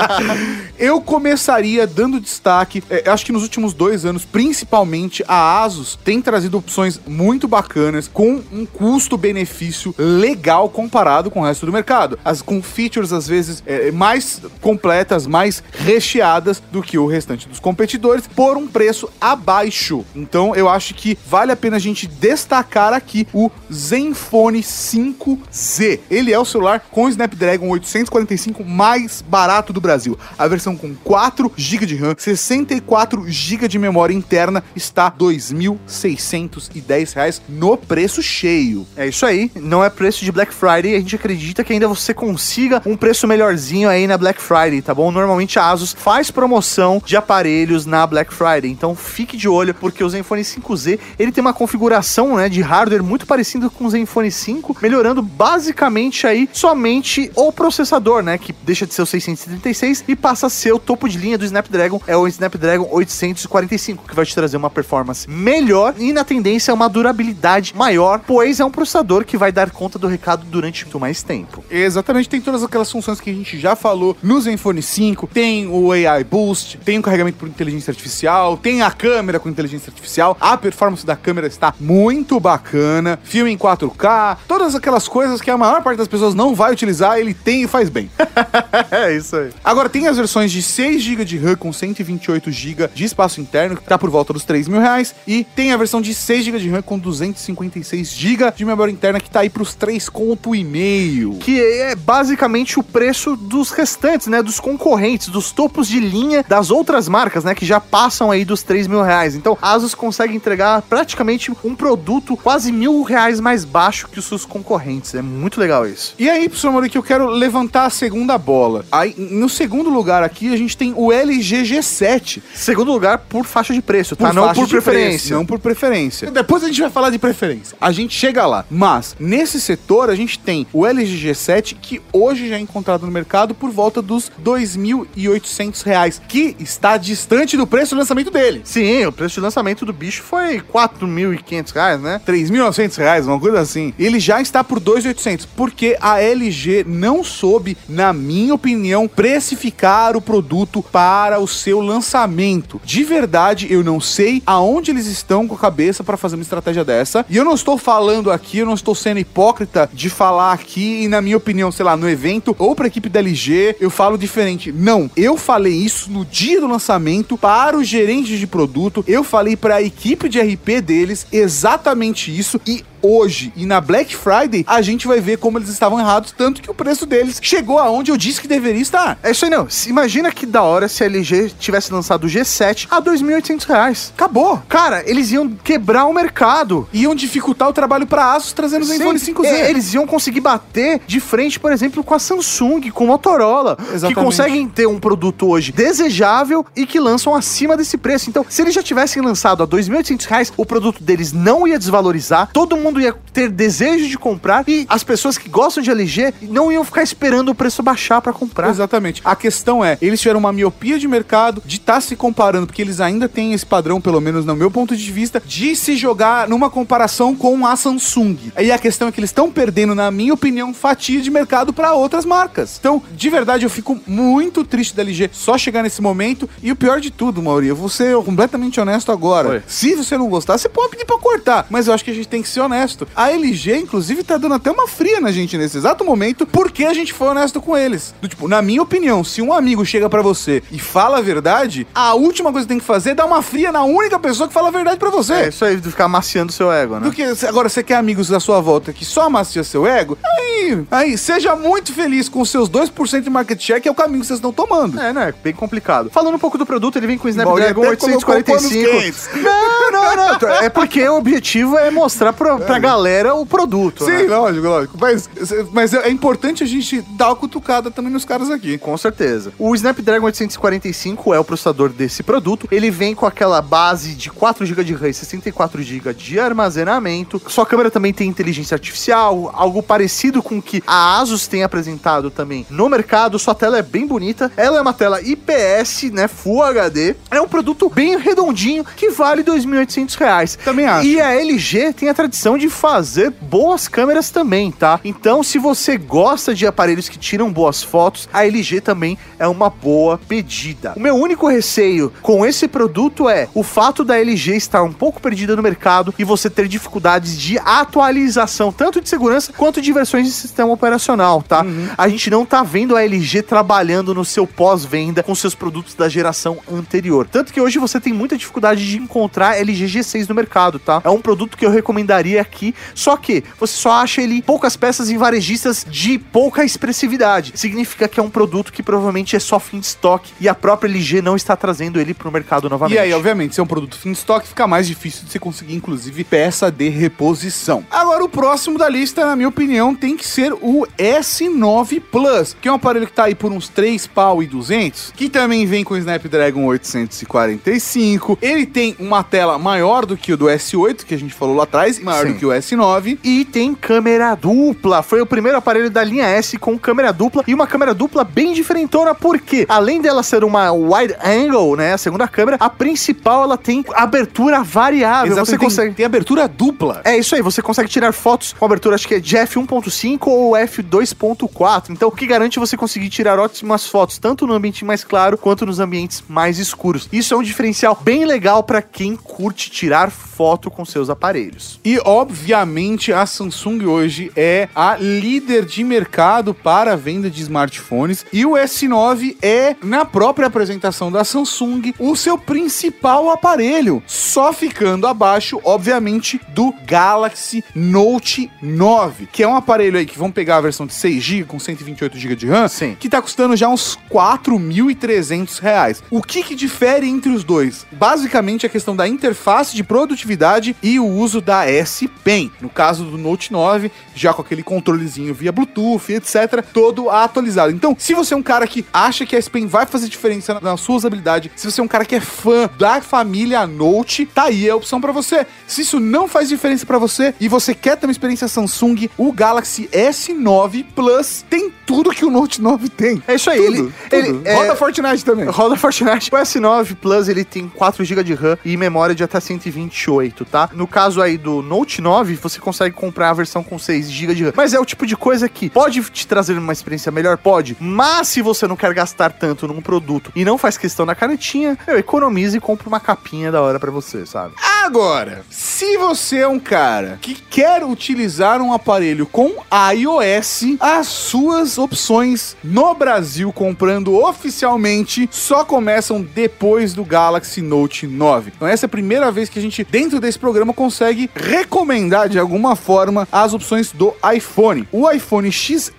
eu 0.79 1.01
começaria 1.01 1.85
dando 1.85 2.17
destaque, 2.17 2.81
é, 2.89 3.09
acho 3.09 3.25
que 3.25 3.33
nos 3.33 3.43
últimos 3.43 3.73
dois 3.73 4.05
anos, 4.05 4.23
principalmente, 4.23 5.21
a 5.27 5.61
Asus 5.61 5.99
tem 6.01 6.21
trazido 6.21 6.57
opções 6.57 6.99
muito 7.05 7.49
bacanas, 7.49 8.07
com 8.07 8.41
um 8.53 8.65
custo-benefício 8.65 9.93
legal 9.97 10.69
comparado 10.69 11.29
com 11.29 11.41
o 11.41 11.43
resto 11.43 11.65
do 11.65 11.73
mercado. 11.73 12.17
As, 12.23 12.41
com 12.41 12.63
features, 12.63 13.11
às 13.11 13.27
vezes, 13.27 13.61
é, 13.65 13.91
mais 13.91 14.41
completas, 14.61 15.27
mais 15.27 15.61
recheadas 15.73 16.63
do 16.71 16.81
que 16.81 16.97
o 16.97 17.05
restante 17.05 17.49
dos 17.49 17.59
competidores, 17.59 18.27
por 18.27 18.55
um 18.55 18.65
preço 18.65 19.09
abaixo. 19.19 20.05
Então, 20.15 20.55
eu 20.55 20.69
acho 20.69 20.93
que 20.93 21.17
vale 21.27 21.51
a 21.51 21.57
pena 21.57 21.75
a 21.75 21.79
gente 21.79 22.07
destacar 22.07 22.93
aqui 22.93 23.27
o 23.33 23.51
Zenfone 23.71 24.61
5Z. 24.61 25.99
Ele 26.09 26.31
é 26.31 26.39
o 26.39 26.45
celular 26.45 26.79
com 26.89 27.09
Snapdragon 27.09 27.40
Snapdragon 27.41 27.69
845 27.69 28.63
mais 28.63 29.21
barato 29.21 29.73
do 29.73 29.81
Brasil. 29.81 30.17
A 30.37 30.47
versão 30.47 30.77
com 30.77 30.93
4 30.93 31.51
GB 31.55 31.85
de 31.85 31.95
RAM, 31.95 32.15
64 32.17 33.25
GB 33.27 33.67
de 33.67 33.79
memória 33.79 34.13
interna 34.13 34.63
está 34.75 35.11
2.610 35.11 37.15
reais 37.15 37.41
no 37.49 37.75
preço 37.75 38.21
cheio. 38.21 38.85
É 38.95 39.07
isso 39.07 39.25
aí, 39.25 39.51
não 39.55 39.83
é 39.83 39.89
preço 39.89 40.23
de 40.23 40.31
Black 40.31 40.53
Friday, 40.53 40.95
a 40.95 40.99
gente 40.99 41.15
acredita 41.15 41.63
que 41.63 41.73
ainda 41.73 41.87
você 41.87 42.13
consiga 42.13 42.81
um 42.85 42.95
preço 42.95 43.27
melhorzinho 43.27 43.89
aí 43.89 44.05
na 44.05 44.17
Black 44.17 44.41
Friday, 44.41 44.81
tá 44.81 44.93
bom? 44.93 45.11
Normalmente 45.11 45.57
a 45.57 45.69
Asus 45.69 45.95
faz 45.97 46.29
promoção 46.29 47.01
de 47.03 47.17
aparelhos 47.17 47.85
na 47.85 48.05
Black 48.05 48.33
Friday, 48.33 48.69
então 48.69 48.95
fique 48.95 49.35
de 49.35 49.49
olho, 49.49 49.73
porque 49.73 50.03
o 50.03 50.09
Zenfone 50.09 50.43
5Z, 50.43 50.99
ele 51.17 51.31
tem 51.31 51.41
uma 51.41 51.53
configuração, 51.53 52.35
né, 52.35 52.47
de 52.47 52.61
hardware 52.61 53.03
muito 53.03 53.25
parecida 53.25 53.69
com 53.69 53.85
o 53.85 53.89
Zenfone 53.89 54.31
5, 54.31 54.77
melhorando 54.81 55.21
basicamente 55.21 56.27
aí 56.27 56.47
somente 56.51 57.30
o 57.35 57.51
processador, 57.51 58.21
né, 58.21 58.37
que 58.37 58.53
deixa 58.63 58.85
de 58.85 58.93
ser 58.93 59.01
o 59.01 59.05
636 59.05 60.03
e 60.07 60.15
passa 60.15 60.47
a 60.47 60.49
ser 60.49 60.73
o 60.73 60.79
topo 60.79 61.07
de 61.07 61.17
linha 61.17 61.37
do 61.37 61.45
Snapdragon, 61.45 62.01
é 62.07 62.15
o 62.15 62.27
Snapdragon 62.27 62.87
845, 62.91 64.07
que 64.07 64.15
vai 64.15 64.25
te 64.25 64.35
trazer 64.35 64.57
uma 64.57 64.69
performance 64.69 65.29
melhor 65.29 65.95
e 65.97 66.13
na 66.13 66.23
tendência 66.23 66.73
uma 66.73 66.87
durabilidade 66.87 67.73
maior, 67.75 68.21
pois 68.25 68.59
é 68.59 68.65
um 68.65 68.71
processador 68.71 69.25
que 69.25 69.37
vai 69.37 69.51
dar 69.51 69.71
conta 69.71 69.97
do 69.97 70.07
recado 70.07 70.45
durante 70.45 70.83
muito 70.85 70.99
mais 70.99 71.23
tempo. 71.23 71.63
Exatamente, 71.69 72.27
tem 72.27 72.41
todas 72.41 72.63
aquelas 72.63 72.91
funções 72.91 73.21
que 73.21 73.29
a 73.29 73.33
gente 73.33 73.57
já 73.57 73.75
falou 73.75 74.17
no 74.21 74.39
Zenfone 74.41 74.81
5, 74.81 75.27
tem 75.27 75.67
o 75.67 75.91
AI 75.91 76.23
Boost, 76.23 76.77
tem 76.79 76.99
o 76.99 77.01
carregamento 77.01 77.37
por 77.37 77.47
inteligência 77.47 77.91
artificial, 77.91 78.57
tem 78.57 78.81
a 78.81 78.91
câmera 78.91 79.39
com 79.39 79.47
inteligência 79.47 79.89
artificial, 79.89 80.37
a 80.39 80.57
performance 80.57 81.05
da 81.05 81.15
câmera 81.15 81.47
está 81.47 81.73
muito 81.79 82.39
bacana, 82.39 83.19
filme 83.23 83.51
em 83.51 83.57
4K, 83.57 84.37
todas 84.47 84.75
aquelas 84.75 85.07
coisas 85.07 85.39
que 85.39 85.49
a 85.49 85.57
maior 85.57 85.81
parte 85.81 85.97
das 85.97 86.07
pessoas 86.07 86.35
não 86.35 86.53
vai 86.53 86.73
utilizar, 86.73 87.19
ele 87.21 87.33
tem 87.33 87.63
e 87.63 87.67
faz 87.67 87.89
bem. 87.89 88.09
é 88.91 89.15
isso 89.15 89.35
aí. 89.35 89.49
Agora 89.63 89.89
tem 89.89 90.07
as 90.07 90.17
versões 90.17 90.51
de 90.51 90.61
6 90.61 91.01
GB 91.01 91.25
de 91.25 91.37
RAM 91.37 91.55
com 91.55 91.71
128 91.71 92.51
GB 92.51 92.89
de 92.93 93.05
espaço 93.05 93.39
interno, 93.39 93.77
que 93.77 93.83
tá 93.83 93.97
por 93.97 94.09
volta 94.09 94.33
dos 94.33 94.43
3 94.43 94.67
mil 94.67 94.79
reais, 94.79 95.15
e 95.25 95.43
tem 95.43 95.71
a 95.71 95.77
versão 95.77 96.01
de 96.01 96.13
6 96.13 96.45
GB 96.45 96.59
de 96.59 96.69
RAM 96.69 96.81
com 96.81 96.97
256 96.97 98.11
GB 98.11 98.51
de 98.55 98.65
memória 98.65 98.91
interna, 98.91 99.19
que 99.19 99.29
tá 99.29 99.41
aí 99.41 99.49
pros 99.49 99.73
3 99.75 100.09
conto 100.09 100.55
e 100.55 100.63
meio. 100.63 101.35
Que 101.35 101.59
é 101.61 101.95
basicamente 101.95 102.79
o 102.79 102.83
preço 102.83 103.35
dos 103.35 103.71
restantes, 103.71 104.27
né? 104.27 104.41
Dos 104.41 104.59
concorrentes, 104.59 105.29
dos 105.29 105.51
topos 105.51 105.87
de 105.87 105.99
linha 105.99 106.43
das 106.47 106.71
outras 106.71 107.07
marcas, 107.07 107.43
né? 107.43 107.55
Que 107.55 107.65
já 107.65 107.79
passam 107.79 108.31
aí 108.31 108.43
dos 108.43 108.63
3 108.63 108.87
mil 108.87 109.01
reais. 109.01 109.35
Então, 109.35 109.57
a 109.61 109.73
Asus 109.73 109.95
consegue 109.95 110.35
entregar 110.35 110.81
praticamente 110.81 111.51
um 111.63 111.75
produto 111.75 112.35
quase 112.37 112.71
mil 112.71 113.03
reais 113.03 113.39
mais 113.39 113.63
baixo 113.63 114.07
que 114.07 114.19
os 114.19 114.25
seus 114.25 114.45
concorrentes. 114.45 115.13
É 115.15 115.21
muito 115.21 115.59
legal 115.59 115.87
isso. 115.87 116.15
E 116.17 116.29
aí, 116.29 116.47
professor 116.47 116.71
Maurício, 116.71 116.91
que 116.91 116.97
eu 116.97 117.03
quero 117.11 117.27
levantar 117.27 117.87
a 117.87 117.89
segunda 117.89 118.37
bola. 118.37 118.85
Aí, 118.89 119.13
no 119.17 119.49
segundo 119.49 119.89
lugar 119.89 120.23
aqui, 120.23 120.53
a 120.53 120.55
gente 120.55 120.77
tem 120.77 120.93
o 120.95 121.11
LG 121.11 121.63
G7. 121.63 122.41
Segundo 122.53 122.89
lugar, 122.89 123.17
por 123.17 123.45
faixa 123.45 123.73
de 123.73 123.81
preço, 123.81 124.15
tá? 124.15 124.27
Por 124.27 124.33
não 124.33 124.53
por 124.53 124.65
de 124.65 124.71
preferência. 124.71 125.35
não 125.35 125.45
por 125.45 125.59
preferência. 125.59 126.31
Depois 126.31 126.63
a 126.63 126.67
gente 126.67 126.79
vai 126.79 126.89
falar 126.89 127.09
de 127.09 127.19
preferência. 127.19 127.75
A 127.81 127.91
gente 127.91 128.17
chega 128.17 128.45
lá. 128.45 128.63
Mas, 128.71 129.13
nesse 129.19 129.59
setor, 129.59 130.09
a 130.09 130.15
gente 130.15 130.39
tem 130.39 130.65
o 130.71 130.85
LG 130.87 131.31
G7, 131.31 131.75
que 131.81 132.01
hoje 132.13 132.47
já 132.47 132.55
é 132.55 132.61
encontrado 132.61 133.05
no 133.05 133.11
mercado 133.11 133.53
por 133.53 133.71
volta 133.71 134.01
dos 134.01 134.31
2.800 134.41 135.83
reais, 135.83 136.21
que 136.29 136.55
está 136.59 136.95
distante 136.95 137.57
do 137.57 137.67
preço 137.67 137.93
do 137.93 137.99
lançamento 137.99 138.31
dele. 138.31 138.61
Sim, 138.63 139.05
o 139.05 139.11
preço 139.11 139.35
de 139.35 139.41
lançamento 139.41 139.85
do 139.85 139.91
bicho 139.91 140.23
foi 140.23 140.61
4.500 140.61 141.73
reais, 141.73 142.01
né? 142.01 142.21
3.900 142.25 142.97
reais, 142.97 143.27
uma 143.27 143.37
coisa 143.37 143.59
assim. 143.59 143.93
Ele 143.99 144.17
já 144.17 144.41
está 144.41 144.63
por 144.63 144.79
2.800, 144.79 145.45
porque 145.57 145.97
a 145.99 146.21
LG 146.21 146.85
não 147.01 147.23
soube, 147.23 147.75
na 147.89 148.13
minha 148.13 148.53
opinião, 148.53 149.07
precificar 149.07 150.15
o 150.15 150.21
produto 150.21 150.83
para 150.83 151.39
o 151.39 151.47
seu 151.47 151.81
lançamento. 151.81 152.79
De 152.85 153.03
verdade, 153.03 153.65
eu 153.73 153.83
não 153.83 153.99
sei 153.99 154.43
aonde 154.45 154.91
eles 154.91 155.07
estão 155.07 155.47
com 155.47 155.55
a 155.55 155.57
cabeça 155.57 156.03
para 156.03 156.15
fazer 156.15 156.35
uma 156.35 156.43
estratégia 156.43 156.85
dessa. 156.85 157.25
E 157.27 157.35
eu 157.35 157.43
não 157.43 157.55
estou 157.55 157.75
falando 157.75 158.29
aqui, 158.29 158.59
eu 158.59 158.67
não 158.67 158.75
estou 158.75 158.93
sendo 158.93 159.19
hipócrita 159.19 159.89
de 159.91 160.11
falar 160.11 160.53
aqui 160.53 161.03
e 161.03 161.07
na 161.07 161.21
minha 161.21 161.37
opinião, 161.37 161.71
sei 161.71 161.83
lá, 161.83 161.97
no 161.97 162.07
evento 162.07 162.55
ou 162.59 162.75
para 162.75 162.85
a 162.85 162.87
equipe 162.87 163.09
da 163.09 163.19
LG, 163.19 163.77
eu 163.79 163.89
falo 163.89 164.15
diferente. 164.15 164.71
Não, 164.71 165.09
eu 165.17 165.37
falei 165.37 165.73
isso 165.73 166.11
no 166.11 166.23
dia 166.23 166.61
do 166.61 166.67
lançamento 166.67 167.35
para 167.35 167.75
os 167.75 167.87
gerentes 167.87 168.37
de 168.37 168.45
produto, 168.45 169.03
eu 169.07 169.23
falei 169.23 169.55
para 169.55 169.77
a 169.77 169.81
equipe 169.81 170.29
de 170.29 170.39
RP 170.39 170.81
deles 170.83 171.25
exatamente 171.31 172.37
isso 172.37 172.61
e 172.67 172.83
hoje 173.01 173.51
e 173.55 173.65
na 173.65 173.81
Black 173.81 174.15
Friday, 174.15 174.63
a 174.67 174.81
gente 174.81 175.07
vai 175.07 175.19
ver 175.19 175.37
como 175.37 175.57
eles 175.57 175.69
estavam 175.69 175.99
errados, 175.99 176.33
tanto 176.37 176.61
que 176.61 176.69
o 176.69 176.73
preço 176.73 177.05
deles 177.05 177.39
chegou 177.41 177.79
aonde 177.79 178.11
eu 178.11 178.17
disse 178.17 178.41
que 178.41 178.47
deveria 178.47 178.81
estar. 178.81 179.17
É 179.23 179.31
isso 179.31 179.45
aí, 179.45 179.51
não. 179.51 179.67
Imagina 179.87 180.31
que 180.31 180.45
da 180.45 180.61
hora 180.61 180.87
se 180.87 181.03
a 181.03 181.07
LG 181.07 181.51
tivesse 181.59 181.91
lançado 181.91 182.25
o 182.25 182.27
G7 182.27 182.87
a 182.89 183.01
2.800 183.01 183.65
reais. 183.67 184.13
Acabou. 184.15 184.61
Cara, 184.67 185.03
eles 185.09 185.31
iam 185.31 185.49
quebrar 185.49 186.05
o 186.05 186.13
mercado. 186.13 186.87
Iam 186.93 187.15
dificultar 187.15 187.69
o 187.69 187.73
trabalho 187.73 188.05
para 188.05 188.33
Asus 188.33 188.53
trazendo 188.53 188.83
o 188.83 188.85
Zenfone 188.85 189.19
Sim, 189.19 189.33
5Z. 189.33 189.45
é, 189.45 189.69
eles 189.69 189.93
iam 189.93 190.05
conseguir 190.05 190.41
bater 190.41 191.01
de 191.07 191.19
frente, 191.19 191.59
por 191.59 191.71
exemplo, 191.71 192.03
com 192.03 192.13
a 192.13 192.19
Samsung, 192.19 192.89
com 192.91 193.03
o 193.03 193.07
Motorola, 193.07 193.75
que 193.75 193.95
Exatamente. 193.95 194.25
conseguem 194.25 194.67
ter 194.67 194.87
um 194.87 194.99
produto 194.99 195.47
hoje 195.47 195.71
desejável 195.71 196.65
e 196.75 196.85
que 196.85 196.99
lançam 196.99 197.35
acima 197.35 197.77
desse 197.77 197.97
preço. 197.97 198.29
Então, 198.29 198.45
se 198.47 198.61
eles 198.61 198.73
já 198.73 198.83
tivessem 198.83 199.21
lançado 199.21 199.63
a 199.63 199.67
2.800 199.67 200.25
reais, 200.25 200.53
o 200.57 200.65
produto 200.65 201.03
deles 201.03 201.31
não 201.31 201.67
ia 201.67 201.77
desvalorizar, 201.77 202.49
todo 202.51 202.75
mundo 202.77 202.90
ia 202.99 203.15
ter 203.33 203.49
desejo 203.49 204.07
de 204.07 204.17
comprar 204.17 204.63
e 204.67 204.85
as 204.89 205.03
pessoas 205.03 205.37
que 205.37 205.49
gostam 205.49 205.83
de 205.83 205.89
LG 205.89 206.33
não 206.43 206.71
iam 206.71 206.83
ficar 206.83 207.03
esperando 207.03 207.49
o 207.49 207.55
preço 207.55 207.81
baixar 207.81 208.21
pra 208.21 208.33
comprar. 208.33 208.69
Exatamente. 208.69 209.21
A 209.23 209.35
questão 209.35 209.83
é, 209.83 209.97
eles 210.01 210.19
tiveram 210.19 210.39
uma 210.39 210.51
miopia 210.51 210.99
de 210.99 211.07
mercado 211.07 211.61
de 211.65 211.77
estar 211.77 212.01
se 212.01 212.15
comparando, 212.15 212.67
porque 212.67 212.81
eles 212.81 212.99
ainda 212.99 213.29
têm 213.29 213.53
esse 213.53 213.65
padrão, 213.65 214.01
pelo 214.01 214.19
menos 214.19 214.45
no 214.45 214.55
meu 214.55 214.69
ponto 214.69 214.95
de 214.95 215.11
vista, 215.11 215.41
de 215.45 215.75
se 215.75 215.95
jogar 215.95 216.47
numa 216.47 216.69
comparação 216.69 217.35
com 217.35 217.65
a 217.65 217.75
Samsung. 217.75 218.37
Aí 218.55 218.71
a 218.71 218.77
questão 218.77 219.07
é 219.07 219.11
que 219.11 219.19
eles 219.19 219.29
estão 219.29 219.51
perdendo, 219.51 219.95
na 219.95 220.11
minha 220.11 220.33
opinião, 220.33 220.73
fatia 220.73 221.21
de 221.21 221.29
mercado 221.29 221.71
para 221.71 221.93
outras 221.93 222.25
marcas. 222.25 222.77
Então, 222.79 223.01
de 223.11 223.29
verdade, 223.29 223.65
eu 223.65 223.69
fico 223.69 223.99
muito 224.05 224.63
triste 224.63 224.95
da 224.95 225.01
LG 225.01 225.29
só 225.31 225.57
chegar 225.57 225.83
nesse 225.83 226.01
momento. 226.01 226.49
E 226.61 226.71
o 226.71 226.75
pior 226.75 226.99
de 226.99 227.11
tudo, 227.11 227.41
Mauri, 227.41 227.67
eu 227.67 227.75
vou 227.75 227.89
ser 227.89 228.15
completamente 228.23 228.79
honesto 228.79 229.11
agora. 229.11 229.49
Oi. 229.49 229.63
Se 229.67 229.95
você 229.95 230.17
não 230.17 230.27
gostar, 230.27 230.57
você 230.57 230.69
pode 230.69 230.91
pedir 230.91 231.05
pra 231.05 231.17
cortar. 231.17 231.67
Mas 231.69 231.87
eu 231.87 231.93
acho 231.93 232.03
que 232.03 232.11
a 232.11 232.13
gente 232.13 232.27
tem 232.27 232.41
que 232.41 232.49
ser 232.49 232.61
honesto. 232.61 232.80
A 233.15 233.31
LG, 233.31 233.77
inclusive, 233.77 234.23
tá 234.23 234.37
dando 234.37 234.55
até 234.55 234.71
uma 234.71 234.87
fria 234.87 235.19
na 235.19 235.31
gente 235.31 235.57
nesse 235.57 235.77
exato 235.77 236.03
momento, 236.03 236.45
porque 236.45 236.85
a 236.85 236.93
gente 236.93 237.13
foi 237.13 237.27
honesto 237.29 237.61
com 237.61 237.77
eles. 237.77 238.13
Do 238.21 238.27
tipo, 238.27 238.47
na 238.47 238.61
minha 238.61 238.81
opinião, 238.81 239.23
se 239.23 239.41
um 239.41 239.53
amigo 239.53 239.85
chega 239.85 240.09
pra 240.09 240.21
você 240.21 240.63
e 240.71 240.79
fala 240.79 241.17
a 241.17 241.21
verdade, 241.21 241.87
a 241.93 242.13
última 242.13 242.51
coisa 242.51 242.65
que 242.65 242.73
tem 242.73 242.79
que 242.79 242.85
fazer 242.85 243.11
é 243.11 243.15
dar 243.15 243.25
uma 243.25 243.41
fria 243.41 243.71
na 243.71 243.83
única 243.83 244.19
pessoa 244.19 244.47
que 244.47 244.53
fala 244.53 244.69
a 244.69 244.71
verdade 244.71 244.97
pra 244.97 245.09
você. 245.09 245.33
É 245.33 245.47
isso 245.49 245.65
aí, 245.65 245.77
de 245.77 245.89
ficar 245.89 246.05
amaciando 246.05 246.51
seu 246.51 246.71
ego, 246.71 246.95
né? 246.95 247.01
Do 247.01 247.11
que 247.11 247.23
agora 247.47 247.69
você 247.69 247.83
quer 247.83 247.95
amigos 247.95 248.27
da 248.27 248.39
sua 248.39 248.59
volta 248.59 248.93
que 248.93 249.05
só 249.05 249.23
amacia 249.23 249.63
seu 249.63 249.85
ego? 249.85 250.17
Aí, 250.23 250.85
aí, 250.89 251.17
seja 251.17 251.55
muito 251.55 251.93
feliz 251.93 252.29
com 252.29 252.41
os 252.41 252.49
seus 252.49 252.69
2% 252.69 253.21
de 253.21 253.29
market 253.29 253.59
share, 253.61 253.81
que 253.81 253.87
é 253.87 253.91
o 253.91 253.95
caminho 253.95 254.21
que 254.21 254.27
vocês 254.27 254.37
estão 254.37 254.51
tomando. 254.51 254.99
É, 254.99 255.13
né? 255.13 255.33
Bem 255.43 255.53
complicado. 255.53 256.09
Falando 256.09 256.35
um 256.35 256.39
pouco 256.39 256.57
do 256.57 256.65
produto, 256.65 256.97
ele 256.97 257.07
vem 257.07 257.17
com 257.17 257.27
o 257.27 257.29
Snapdragon 257.29 257.83
até 257.83 257.95
colocou 257.95 258.35
845. 258.35 258.91
panos 258.91 259.01
quentes. 259.01 259.29
Não, 259.35 259.91
não, 259.91 260.15
não. 260.15 260.31
É 260.61 260.69
porque 260.69 261.07
o 261.07 261.17
objetivo 261.17 261.77
é 261.77 261.89
mostrar 261.89 262.33
pra, 262.33 262.57
pra 262.71 262.79
galera 262.79 263.35
o 263.35 263.45
produto. 263.45 264.05
Sim, 264.05 264.11
né? 264.11 264.23
lógico, 264.23 264.67
lógico. 264.67 264.97
Mas, 264.99 265.29
mas 265.71 265.93
é 265.93 266.09
importante 266.09 266.63
a 266.63 266.67
gente 266.67 267.01
dar 267.01 267.27
uma 267.27 267.35
cutucada 267.35 267.91
também 267.91 268.11
nos 268.11 268.25
caras 268.25 268.49
aqui. 268.49 268.77
Com 268.77 268.97
certeza. 268.97 269.51
O 269.57 269.73
Snapdragon 269.75 270.25
845 270.25 271.33
é 271.33 271.39
o 271.39 271.43
processador 271.43 271.89
desse 271.89 272.23
produto. 272.23 272.67
Ele 272.71 272.89
vem 272.89 273.13
com 273.15 273.25
aquela 273.25 273.61
base 273.61 274.13
de 274.13 274.29
4 274.29 274.65
GB 274.65 274.83
de 274.83 274.93
RAM 274.93 275.09
e 275.09 275.13
64 275.13 275.81
GB 275.81 276.13
de 276.13 276.39
armazenamento. 276.39 277.41
Sua 277.47 277.65
câmera 277.65 277.91
também 277.91 278.13
tem 278.13 278.27
inteligência 278.27 278.75
artificial, 278.75 279.51
algo 279.53 279.83
parecido 279.83 280.41
com 280.41 280.57
o 280.57 280.61
que 280.61 280.83
a 280.85 281.19
Asus 281.19 281.47
tem 281.47 281.63
apresentado 281.63 282.29
também 282.29 282.65
no 282.69 282.89
mercado. 282.89 283.37
Sua 283.37 283.55
tela 283.55 283.77
é 283.77 283.81
bem 283.81 284.07
bonita. 284.07 284.51
Ela 284.55 284.77
é 284.77 284.81
uma 284.81 284.93
tela 284.93 285.21
IPS, 285.21 286.11
né, 286.11 286.27
Full 286.27 286.63
HD. 286.63 287.15
É 287.29 287.41
um 287.41 287.47
produto 287.47 287.89
bem 287.89 288.17
redondinho 288.17 288.85
que 288.95 289.09
vale 289.09 289.43
2.800 289.43 290.17
reais. 290.17 290.57
Também 290.63 290.85
acho. 290.85 291.07
E 291.07 291.19
a 291.19 291.33
LG 291.33 291.93
tem 291.93 292.09
a 292.09 292.13
tradição 292.13 292.57
de 292.57 292.60
fazer 292.69 293.31
boas 293.41 293.87
câmeras 293.87 294.29
também, 294.29 294.71
tá? 294.71 294.99
Então, 295.03 295.43
se 295.43 295.57
você 295.57 295.97
gosta 295.97 296.53
de 296.53 296.65
aparelhos 296.65 297.09
que 297.09 297.17
tiram 297.17 297.51
boas 297.51 297.83
fotos, 297.83 298.27
a 298.31 298.45
LG 298.45 298.81
também 298.81 299.17
é 299.37 299.47
uma 299.47 299.69
boa 299.69 300.19
pedida. 300.27 300.93
O 300.95 300.99
meu 300.99 301.15
único 301.15 301.47
receio 301.47 302.11
com 302.21 302.45
esse 302.45 302.67
produto 302.67 303.29
é 303.29 303.47
o 303.53 303.63
fato 303.63 304.03
da 304.03 304.19
LG 304.19 304.55
estar 304.55 304.83
um 304.83 304.93
pouco 304.93 305.21
perdida 305.21 305.55
no 305.55 305.63
mercado 305.63 306.13
e 306.17 306.23
você 306.23 306.49
ter 306.49 306.67
dificuldades 306.67 307.37
de 307.37 307.57
atualização, 307.59 308.71
tanto 308.71 309.01
de 309.01 309.09
segurança 309.09 309.53
quanto 309.53 309.81
de 309.81 309.91
versões 309.91 310.25
de 310.25 310.31
sistema 310.31 310.71
operacional, 310.71 311.41
tá? 311.41 311.65
A 311.97 312.07
gente 312.07 312.29
não 312.29 312.45
tá 312.45 312.63
vendo 312.63 312.95
a 312.95 313.03
LG 313.03 313.41
trabalhando 313.43 314.13
no 314.13 314.25
seu 314.25 314.45
pós-venda 314.47 315.23
com 315.23 315.35
seus 315.35 315.55
produtos 315.55 315.95
da 315.95 316.07
geração 316.09 316.59
anterior. 316.71 317.27
Tanto 317.27 317.53
que 317.53 317.61
hoje 317.61 317.79
você 317.79 317.99
tem 317.99 318.13
muita 318.13 318.37
dificuldade 318.37 318.87
de 318.87 318.97
encontrar 318.97 319.57
LG 319.57 319.85
G6 319.85 320.27
no 320.29 320.35
mercado, 320.35 320.79
tá? 320.79 321.01
É 321.03 321.09
um 321.09 321.21
produto 321.21 321.57
que 321.57 321.65
eu 321.65 321.71
recomendaria 321.71 322.45
aqui, 322.51 322.75
só 322.93 323.15
que 323.15 323.43
você 323.59 323.73
só 323.73 323.91
acha 323.91 324.21
ele 324.21 324.41
poucas 324.41 324.75
peças 324.75 325.09
em 325.09 325.17
varejistas 325.17 325.85
de 325.89 326.19
pouca 326.19 326.63
expressividade. 326.63 327.53
Significa 327.55 328.07
que 328.07 328.19
é 328.19 328.23
um 328.23 328.29
produto 328.29 328.71
que 328.71 328.83
provavelmente 328.83 329.35
é 329.35 329.39
só 329.39 329.59
fim 329.59 329.79
de 329.79 329.85
estoque 329.85 330.33
e 330.39 330.49
a 330.49 330.53
própria 330.53 330.89
LG 330.89 331.21
não 331.21 331.35
está 331.35 331.55
trazendo 331.55 331.99
ele 331.99 332.13
pro 332.13 332.31
mercado 332.31 332.69
novamente. 332.69 332.95
E 332.95 332.99
aí, 332.99 333.13
obviamente, 333.13 333.55
se 333.55 333.61
é 333.61 333.63
um 333.63 333.67
produto 333.67 333.97
fim 333.97 334.11
de 334.11 334.17
estoque, 334.17 334.47
fica 334.47 334.67
mais 334.67 334.85
difícil 334.87 335.23
de 335.23 335.31
você 335.31 335.39
conseguir, 335.39 335.73
inclusive, 335.73 336.23
peça 336.23 336.69
de 336.69 336.89
reposição. 336.89 337.85
Agora, 337.89 338.23
o 338.23 338.29
próximo 338.29 338.77
da 338.77 338.89
lista, 338.89 339.25
na 339.25 339.35
minha 339.35 339.47
opinião, 339.47 339.95
tem 339.95 340.17
que 340.17 340.27
ser 340.27 340.53
o 340.53 340.85
S9 340.97 342.01
Plus, 342.11 342.55
que 342.59 342.67
é 342.67 342.71
um 342.71 342.75
aparelho 342.75 343.07
que 343.07 343.13
tá 343.13 343.25
aí 343.25 343.35
por 343.35 343.51
uns 343.51 343.69
3 343.69 344.07
pau 344.07 344.43
e 344.43 344.47
200, 344.47 345.13
que 345.15 345.29
também 345.29 345.65
vem 345.65 345.83
com 345.83 345.93
o 345.93 345.97
Snapdragon 345.97 346.65
845. 346.65 348.37
Ele 348.41 348.65
tem 348.65 348.95
uma 348.99 349.23
tela 349.23 349.57
maior 349.57 350.05
do 350.05 350.17
que 350.17 350.33
o 350.33 350.37
do 350.37 350.45
S8, 350.45 351.05
que 351.05 351.13
a 351.13 351.17
gente 351.17 351.33
falou 351.33 351.55
lá 351.55 351.63
atrás, 351.63 351.99
maior. 351.99 352.25
Que 352.33 352.45
o 352.45 352.49
S9. 352.49 353.17
E 353.23 353.45
tem 353.45 353.73
câmera 353.73 354.35
dupla. 354.35 355.01
Foi 355.01 355.21
o 355.21 355.25
primeiro 355.25 355.57
aparelho 355.57 355.89
da 355.89 356.03
linha 356.03 356.25
S 356.25 356.57
com 356.57 356.77
câmera 356.77 357.11
dupla 357.11 357.43
e 357.47 357.53
uma 357.53 357.67
câmera 357.67 357.93
dupla 357.93 358.23
bem 358.23 358.53
diferentona, 358.53 359.13
porque 359.13 359.65
além 359.67 360.01
dela 360.01 360.23
ser 360.23 360.43
uma 360.43 360.71
wide 360.71 361.15
angle, 361.23 361.75
né, 361.75 361.93
a 361.93 361.97
segunda 361.97 362.27
câmera, 362.27 362.57
a 362.59 362.69
principal 362.69 363.43
ela 363.43 363.57
tem 363.57 363.83
abertura 363.93 364.63
variável. 364.63 365.33
Exato, 365.33 365.45
Você 365.45 365.57
tem, 365.57 365.67
consegue 365.67 365.93
tem 365.93 366.05
abertura 366.05 366.47
dupla. 366.47 367.01
É 367.03 367.17
isso 367.17 367.35
aí, 367.35 367.41
você 367.41 367.61
consegue 367.61 367.89
tirar 367.89 368.13
fotos 368.13 368.53
com 368.53 368.65
abertura, 368.65 368.95
acho 368.95 369.07
que 369.07 369.15
é 369.15 369.19
de 369.19 369.35
f1.5 369.37 370.27
ou 370.27 370.51
f2.4. 370.53 371.89
Então, 371.89 372.09
o 372.09 372.11
que 372.11 372.25
garante 372.25 372.59
você 372.59 372.77
conseguir 372.77 373.09
tirar 373.09 373.39
ótimas 373.39 373.87
fotos, 373.87 374.17
tanto 374.17 374.47
no 374.47 374.53
ambiente 374.53 374.83
mais 374.85 375.03
claro 375.03 375.37
quanto 375.37 375.65
nos 375.65 375.79
ambientes 375.79 376.23
mais 376.27 376.59
escuros. 376.59 377.07
Isso 377.11 377.33
é 377.33 377.37
um 377.37 377.43
diferencial 377.43 377.97
bem 378.01 378.25
legal 378.25 378.63
para 378.63 378.81
quem 378.81 379.15
curte 379.15 379.69
tirar 379.69 380.11
foto 380.11 380.71
com 380.71 380.83
seus 380.85 381.09
aparelhos. 381.09 381.79
E, 381.83 381.99
obviamente, 382.21 383.11
a 383.11 383.25
Samsung 383.25 383.85
hoje 383.85 384.31
é 384.35 384.69
a 384.75 384.95
líder 384.95 385.65
de 385.65 385.83
mercado 385.83 386.53
para 386.53 386.93
a 386.93 386.95
venda 386.95 387.31
de 387.31 387.41
smartphones. 387.41 388.23
E 388.31 388.45
o 388.45 388.51
S9 388.51 389.37
é, 389.41 389.75
na 389.81 390.05
própria 390.05 390.45
apresentação 390.45 391.11
da 391.11 391.23
Samsung, 391.23 391.93
o 391.97 392.15
seu 392.15 392.37
principal 392.37 393.31
aparelho. 393.31 394.03
Só 394.05 394.53
ficando 394.53 395.07
abaixo, 395.07 395.59
obviamente, 395.63 396.39
do 396.49 396.71
Galaxy 396.85 397.63
Note 397.73 398.51
9, 398.61 399.27
que 399.31 399.41
é 399.41 399.47
um 399.47 399.55
aparelho 399.55 399.97
aí 399.97 400.05
que 400.05 400.19
vão 400.19 400.31
pegar 400.31 400.57
a 400.57 400.61
versão 400.61 400.85
de 400.85 400.93
6GB 400.93 401.45
com 401.45 401.57
128GB 401.57 402.35
de 402.35 402.47
RAM, 402.47 402.67
Sim. 402.67 402.95
que 402.99 403.09
tá 403.09 403.19
custando 403.19 403.55
já 403.55 403.67
uns 403.67 403.97
4.300 404.11 405.59
reais. 405.59 406.03
O 406.11 406.21
que 406.21 406.43
que 406.43 406.53
difere 406.53 407.09
entre 407.09 407.31
os 407.31 407.43
dois? 407.43 407.87
Basicamente 407.91 408.67
a 408.67 408.69
questão 408.69 408.95
da 408.95 409.07
interface 409.07 409.75
de 409.75 409.83
produtividade 409.83 410.75
e 410.83 410.99
o 410.99 411.07
uso 411.07 411.41
da 411.41 411.65
S 411.65 412.10
Pen. 412.23 412.51
No 412.61 412.69
caso 412.69 413.03
do 413.05 413.17
Note 413.17 413.51
9, 413.51 413.91
já 414.15 414.33
com 414.33 414.41
aquele 414.41 414.63
controlezinho 414.63 415.33
via 415.33 415.51
Bluetooth, 415.51 416.13
etc, 416.13 416.63
todo 416.73 417.09
atualizado. 417.09 417.71
Então, 417.71 417.95
se 417.97 418.13
você 418.13 418.33
é 418.33 418.37
um 418.37 418.43
cara 418.43 418.67
que 418.67 418.85
acha 418.93 419.25
que 419.25 419.35
a 419.35 419.39
S 419.39 419.49
Pen 419.49 419.65
vai 419.67 419.85
fazer 419.85 420.07
diferença 420.07 420.59
na, 420.61 420.77
sua 420.77 420.95
usabilidade, 420.95 421.51
se 421.55 421.69
você 421.69 421.81
é 421.81 421.83
um 421.83 421.87
cara 421.87 422.05
que 422.05 422.15
é 422.15 422.19
fã 422.19 422.69
da 422.77 423.01
família 423.01 423.65
Note, 423.65 424.25
tá 424.25 424.43
aí 424.43 424.69
a 424.69 424.75
opção 424.75 424.99
pra 425.01 425.11
você. 425.11 425.45
Se 425.67 425.81
isso 425.81 425.99
não 425.99 426.27
faz 426.27 426.49
diferença 426.49 426.85
pra 426.85 426.97
você 426.97 427.33
e 427.39 427.47
você 427.47 427.73
quer 427.73 427.97
ter 427.97 428.05
uma 428.05 428.11
experiência 428.11 428.47
Samsung, 428.47 429.09
o 429.17 429.31
Galaxy 429.31 429.87
S9 429.91 430.85
Plus 430.95 431.43
tem 431.49 431.71
tudo 431.85 432.11
que 432.11 432.23
o 432.25 432.29
Note 432.31 432.61
9 432.61 432.89
tem. 432.89 433.21
É 433.27 433.35
isso 433.35 433.49
aí, 433.49 433.57
Tudo, 433.57 433.67
ele- 433.67 433.81
tudo. 434.09 434.37
ele- 434.37 434.41
é- 434.47 434.55
Roda 434.55 434.75
Fortnite 434.75 435.25
também. 435.25 435.45
Roda 435.45 435.75
Fortnite. 435.75 436.29
O 436.33 436.37
S9 436.37 436.95
Plus 436.95 437.27
ele 437.27 437.43
tem 437.43 437.67
4 437.67 438.03
GB 438.03 438.23
de 438.23 438.33
RAM 438.33 438.57
e 438.63 438.77
memória 438.77 439.13
de 439.15 439.23
até 439.23 439.39
128, 439.39 440.45
tá? 440.45 440.69
No 440.73 440.87
caso 440.87 441.21
aí 441.21 441.37
do 441.37 441.61
Note 441.61 442.00
9, 442.01 442.35
você 442.35 442.59
consegue 442.59 442.95
comprar 442.95 443.29
a 443.29 443.33
versão 443.33 443.63
com 443.63 443.77
6 443.77 444.09
GB 444.09 444.35
de 444.35 444.43
RAM. 444.45 444.53
Mas 444.55 444.73
é 444.73 444.79
o 444.79 444.85
tipo 444.85 445.05
de 445.05 445.15
coisa 445.15 445.47
que 445.47 445.69
pode 445.69 446.01
te 446.09 446.27
trazer 446.27 446.57
uma 446.57 446.73
experiência 446.73 447.11
melhor, 447.11 447.37
pode. 447.37 447.77
Mas 447.79 448.27
se 448.27 448.41
você 448.41 448.67
não 448.67 448.75
quer 448.75 448.93
gastar 448.93 449.31
tanto 449.31 449.67
num 449.67 449.81
produto 449.81 450.31
e 450.35 450.43
não 450.43 450.57
faz 450.57 450.77
questão 450.77 451.05
na 451.05 451.15
canetinha, 451.15 451.77
eu 451.87 451.97
economize 451.97 452.57
e 452.57 452.59
compre 452.59 452.87
uma 452.87 452.99
capinha 452.99 453.51
da 453.51 453.61
hora 453.61 453.79
pra 453.79 453.91
você, 453.91 454.25
sabe? 454.25 454.55
Agora, 454.83 455.45
se 455.49 455.97
você 455.97 456.39
é 456.39 456.47
um 456.47 456.59
cara 456.59 457.19
que 457.21 457.35
quer 457.35 457.83
utilizar 457.83 458.61
um 458.61 458.73
aparelho 458.73 459.27
com 459.27 459.53
iOS, 459.93 460.77
as 460.79 461.07
suas 461.07 461.77
opções 461.77 462.57
no 462.63 462.93
Brasil 462.95 463.53
comprando 463.53 464.15
oficialmente 464.15 465.29
só 465.31 465.63
começam 465.63 466.21
depois 466.21 466.93
do 466.93 467.05
Galaxy 467.05 467.61
Note 467.61 468.07
9. 468.07 468.51
Então 468.55 468.67
essa 468.67 468.85
é 468.85 468.87
a 468.87 468.89
primeira 468.89 469.31
vez 469.31 469.49
que 469.49 469.59
a 469.59 469.61
gente 469.61 469.83
dentro 469.83 470.19
desse 470.19 470.39
programa 470.39 470.73
consegue 470.73 471.29
recomendar 471.35 471.90
de 472.29 472.39
alguma 472.39 472.75
forma 472.75 473.27
as 473.31 473.53
opções 473.53 473.91
do 473.91 474.13
iPhone. 474.33 474.87
O 474.91 475.09
iPhone 475.09 475.51
XR 475.51 475.91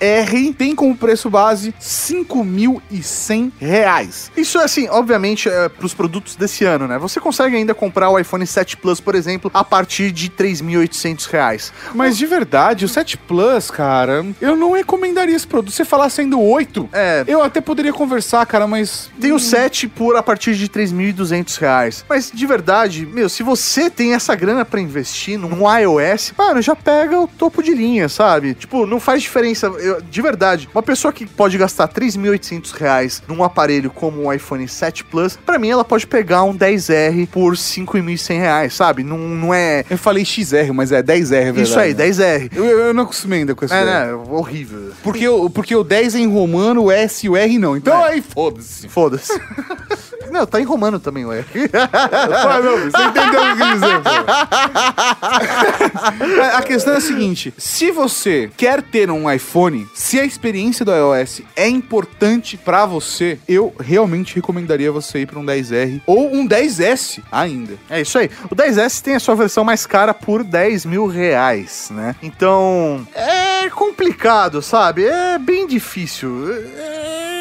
tem 0.56 0.74
como 0.74 0.96
preço 0.96 1.28
base 1.28 1.74
5.100 1.80 3.52
reais. 3.58 4.30
Isso 4.36 4.58
é 4.58 4.64
assim, 4.64 4.88
obviamente, 4.88 5.48
é, 5.48 5.68
pros 5.68 5.92
produtos 5.92 6.34
desse 6.36 6.64
ano, 6.64 6.86
né? 6.86 6.98
Você 6.98 7.20
consegue 7.20 7.56
ainda 7.56 7.74
comprar 7.74 8.08
o 8.10 8.18
iPhone 8.18 8.46
7 8.46 8.76
Plus, 8.76 9.00
por 9.00 9.14
exemplo, 9.14 9.50
a 9.52 9.62
partir 9.62 10.10
de 10.12 10.30
3.800 10.30 11.30
reais. 11.30 11.72
Mas 11.94 12.16
de 12.16 12.26
verdade, 12.26 12.84
o 12.84 12.88
7 12.88 13.16
Plus, 13.18 13.70
cara, 13.70 14.24
eu 14.40 14.56
não 14.56 14.72
recomendaria 14.72 15.36
esse 15.36 15.46
produto. 15.46 15.72
Se 15.74 15.84
falar 15.84 16.08
sendo 16.08 16.40
8, 16.40 16.88
É, 16.92 17.24
eu 17.26 17.42
até 17.42 17.60
poderia 17.60 17.92
conversar, 17.92 18.44
cara, 18.46 18.66
mas. 18.66 19.10
Tem 19.20 19.32
o 19.32 19.38
7 19.38 19.88
por 19.88 20.16
a 20.16 20.22
partir 20.22 20.54
de 20.54 20.68
3.200 20.68 21.58
reais. 21.58 22.04
Mas 22.08 22.30
de 22.32 22.46
verdade, 22.46 23.06
meu, 23.06 23.28
se 23.28 23.42
você 23.42 23.90
tem 23.90 24.14
essa 24.14 24.34
grana 24.34 24.64
pra 24.64 24.80
investir 24.80 25.38
num 25.38 25.66
iOS, 25.82 26.32
mano, 26.36 26.62
já 26.62 26.74
pega 26.74 27.18
o 27.20 27.26
topo 27.28 27.62
de 27.62 27.74
linha, 27.74 28.08
sabe? 28.08 28.54
Tipo, 28.54 28.86
não 28.86 28.98
faz 29.00 29.22
diferença. 29.22 29.66
Eu- 29.66 30.00
de 30.00 30.22
verdade, 30.22 30.68
uma 30.74 30.82
pessoa 30.82 31.12
que 31.12 31.26
pode 31.26 31.56
gastar 31.58 31.88
3.800 31.88 32.72
reais 32.72 33.22
num 33.28 33.42
aparelho 33.44 33.90
como 33.90 34.22
o 34.28 34.32
iPhone 34.32 34.66
7 34.66 35.04
Plus, 35.04 35.36
pra 35.36 35.58
mim 35.58 35.70
ela 35.70 35.84
pode 35.84 36.06
pegar 36.06 36.42
um 36.44 36.54
10R 36.56 37.26
por 37.28 37.56
5.100 37.56 38.38
reais, 38.38 38.74
sabe? 38.74 39.02
Não, 39.02 39.18
não 39.18 39.54
é. 39.54 39.84
Eu 39.90 39.98
falei 39.98 40.24
XR, 40.24 40.72
mas 40.72 40.92
é 40.92 41.02
10R, 41.02 41.34
é 41.36 41.44
verdade. 41.44 41.62
Isso 41.62 41.78
aí, 41.78 41.94
né? 41.94 42.04
10R. 42.04 42.50
Eu, 42.54 42.64
eu 42.64 42.94
não 42.94 43.04
acostumei 43.04 43.40
ainda 43.40 43.54
com 43.54 43.64
isso. 43.64 43.74
É, 43.74 43.84
né? 43.84 44.14
Horrível. 44.14 44.90
Porque, 45.02 45.28
o- 45.28 45.50
porque 45.50 45.74
o 45.74 45.84
10 45.84 46.14
é 46.14 46.18
em 46.18 46.28
romano, 46.28 46.84
o 46.84 46.90
S 46.90 47.26
e 47.26 47.28
o 47.28 47.36
R 47.36 47.58
não. 47.58 47.76
Então 47.76 47.94
É. 48.06 48.10
aí 48.12 48.22
foda-se. 48.22 48.88
Foda-se. 48.88 49.32
Não, 50.32 50.46
tá 50.46 50.58
em 50.58 50.64
romano 50.64 50.98
também, 50.98 51.26
ué. 51.26 51.44
Ah, 51.72 52.60
não, 52.60 52.78
você 52.78 53.02
entendeu 53.02 53.42
o 53.42 53.44
que 53.44 53.50
eu 53.50 53.56
quis 53.56 53.66
dizer, 53.74 54.00
pô. 54.00 54.10
A 56.56 56.62
questão 56.62 56.94
é 56.94 56.96
a 56.96 57.00
seguinte: 57.00 57.52
se 57.58 57.90
você 57.90 58.50
quer 58.56 58.82
ter 58.82 59.10
um 59.10 59.30
iPhone, 59.30 59.86
se 59.94 60.18
a 60.18 60.24
experiência 60.24 60.84
do 60.84 60.92
iOS 60.92 61.42
é 61.54 61.68
importante 61.68 62.56
pra 62.56 62.86
você, 62.86 63.38
eu 63.46 63.74
realmente 63.78 64.34
recomendaria 64.34 64.90
você 64.90 65.20
ir 65.20 65.26
pra 65.26 65.38
um 65.38 65.44
10R 65.44 66.00
ou 66.06 66.32
um 66.34 66.48
10S 66.48 67.20
ainda. 67.30 67.74
É 67.90 68.00
isso 68.00 68.18
aí. 68.18 68.30
O 68.50 68.56
10S 68.56 69.02
tem 69.02 69.14
a 69.14 69.20
sua 69.20 69.34
versão 69.34 69.64
mais 69.64 69.84
cara 69.86 70.14
por 70.14 70.42
10 70.44 70.86
mil 70.86 71.06
reais, 71.06 71.88
né? 71.90 72.14
Então, 72.22 73.06
é 73.14 73.68
complicado, 73.70 74.62
sabe? 74.62 75.04
É 75.04 75.38
bem 75.38 75.66
difícil. 75.66 76.50
É, 76.76 77.31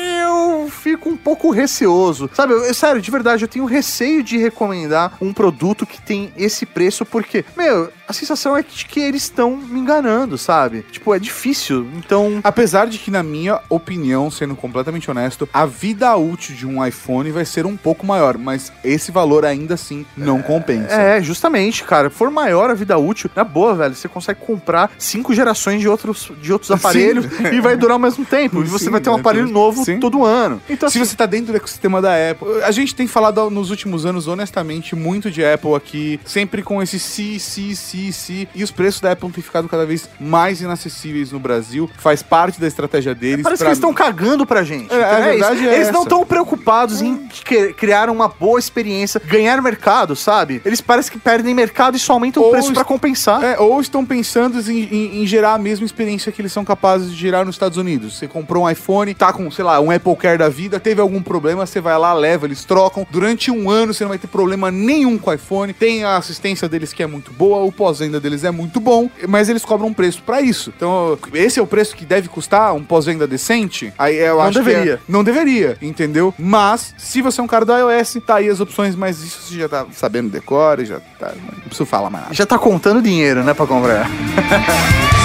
Eu 0.41 0.69
fico 0.69 1.09
um 1.09 1.17
pouco 1.17 1.49
receoso. 1.51 2.29
Sabe, 2.33 2.53
eu, 2.53 2.73
sério, 2.73 3.01
de 3.01 3.11
verdade, 3.11 3.43
eu 3.43 3.47
tenho 3.47 3.65
receio 3.65 4.23
de 4.23 4.37
recomendar 4.37 5.13
um 5.21 5.33
produto 5.33 5.85
que 5.85 6.01
tem 6.01 6.31
esse 6.37 6.65
preço, 6.65 7.05
porque, 7.05 7.45
meu, 7.55 7.91
a 8.07 8.13
sensação 8.13 8.55
é 8.55 8.63
que, 8.63 8.85
que 8.85 8.99
eles 8.99 9.23
estão 9.23 9.55
me 9.55 9.79
enganando, 9.79 10.37
sabe? 10.37 10.85
Tipo, 10.91 11.13
é 11.13 11.19
difícil. 11.19 11.87
Então, 11.95 12.41
Apesar 12.43 12.87
de 12.87 12.97
que, 12.97 13.09
na 13.09 13.23
minha 13.23 13.59
opinião, 13.69 14.29
sendo 14.29 14.55
completamente 14.55 15.09
honesto, 15.09 15.47
a 15.53 15.65
vida 15.65 16.15
útil 16.15 16.55
de 16.55 16.67
um 16.67 16.85
iPhone 16.85 17.31
vai 17.31 17.45
ser 17.45 17.65
um 17.65 17.77
pouco 17.77 18.05
maior, 18.05 18.37
mas 18.37 18.71
esse 18.83 19.11
valor 19.11 19.45
ainda 19.45 19.75
assim 19.75 20.05
não 20.17 20.41
compensa. 20.41 20.93
É, 20.93 21.21
justamente, 21.21 21.83
cara. 21.83 22.09
For 22.09 22.29
maior 22.29 22.69
a 22.69 22.73
vida 22.73 22.97
útil, 22.97 23.29
na 23.35 23.43
boa, 23.43 23.73
velho, 23.73 23.95
você 23.95 24.07
consegue 24.07 24.39
comprar 24.41 24.91
cinco 24.97 25.33
gerações 25.33 25.79
de 25.79 25.87
outros, 25.87 26.31
de 26.41 26.51
outros 26.51 26.71
aparelhos 26.71 27.25
e 27.51 27.61
vai 27.61 27.77
durar 27.77 27.93
ao 27.93 27.99
mesmo 27.99 28.25
tempo. 28.25 28.61
E 28.61 28.67
você 28.67 28.85
Sim, 28.85 28.91
vai 28.91 29.01
ter 29.01 29.09
um 29.09 29.15
aparelho 29.15 29.47
novo 29.47 29.83
Sim. 29.83 29.99
todo 29.99 30.23
ano. 30.23 30.30
Então, 30.69 30.89
Se 30.89 30.97
assim, 30.97 31.07
você 31.09 31.15
tá 31.15 31.25
dentro 31.25 31.51
do 31.51 31.55
ecossistema 31.57 32.01
da 32.01 32.11
Apple, 32.31 32.47
a 32.63 32.71
gente 32.71 32.95
tem 32.95 33.07
falado 33.07 33.49
nos 33.49 33.69
últimos 33.69 34.05
anos, 34.05 34.27
honestamente, 34.27 34.95
muito 34.95 35.29
de 35.31 35.43
Apple 35.43 35.73
aqui, 35.75 36.19
sempre 36.25 36.61
com 36.63 36.81
esse 36.81 36.99
si, 36.99 37.39
si, 37.39 37.75
si, 37.75 38.11
si, 38.13 38.47
e 38.55 38.63
os 38.63 38.71
preços 38.71 39.01
da 39.01 39.11
Apple 39.11 39.29
têm 39.31 39.43
ficado 39.43 39.67
cada 39.67 39.85
vez 39.85 40.09
mais 40.19 40.61
inacessíveis 40.61 41.31
no 41.31 41.39
Brasil, 41.39 41.89
faz 41.97 42.21
parte 42.23 42.59
da 42.59 42.67
estratégia 42.67 43.13
deles. 43.15 43.43
parece 43.43 43.59
que 43.59 43.63
pra 43.63 43.69
eles 43.69 43.77
estão 43.77 43.93
cagando 43.93 44.45
pra 44.45 44.63
gente. 44.63 44.91
É, 44.93 45.03
a 45.03 45.11
entendeu? 45.13 45.31
verdade 45.31 45.67
é 45.67 45.75
Eles 45.75 45.87
não 45.91 46.01
essa. 46.01 46.03
estão 46.03 46.25
preocupados 46.25 47.01
em 47.01 47.27
que- 47.51 47.73
criar 47.73 48.09
uma 48.09 48.27
boa 48.27 48.59
experiência, 48.59 49.21
ganhar 49.25 49.61
mercado, 49.61 50.15
sabe? 50.15 50.61
Eles 50.65 50.81
parecem 50.81 51.11
que 51.11 51.19
perdem 51.19 51.53
mercado 51.53 51.95
e 51.97 51.99
só 51.99 52.13
aumentam 52.13 52.41
o 52.41 52.45
Ou 52.45 52.51
preço 52.51 52.67
est- 52.67 52.73
pra 52.73 52.83
compensar. 52.83 53.43
É, 53.43 53.59
ou 53.59 53.79
estão 53.81 54.05
pensando 54.05 54.59
em, 54.71 54.79
em- 54.83 55.21
em 55.23 55.27
gerar 55.27 55.53
a 55.53 55.57
mesma 55.57 55.85
experiência 55.85 56.31
que 56.31 56.41
eles 56.41 56.51
são 56.51 56.63
capazes 56.63 57.11
de 57.11 57.17
gerar 57.17 57.45
nos 57.45 57.55
Estados 57.55 57.77
Unidos. 57.77 58.17
Você 58.17 58.27
comprou 58.27 58.63
um 58.63 58.69
iPhone, 58.69 59.13
tá 59.13 59.33
com, 59.33 59.49
sei 59.51 59.65
lá, 59.65 59.79
um 59.79 59.91
Apple 59.91 60.15
Care 60.15 60.37
da 60.37 60.49
vida, 60.49 60.79
teve 60.79 61.01
algum 61.01 61.21
problema, 61.21 61.65
você 61.65 61.81
vai 61.81 61.97
lá, 61.97 62.13
leva, 62.13 62.45
eles 62.45 62.63
trocam. 62.63 63.05
Durante 63.11 63.51
um 63.51 63.69
ano 63.69 63.93
você 63.93 64.03
não 64.03 64.09
vai 64.09 64.17
ter 64.17 64.27
problema 64.27 64.71
nenhum 64.71 65.17
com 65.17 65.29
o 65.29 65.33
iPhone. 65.33 65.73
Tem 65.73 66.03
a 66.03 66.17
assistência 66.17 66.69
deles 66.69 66.93
que 66.93 67.03
é 67.03 67.07
muito 67.07 67.31
boa, 67.33 67.63
o 67.63 67.71
pós-venda 67.71 68.19
deles 68.19 68.43
é 68.43 68.51
muito 68.51 68.79
bom, 68.79 69.09
mas 69.27 69.49
eles 69.49 69.65
cobram 69.65 69.87
um 69.89 69.93
preço 69.93 70.21
pra 70.23 70.41
isso. 70.41 70.71
Então, 70.75 71.17
esse 71.33 71.59
é 71.59 71.61
o 71.61 71.67
preço 71.67 71.95
que 71.95 72.05
deve 72.05 72.27
custar 72.27 72.73
um 72.73 72.83
pós-venda 72.83 73.27
decente? 73.27 73.91
Aí 73.97 74.15
eu 74.17 74.35
Não 74.35 74.41
acho 74.43 74.59
que 74.59 74.65
deveria. 74.65 74.93
é- 74.93 74.99
não 75.07 75.23
deveria, 75.23 75.77
entendeu? 75.81 76.33
Mas, 76.37 76.93
se 76.97 77.21
você 77.21 77.40
é 77.41 77.43
um 77.43 77.47
cara 77.47 77.65
do 77.65 77.73
iOS, 77.75 78.17
tá 78.25 78.35
aí 78.35 78.47
as 78.47 78.59
opções, 78.59 78.95
mas 78.95 79.21
isso 79.23 79.41
você 79.41 79.59
já 79.59 79.67
tá 79.67 79.85
sabendo 79.91 80.29
decore, 80.29 80.85
já 80.85 80.99
tá. 81.19 81.33
Não 81.35 81.61
preciso 81.61 81.85
falar 81.85 82.09
mais 82.09 82.23
nada. 82.23 82.35
Já 82.35 82.45
tá 82.45 82.57
contando 82.57 83.01
dinheiro, 83.01 83.43
né, 83.43 83.53
pra 83.53 83.65
comprar. 83.65 84.07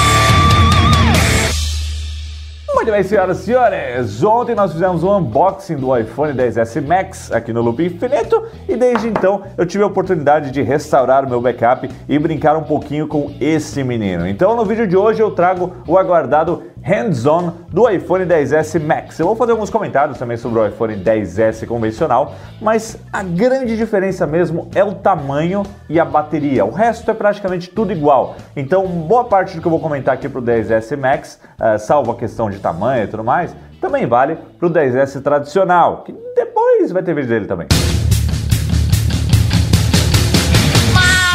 Muito 2.86 2.90
bem, 2.90 3.02
senhoras 3.02 3.40
e 3.40 3.42
senhores. 3.42 4.22
Ontem 4.22 4.54
nós 4.54 4.72
fizemos 4.72 5.02
um 5.02 5.16
unboxing 5.16 5.74
do 5.76 5.96
iPhone 5.96 6.32
10S 6.34 6.86
Max 6.86 7.32
aqui 7.32 7.52
no 7.52 7.60
Loop 7.60 7.84
Infinito 7.84 8.44
e 8.68 8.76
desde 8.76 9.08
então 9.08 9.42
eu 9.58 9.66
tive 9.66 9.82
a 9.82 9.88
oportunidade 9.88 10.52
de 10.52 10.62
restaurar 10.62 11.24
o 11.24 11.28
meu 11.28 11.40
backup 11.40 11.90
e 12.08 12.18
brincar 12.18 12.56
um 12.56 12.62
pouquinho 12.62 13.08
com 13.08 13.34
esse 13.40 13.82
menino. 13.82 14.28
Então 14.28 14.54
no 14.54 14.64
vídeo 14.64 14.86
de 14.86 14.96
hoje 14.96 15.20
eu 15.20 15.32
trago 15.32 15.72
o 15.84 15.98
aguardado 15.98 16.62
hands-on 16.86 17.52
do 17.72 17.90
iPhone 17.90 18.24
10S 18.24 18.80
Max. 18.80 19.18
Eu 19.18 19.26
vou 19.26 19.34
fazer 19.34 19.50
alguns 19.50 19.70
comentários 19.70 20.18
também 20.18 20.36
sobre 20.36 20.60
o 20.60 20.66
iPhone 20.68 20.94
10S 20.94 21.66
convencional, 21.66 22.36
mas 22.60 22.96
a 23.12 23.24
grande 23.24 23.76
diferença 23.76 24.24
mesmo 24.24 24.70
é 24.72 24.84
o 24.84 24.94
tamanho 24.94 25.64
e 25.88 25.98
a 25.98 26.04
bateria. 26.04 26.64
O 26.64 26.70
resto 26.70 27.10
é 27.10 27.14
praticamente 27.14 27.68
tudo 27.70 27.92
igual. 27.92 28.36
Então, 28.54 28.86
boa 28.86 29.24
parte 29.24 29.56
do 29.56 29.60
que 29.60 29.66
eu 29.66 29.70
vou 29.70 29.80
comentar 29.80 30.14
aqui 30.14 30.28
pro 30.28 30.40
10S 30.40 30.96
Max, 30.96 31.40
eh, 31.60 31.76
salvo 31.76 32.12
a 32.12 32.14
questão 32.14 32.48
de 32.48 32.60
tamanho 32.60 33.02
e 33.02 33.08
tudo 33.08 33.24
mais, 33.24 33.54
também 33.80 34.06
vale 34.06 34.38
pro 34.56 34.70
10S 34.70 35.20
tradicional, 35.20 36.04
que 36.04 36.14
depois 36.36 36.92
vai 36.92 37.02
ter 37.02 37.16
vídeo 37.16 37.28
dele 37.28 37.46
também. 37.46 37.66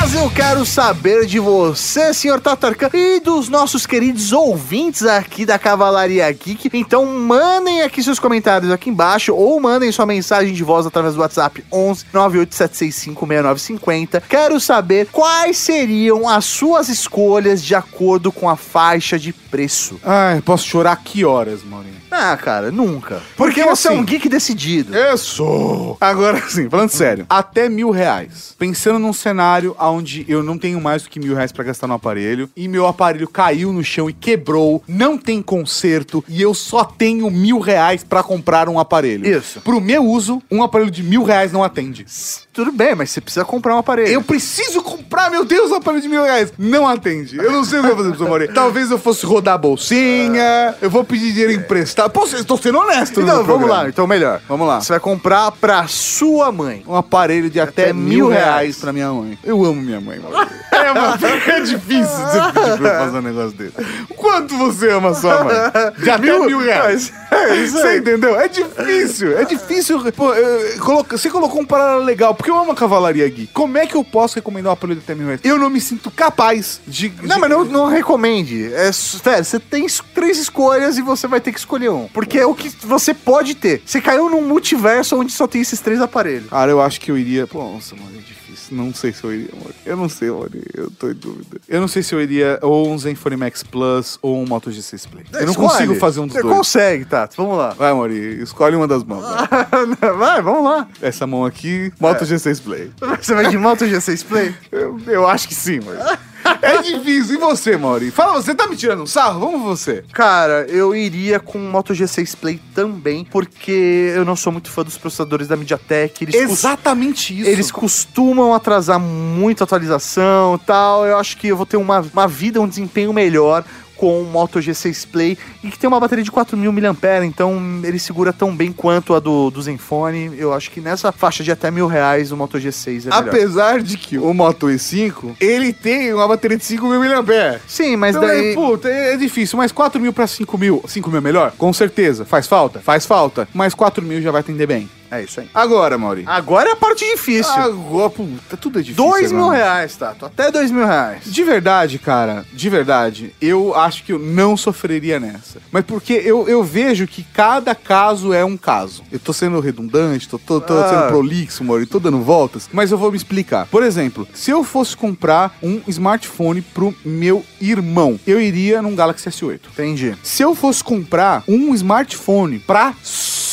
Mas 0.01 0.15
eu 0.15 0.31
quero 0.31 0.65
saber 0.65 1.27
de 1.27 1.37
você, 1.37 2.11
senhor 2.11 2.41
Tatarkan, 2.41 2.89
e 2.91 3.19
dos 3.19 3.49
nossos 3.49 3.85
queridos 3.85 4.33
ouvintes 4.33 5.03
aqui 5.03 5.45
da 5.45 5.59
Cavalaria 5.59 6.29
Geek. 6.31 6.71
Então 6.73 7.05
mandem 7.05 7.83
aqui 7.83 8.01
seus 8.01 8.17
comentários 8.17 8.71
aqui 8.71 8.89
embaixo 8.89 9.31
ou 9.31 9.61
mandem 9.61 9.91
sua 9.91 10.07
mensagem 10.07 10.55
de 10.55 10.63
voz 10.63 10.87
através 10.87 11.13
do 11.13 11.21
WhatsApp 11.21 11.63
11 11.71 12.05
98765 12.11 13.27
6950. 13.27 14.23
Quero 14.27 14.59
saber 14.59 15.07
quais 15.11 15.57
seriam 15.57 16.27
as 16.27 16.45
suas 16.45 16.89
escolhas 16.89 17.63
de 17.63 17.75
acordo 17.75 18.31
com 18.31 18.49
a 18.49 18.55
faixa 18.55 19.19
de 19.19 19.31
preço. 19.31 19.99
Ai, 20.03 20.41
posso 20.41 20.67
chorar 20.67 20.95
que 20.95 21.23
horas, 21.23 21.63
Maurinho? 21.63 22.01
Ah, 22.11 22.35
cara, 22.35 22.71
nunca. 22.71 23.21
Porque, 23.37 23.61
Porque 23.61 23.63
você 23.63 23.87
é 23.87 23.91
um 23.91 23.95
assim- 23.95 24.05
geek 24.05 24.27
decidido. 24.29 24.93
Eu 24.95 25.17
sou. 25.17 25.97
Agora 26.01 26.41
sim, 26.49 26.69
falando 26.69 26.89
sério, 26.89 27.25
até 27.29 27.69
mil 27.69 27.89
reais. 27.89 28.53
Pensando 28.59 28.99
num 28.99 29.13
cenário 29.13 29.75
onde 29.79 30.25
eu 30.27 30.43
não 30.43 30.57
tenho 30.57 30.79
mais 30.81 31.03
do 31.03 31.09
que 31.09 31.19
mil 31.19 31.33
reais 31.33 31.51
pra 31.51 31.63
gastar 31.63 31.87
no 31.87 31.93
aparelho 31.93 32.49
e 32.55 32.67
meu 32.67 32.85
aparelho 32.85 33.27
caiu 33.27 33.71
no 33.71 33.83
chão 33.83 34.09
e 34.09 34.13
quebrou, 34.13 34.83
não 34.87 35.17
tem 35.17 35.41
conserto 35.41 36.23
e 36.27 36.41
eu 36.41 36.53
só 36.53 36.83
tenho 36.83 37.29
mil 37.31 37.59
reais 37.59 38.03
pra 38.03 38.21
comprar 38.21 38.67
um 38.67 38.77
aparelho. 38.77 39.25
Isso. 39.25 39.61
Pro 39.61 39.79
meu 39.79 40.03
uso, 40.05 40.41
um 40.51 40.61
aparelho 40.61 40.91
de 40.91 41.01
mil 41.03 41.23
reais 41.23 41.51
não 41.51 41.63
atende. 41.63 42.05
Tudo 42.53 42.71
bem, 42.71 42.93
mas 42.95 43.09
você 43.11 43.21
precisa 43.21 43.45
comprar 43.45 43.75
um 43.75 43.77
aparelho. 43.79 44.09
Eu 44.09 44.21
preciso 44.21 44.81
comprar, 44.81 45.29
meu 45.31 45.45
Deus, 45.45 45.71
um 45.71 45.75
aparelho 45.75 46.01
de 46.03 46.09
mil 46.09 46.21
reais. 46.23 46.51
Não 46.57 46.85
atende. 46.87 47.37
Eu 47.37 47.49
não 47.51 47.63
sei 47.63 47.79
o 47.79 47.81
que 47.83 47.89
eu 47.89 47.95
vou 47.95 48.03
fazer 48.05 48.17
pro 48.17 48.27
Maurício. 48.27 48.53
Talvez 48.53 48.91
eu 48.91 48.99
fosse 48.99 49.25
rodar 49.25 49.53
a 49.53 49.57
bolsinha, 49.57 50.75
eu 50.81 50.89
vou 50.89 51.03
pedir 51.03 51.31
dinheiro 51.31 51.53
emprestado. 51.53 52.11
Pô, 52.11 52.27
eu 52.31 52.39
estou 52.39 52.57
sendo 52.57 52.77
honesto, 52.79 53.21
no 53.21 53.23
Então, 53.25 53.37
meu 53.37 53.45
vamos 53.45 53.69
lá, 53.69 53.87
então 53.87 54.05
melhor. 54.05 54.41
Vamos 54.49 54.67
lá. 54.67 54.81
Você 54.81 54.91
vai 54.93 54.99
comprar 54.99 55.51
pra 55.53 55.87
sua 55.87 56.51
mãe. 56.51 56.83
um 56.85 56.95
aparelho 56.95 57.49
de 57.49 57.59
até, 57.59 57.93
mil 57.93 58.27
reais 58.27 58.77
pra 58.77 58.91
minha 58.91 59.11
mãe. 59.11 59.39
Eu 59.43 59.63
amo 59.63 59.81
minha 59.81 60.01
mãe, 60.01 60.19
mano. 60.19 60.35
É, 60.73 61.51
é 61.57 61.59
difícil 61.59 62.05
você 62.05 62.39
pedir 62.53 62.77
pra 62.79 62.89
eu 62.93 62.99
fazer 63.05 63.17
um 63.17 63.21
negócio 63.21 63.51
desse. 63.51 63.73
Quanto 64.15 64.57
você 64.57 64.89
ama 64.89 65.13
sua 65.13 65.43
mãe? 65.43 65.53
De 66.01 66.09
até 66.09 66.39
mil, 66.39 66.59
reais. 66.59 67.11
É 67.29 67.65
Você 67.67 67.97
entendeu? 67.97 68.39
É 68.39 68.47
difícil, 68.47 69.37
é 69.37 69.43
difícil. 69.45 69.99
Pô, 70.13 70.33
eu- 70.33 70.79
coloca- 70.79 71.17
você 71.17 71.29
colocou 71.29 71.61
um 71.61 71.65
paralelo 71.65 72.03
legal, 72.03 72.33
porque 72.41 72.49
eu 72.49 72.57
amo 72.57 72.71
a 72.71 72.75
Cavalaria 72.75 73.27
Gui. 73.29 73.47
Como 73.53 73.77
é 73.77 73.85
que 73.85 73.95
eu 73.95 74.03
posso 74.03 74.35
recomendar 74.35 74.71
um 74.71 74.73
aparelho 74.73 74.99
de 74.99 75.13
reais? 75.13 75.41
Eu 75.43 75.59
não 75.59 75.69
me 75.69 75.79
sinto 75.79 76.09
capaz 76.09 76.81
de. 76.87 77.09
Não, 77.21 77.35
de- 77.35 77.39
mas 77.41 77.49
não, 77.49 77.63
não 77.65 77.85
recomende. 77.87 78.73
É, 78.73 78.91
sério, 78.91 79.45
você 79.45 79.59
tem 79.59 79.85
três 80.13 80.39
escolhas 80.39 80.97
e 80.97 81.01
você 81.01 81.27
vai 81.27 81.39
ter 81.39 81.51
que 81.51 81.59
escolher 81.59 81.89
um. 81.91 82.07
Porque 82.07 82.39
é 82.39 82.45
o 82.45 82.55
que 82.55 82.69
você 82.81 83.13
pode 83.13 83.53
ter. 83.55 83.83
Você 83.85 84.01
caiu 84.01 84.29
num 84.29 84.41
multiverso 84.47 85.15
onde 85.19 85.31
só 85.31 85.45
tem 85.45 85.61
esses 85.61 85.79
três 85.79 86.01
aparelhos. 86.01 86.49
Cara, 86.49 86.71
eu 86.71 86.81
acho 86.81 86.99
que 86.99 87.11
eu 87.11 87.17
iria. 87.17 87.45
Pô, 87.45 87.59
nossa, 87.63 87.95
mano, 87.95 88.09
é 88.15 88.17
difícil. 88.17 88.40
Não 88.71 88.93
sei 88.93 89.11
se 89.13 89.23
eu 89.23 89.33
iria, 89.33 89.49
mano. 89.53 89.73
Eu 89.85 89.97
não 89.97 90.09
sei, 90.09 90.29
mano. 90.29 90.49
Eu 90.73 90.89
tô 90.91 91.09
em 91.09 91.13
dúvida. 91.13 91.59
Eu 91.67 91.81
não 91.81 91.87
sei 91.87 92.03
se 92.03 92.13
eu 92.13 92.21
iria 92.21 92.59
ou 92.61 92.89
um 92.89 92.97
Zenfone 92.97 93.37
Max 93.37 93.63
Plus 93.63 94.17
ou 94.21 94.41
um 94.41 94.45
Moto 94.45 94.69
G6 94.69 95.07
Play. 95.09 95.25
Eu 95.33 95.41
não 95.45 95.51
Escolhe. 95.51 95.69
consigo 95.69 95.95
fazer 95.95 96.19
um 96.19 96.27
dos 96.27 96.35
Você 96.35 96.41
dois. 96.41 96.55
consegue, 96.57 97.05
Tato. 97.05 97.35
Vamos 97.37 97.57
lá. 97.57 97.69
Vai, 97.71 97.93
Mori, 97.93 98.41
escolhe 98.41 98.75
uma 98.75 98.87
das 98.87 99.03
mãos. 99.03 99.21
vai. 99.23 100.11
vai, 100.17 100.41
vamos 100.41 100.63
lá. 100.63 100.87
Essa 101.01 101.25
mão 101.27 101.45
aqui, 101.45 101.91
Moto 101.99 102.23
G6 102.25 102.61
Play. 102.61 102.91
Você 103.21 103.33
vai 103.33 103.47
de 103.49 103.57
Moto 103.57 103.85
G6 103.85 104.25
Play? 104.25 104.55
Eu, 104.71 104.99
eu 105.07 105.27
acho 105.27 105.47
que 105.47 105.55
sim, 105.55 105.79
Mori. 105.79 105.97
É 106.61 106.81
difícil. 106.81 107.35
E 107.35 107.37
você, 107.37 107.75
Mauri? 107.77 108.11
Fala, 108.11 108.33
você 108.33 108.53
tá 108.53 108.67
me 108.67 108.75
tirando 108.75 109.01
um 109.01 109.07
sarro? 109.07 109.39
Vamos 109.39 109.61
você. 109.61 110.03
Cara, 110.13 110.65
eu 110.69 110.95
iria 110.95 111.39
com 111.39 111.57
o 111.57 111.61
Moto 111.61 111.93
G6 111.93 112.35
Play 112.35 112.61
também, 112.75 113.25
porque 113.25 114.13
eu 114.15 114.23
não 114.23 114.35
sou 114.35 114.51
muito 114.51 114.69
fã 114.69 114.83
dos 114.83 114.97
processadores 114.97 115.47
da 115.47 115.55
MediaTek. 115.55 116.23
Eles 116.23 116.35
Exatamente 116.35 117.39
isso. 117.39 117.49
Eles 117.49 117.71
costumam 117.71 118.53
atrasar 118.53 118.99
muito 118.99 119.61
a 119.61 119.63
atualização 119.63 120.55
e 120.55 120.65
tal. 120.65 121.05
Eu 121.05 121.17
acho 121.17 121.37
que 121.37 121.47
eu 121.47 121.57
vou 121.57 121.65
ter 121.65 121.77
uma, 121.77 121.99
uma 122.13 122.27
vida, 122.27 122.61
um 122.61 122.67
desempenho 122.67 123.11
melhor 123.11 123.63
com 124.01 124.19
o 124.19 124.25
Moto 124.25 124.57
G6 124.57 125.07
Play 125.11 125.37
e 125.63 125.69
que 125.69 125.77
tem 125.77 125.87
uma 125.87 125.99
bateria 125.99 126.23
de 126.23 126.31
4.000 126.31 126.71
mAh, 126.71 127.23
então 127.23 127.61
ele 127.83 127.99
segura 127.99 128.33
tão 128.33 128.55
bem 128.55 128.71
quanto 128.71 129.13
a 129.13 129.19
do, 129.19 129.51
do 129.51 129.61
Zenfone. 129.61 130.31
Eu 130.39 130.51
acho 130.55 130.71
que 130.71 130.81
nessa 130.81 131.11
faixa 131.11 131.43
de 131.43 131.51
até 131.51 131.69
mil 131.69 131.85
reais 131.85 132.31
o 132.31 132.37
Moto 132.37 132.57
G6 132.57 133.01
é 133.01 133.03
melhor. 133.03 133.29
Apesar 133.29 133.79
de 133.79 133.97
que 133.97 134.17
o 134.17 134.33
Moto 134.33 134.65
E5, 134.65 135.35
ele 135.39 135.71
tem 135.71 136.11
uma 136.15 136.27
bateria 136.27 136.57
de 136.57 136.65
5 136.65 136.83
mil 136.87 136.99
mAh. 136.99 137.59
Sim, 137.67 137.95
mas 137.95 138.15
Então, 138.15 138.27
daí... 138.27 138.53
é, 138.53 138.55
puta, 138.55 138.89
é, 138.89 139.13
é 139.13 139.17
difícil, 139.17 139.55
mas 139.55 139.71
4 139.71 140.01
mil 140.01 140.11
pra 140.11 140.25
5 140.25 140.57
mil, 140.57 140.83
5 140.87 141.07
mil 141.07 141.19
é 141.19 141.21
melhor? 141.21 141.53
Com 141.55 141.71
certeza. 141.71 142.25
Faz 142.25 142.47
falta? 142.47 142.79
Faz 142.79 143.05
falta. 143.05 143.47
Mas 143.53 143.75
4 143.75 144.03
mil 144.03 144.19
já 144.19 144.31
vai 144.31 144.41
atender 144.41 144.65
bem. 144.65 144.89
É 145.11 145.21
isso 145.23 145.41
aí. 145.41 145.49
Agora, 145.53 145.97
Mauri. 145.97 146.23
Agora 146.25 146.69
é 146.69 146.71
a 146.71 146.75
parte 146.75 147.03
difícil. 147.05 147.51
Agora, 147.53 148.09
puta, 148.09 148.55
tudo 148.57 148.79
é 148.79 148.81
difícil. 148.81 149.03
dois 149.03 149.31
mil 149.31 149.41
mano. 149.41 149.51
reais, 149.53 149.95
Tato. 149.97 150.25
Até 150.25 150.49
dois 150.49 150.71
mil 150.71 150.85
reais. 150.85 151.23
De 151.25 151.43
verdade, 151.43 151.99
cara, 151.99 152.45
de 152.53 152.69
verdade, 152.69 153.35
eu 153.41 153.75
acho 153.75 154.03
que 154.03 154.13
eu 154.13 154.19
não 154.19 154.55
sofreria 154.55 155.19
nessa. 155.19 155.59
Mas 155.71 155.83
porque 155.83 156.13
eu, 156.13 156.47
eu 156.47 156.63
vejo 156.63 157.05
que 157.07 157.23
cada 157.23 157.75
caso 157.75 158.31
é 158.33 158.45
um 158.45 158.55
caso. 158.55 159.03
Eu 159.11 159.19
tô 159.19 159.33
sendo 159.33 159.59
redundante, 159.59 160.29
tô, 160.29 160.39
tô, 160.39 160.61
tô 160.61 160.73
Ah. 160.79 160.87
sendo 160.89 161.07
prolixo, 161.09 161.63
Mauri, 161.63 161.85
tô 161.85 161.99
dando 161.99 162.21
voltas, 162.21 162.69
mas 162.71 162.89
eu 162.91 162.97
vou 162.97 163.11
me 163.11 163.17
explicar. 163.17 163.65
Por 163.67 163.83
exemplo, 163.83 164.25
se 164.33 164.49
eu 164.51 164.63
fosse 164.63 164.95
comprar 164.95 165.57
um 165.61 165.81
smartphone 165.87 166.61
pro 166.61 166.95
meu 167.03 167.45
irmão, 167.59 168.17
eu 168.25 168.39
iria 168.39 168.81
num 168.81 168.95
Galaxy 168.95 169.27
S8. 169.29 169.59
Entendi. 169.73 170.15
Se 170.23 170.41
eu 170.41 170.55
fosse 170.55 170.81
comprar 170.83 171.43
um 171.47 171.73
smartphone 171.75 172.59
pra 172.59 172.93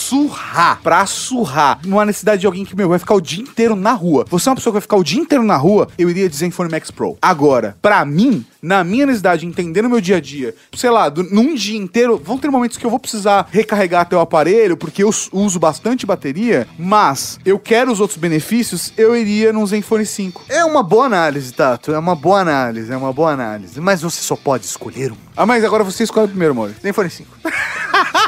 surrar, 0.09 0.81
pra 0.83 1.05
surrar, 1.07 1.79
numa 1.85 2.05
necessidade 2.07 2.41
de 2.41 2.47
alguém 2.47 2.65
que, 2.65 2.75
meu, 2.75 2.89
vai 2.89 2.99
ficar 2.99 3.15
o 3.15 3.21
dia 3.21 3.43
inteiro 3.43 3.77
na 3.77 3.93
rua. 3.93 4.25
Você 4.31 4.49
é 4.49 4.51
uma 4.51 4.57
pessoa 4.57 4.73
que 4.73 4.75
vai 4.79 4.83
ficar 4.83 4.97
o 4.97 5.05
dia 5.05 5.21
inteiro 5.21 5.45
na 5.45 5.57
rua, 5.57 5.89
eu 5.99 6.09
iria 6.09 6.29
de 6.29 6.37
Zenfone 6.37 6.71
Max 6.71 6.91
Pro. 6.91 7.19
Agora, 7.21 7.77
pra 7.83 8.05
mim, 8.05 8.45
na 8.63 8.83
minha 8.83 9.05
necessidade, 9.07 9.45
entendendo 9.47 9.89
meu 9.89 10.01
dia 10.01 10.17
a 10.17 10.21
dia, 10.21 10.55
sei 10.75 10.91
lá, 10.91 11.09
do- 11.09 11.23
num 11.25 11.55
dia 11.55 11.77
inteiro, 11.79 12.21
vão 12.25 12.39
ter 12.39 12.51
momentos 12.51 12.79
que 12.79 12.87
eu 12.87 12.91
vou 12.91 12.99
precisar 12.99 13.47
recarregar 13.51 14.03
até 14.03 14.17
o 14.17 14.21
aparelho, 14.21 14.77
porque 14.77 15.03
eu 15.03 15.11
uso 15.33 15.59
bastante 15.59 16.07
bateria, 16.07 16.67
mas 16.79 17.39
eu 17.45 17.59
quero 17.59 17.93
os 17.93 18.01
outros 18.01 18.19
benefícios, 18.19 18.93
eu 18.97 19.15
iria 19.15 19.53
num 19.53 19.67
Zenfone 19.67 20.07
5. 20.07 20.45
É 20.49 20.65
uma 20.65 20.83
boa 20.83 21.05
análise, 21.07 21.53
Tato. 21.53 21.93
É 21.93 21.99
uma 21.99 22.15
boa 22.17 22.41
análise, 22.41 22.91
é 22.93 22.97
uma 22.97 23.13
boa 23.13 23.31
análise. 23.33 23.81
Mas 23.81 24.01
você 24.03 24.21
só 24.23 24.37
pode 24.37 24.65
escolher 24.65 25.13
um. 25.13 25.17
Ah, 25.37 25.45
mas 25.47 25.63
agora 25.65 25.85
você 25.85 26.03
escolhe 26.05 26.29
primeiro, 26.29 26.53
amor. 26.53 26.73
Zenfone 26.83 27.11
5. 27.11 27.29